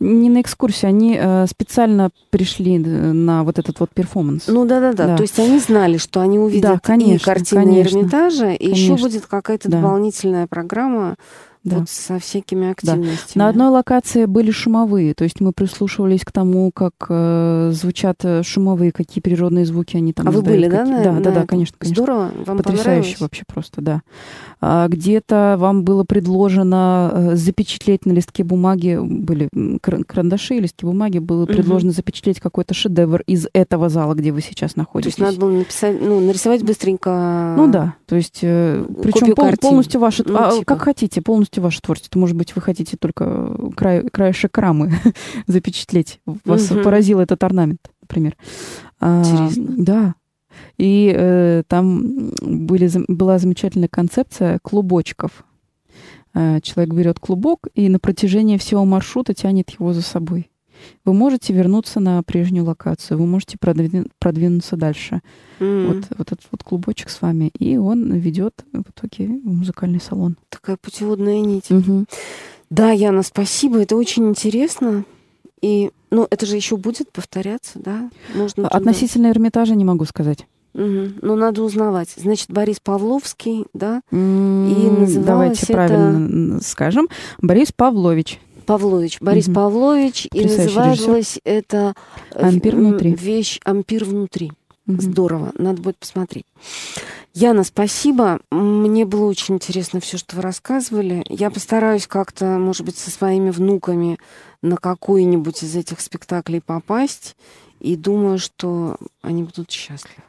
Не 0.00 0.30
на 0.30 0.40
экскурсию, 0.40 0.90
они 0.90 1.18
э, 1.20 1.46
специально 1.46 2.10
пришли 2.30 2.76
э, 2.76 2.78
на 2.78 3.44
вот 3.44 3.58
этот 3.58 3.80
вот 3.80 3.90
перформанс. 3.90 4.44
Ну 4.46 4.64
да, 4.64 4.80
да, 4.80 4.92
да. 4.92 5.06
Да. 5.08 5.16
То 5.16 5.22
есть 5.22 5.38
они 5.38 5.58
знали, 5.58 5.96
что 5.96 6.20
они 6.20 6.38
увидят 6.38 6.70
Да, 6.70 6.74
и 6.74 6.78
конечно, 6.80 7.24
картины 7.24 7.64
конечно. 7.64 7.98
Эрмитажа, 7.98 8.50
и 8.52 8.70
еще 8.70 8.96
будет 8.96 9.26
какая-то 9.26 9.68
Да. 9.70 9.78
дополнительная 9.78 10.46
программа 10.46 11.16
Да. 11.64 11.78
вот 11.78 11.88
со 11.88 12.18
всякими 12.18 12.70
активностями. 12.70 13.40
На 13.42 13.48
одной 13.48 13.68
локации 13.68 14.24
были 14.24 14.50
шумовые, 14.50 15.14
то 15.14 15.22
есть 15.24 15.40
мы 15.40 15.52
прислушивались 15.52 16.24
к 16.24 16.32
тому, 16.32 16.70
как 16.72 16.94
э, 17.08 17.70
звучат 17.72 18.24
э, 18.24 18.42
шумовые, 18.42 18.90
какие 18.92 19.22
природные 19.22 19.64
звуки 19.64 19.96
они 19.96 20.12
там 20.12 20.26
А 20.26 20.30
вы 20.32 20.42
были, 20.42 20.68
да, 20.68 20.78
какие- 20.78 20.94
на, 20.94 21.02
Да, 21.04 21.12
на 21.12 21.20
да, 21.20 21.30
да, 21.30 21.46
конечно, 21.46 21.76
конечно. 21.78 22.02
Здорово, 22.02 22.30
вам 22.46 22.56
Потрясающе 22.58 23.16
вообще 23.20 23.42
просто, 23.46 23.80
да. 23.80 24.02
А, 24.60 24.88
где-то 24.88 25.56
вам 25.58 25.84
было 25.84 26.04
предложено 26.04 27.10
э, 27.12 27.36
запечатлеть 27.36 28.06
на 28.06 28.12
листке 28.12 28.44
бумаги, 28.44 28.98
были 29.00 29.48
карандаши, 29.80 30.54
листки 30.58 30.84
бумаги, 30.84 31.18
было 31.18 31.44
Мгм. 31.44 31.52
предложено 31.54 31.92
запечатлеть 31.92 32.40
какой-то 32.40 32.74
шедевр 32.74 33.22
из 33.26 33.46
этого 33.52 33.88
зала, 33.88 34.14
где 34.14 34.32
вы 34.32 34.40
сейчас 34.40 34.72
То 34.74 34.80
находитесь. 34.80 35.12
есть 35.12 35.18
надо 35.20 35.38
было 35.38 35.50
написать, 35.50 35.96
ну, 36.00 36.20
нарисовать 36.20 36.62
быстренько. 36.62 37.54
Ну 37.56 37.68
да, 37.70 37.94
то 38.06 38.16
есть, 38.16 38.38
э, 38.42 38.84
причем 39.02 39.34
пол- 39.34 39.50
полностью 39.60 40.00
ваше, 40.00 40.24
Ну, 40.26 40.36
а, 40.38 40.52
типа. 40.52 40.64
как 40.64 40.82
хотите, 40.82 41.20
полностью 41.22 41.51
ваше 41.60 41.80
творчество. 41.80 42.18
Может 42.18 42.36
быть, 42.36 42.54
вы 42.56 42.62
хотите 42.62 42.96
только 42.96 43.56
край, 43.76 44.08
краешек 44.08 44.56
рамы 44.58 44.92
запечатлеть. 45.46 46.20
Вас 46.44 46.70
Мгм. 46.70 46.82
поразил 46.82 47.20
этот 47.20 47.42
орнамент, 47.44 47.90
например. 48.00 48.36
А, 49.00 49.20
Интересно. 49.20 49.74
да. 49.78 50.14
И 50.78 51.12
э, 51.16 51.62
там 51.66 52.30
были, 52.42 52.90
была 53.08 53.38
замечательная 53.38 53.88
концепция 53.88 54.58
клубочков. 54.62 55.44
Э, 56.34 56.60
человек 56.62 56.94
берет 56.94 57.18
клубок 57.18 57.68
и 57.74 57.88
на 57.88 57.98
протяжении 57.98 58.58
всего 58.58 58.84
маршрута 58.84 59.34
тянет 59.34 59.70
его 59.70 59.92
за 59.92 60.02
собой. 60.02 60.50
Вы 61.04 61.12
можете 61.14 61.52
вернуться 61.52 62.00
на 62.00 62.22
прежнюю 62.22 62.64
локацию, 62.64 63.18
вы 63.18 63.26
можете 63.26 63.56
продвин- 63.58 64.08
продвинуться 64.18 64.76
дальше 64.76 65.20
М, 65.60 65.86
вот, 65.88 65.96
вот 66.18 66.32
этот 66.32 66.46
вот 66.50 66.62
клубочек 66.62 67.08
с 67.10 67.20
вами, 67.22 67.50
и 67.58 67.76
он 67.76 68.12
ведет 68.14 68.64
в 68.72 68.82
итоге 68.90 69.26
в 69.28 69.46
музыкальный 69.52 70.00
салон. 70.00 70.36
Такая 70.48 70.76
путеводная 70.80 71.40
нить. 71.40 71.68
Да, 72.70 72.90
Яна, 72.90 73.22
спасибо, 73.22 73.78
это 73.78 73.96
очень 73.96 74.28
интересно. 74.28 75.04
И, 75.60 75.90
ну, 76.10 76.26
это 76.30 76.46
же 76.46 76.56
еще 76.56 76.76
будет 76.76 77.12
повторяться, 77.12 77.78
да? 77.78 78.10
Можно 78.34 78.64
туда- 78.64 78.68
Относительно 78.68 79.28
Эрмитажа 79.30 79.74
не 79.74 79.84
могу 79.84 80.04
сказать. 80.06 80.46
Мгм. 80.74 81.16
Ну, 81.20 81.36
надо 81.36 81.62
узнавать. 81.62 82.08
Значит, 82.16 82.50
Борис 82.50 82.80
Павловский, 82.80 83.66
да? 83.74 84.00
М, 84.10 85.00
называлось 85.02 85.26
Давайте 85.26 85.62
это- 85.64 85.72
правильно 85.74 86.60
скажем. 86.62 87.08
Борис 87.42 87.72
Павлович. 87.72 88.40
Павлович, 88.62 89.18
Борис 89.20 89.46
Мгм. 89.46 89.54
Павлович, 89.54 90.28
и 90.32 90.44
называлось 90.44 91.38
это 91.44 91.94
э, 92.32 92.40
«Ампир 92.46 92.76
внутри». 92.76 93.14
вещь 93.14 93.60
«Ампир 93.64 94.04
внутри». 94.04 94.52
Мгм. 94.86 95.00
Здорово, 95.00 95.52
надо 95.58 95.80
будет 95.80 95.96
посмотреть. 95.98 96.44
Яна, 97.34 97.64
спасибо. 97.64 98.40
Мне 98.50 99.04
было 99.06 99.26
очень 99.26 99.54
интересно 99.54 100.00
все, 100.00 100.18
что 100.18 100.36
вы 100.36 100.42
рассказывали. 100.42 101.24
Я 101.28 101.50
постараюсь 101.50 102.06
как-то, 102.06 102.58
может 102.58 102.84
быть, 102.84 102.98
со 102.98 103.10
своими 103.10 103.50
внуками 103.50 104.18
на 104.60 104.76
какой-нибудь 104.76 105.62
из 105.62 105.76
этих 105.76 106.00
спектаклей 106.00 106.60
попасть. 106.60 107.36
И 107.80 107.96
думаю, 107.96 108.38
что 108.38 108.96
они 109.22 109.44
будут 109.44 109.70
счастливы. 109.70 110.22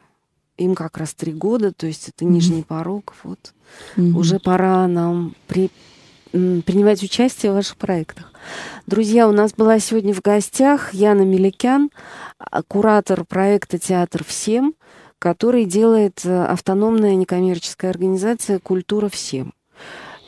Им 0.56 0.74
как 0.74 0.96
раз 0.98 1.14
три 1.14 1.32
года, 1.32 1.72
то 1.72 1.86
есть 1.86 2.08
это 2.08 2.24
нижний 2.24 2.62
порог. 2.62 3.14
Вот. 3.24 3.52
Мгм. 3.96 4.16
Уже 4.16 4.38
пора 4.38 4.86
нам 4.86 5.34
при- 5.48 5.70
принимать 6.34 7.02
участие 7.02 7.52
в 7.52 7.54
ваших 7.54 7.76
проектах. 7.76 8.32
Друзья, 8.86 9.28
у 9.28 9.32
нас 9.32 9.52
была 9.52 9.78
сегодня 9.78 10.12
в 10.12 10.20
гостях 10.20 10.92
Яна 10.92 11.22
Меликян, 11.22 11.90
а, 12.38 12.62
куратор 12.62 13.24
проекта 13.24 13.78
«Театр 13.78 14.24
всем», 14.24 14.74
который 15.20 15.64
делает 15.64 16.20
э, 16.24 16.44
автономная 16.44 17.14
некоммерческая 17.14 17.90
организация 17.90 18.58
«Культура 18.58 19.08
всем». 19.08 19.54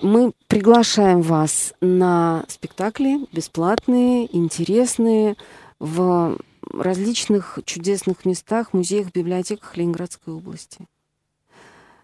Мы 0.00 0.32
приглашаем 0.46 1.22
вас 1.22 1.74
на 1.80 2.44
спектакли 2.48 3.26
бесплатные, 3.32 4.34
интересные, 4.34 5.36
в 5.78 6.38
различных 6.72 7.58
чудесных 7.64 8.24
местах, 8.24 8.72
музеях, 8.72 9.12
библиотеках 9.12 9.76
Ленинградской 9.76 10.32
области. 10.32 10.86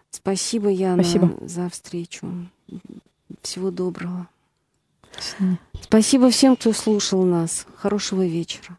Спасибо, 0.09 0.69
Яна, 0.69 1.03
Спасибо. 1.03 1.37
за 1.41 1.69
встречу. 1.69 2.27
Всего 3.41 3.71
доброго. 3.71 4.27
Спасибо 5.81 6.29
всем, 6.29 6.55
кто 6.55 6.73
слушал 6.73 7.23
нас. 7.23 7.65
Хорошего 7.75 8.25
вечера. 8.25 8.77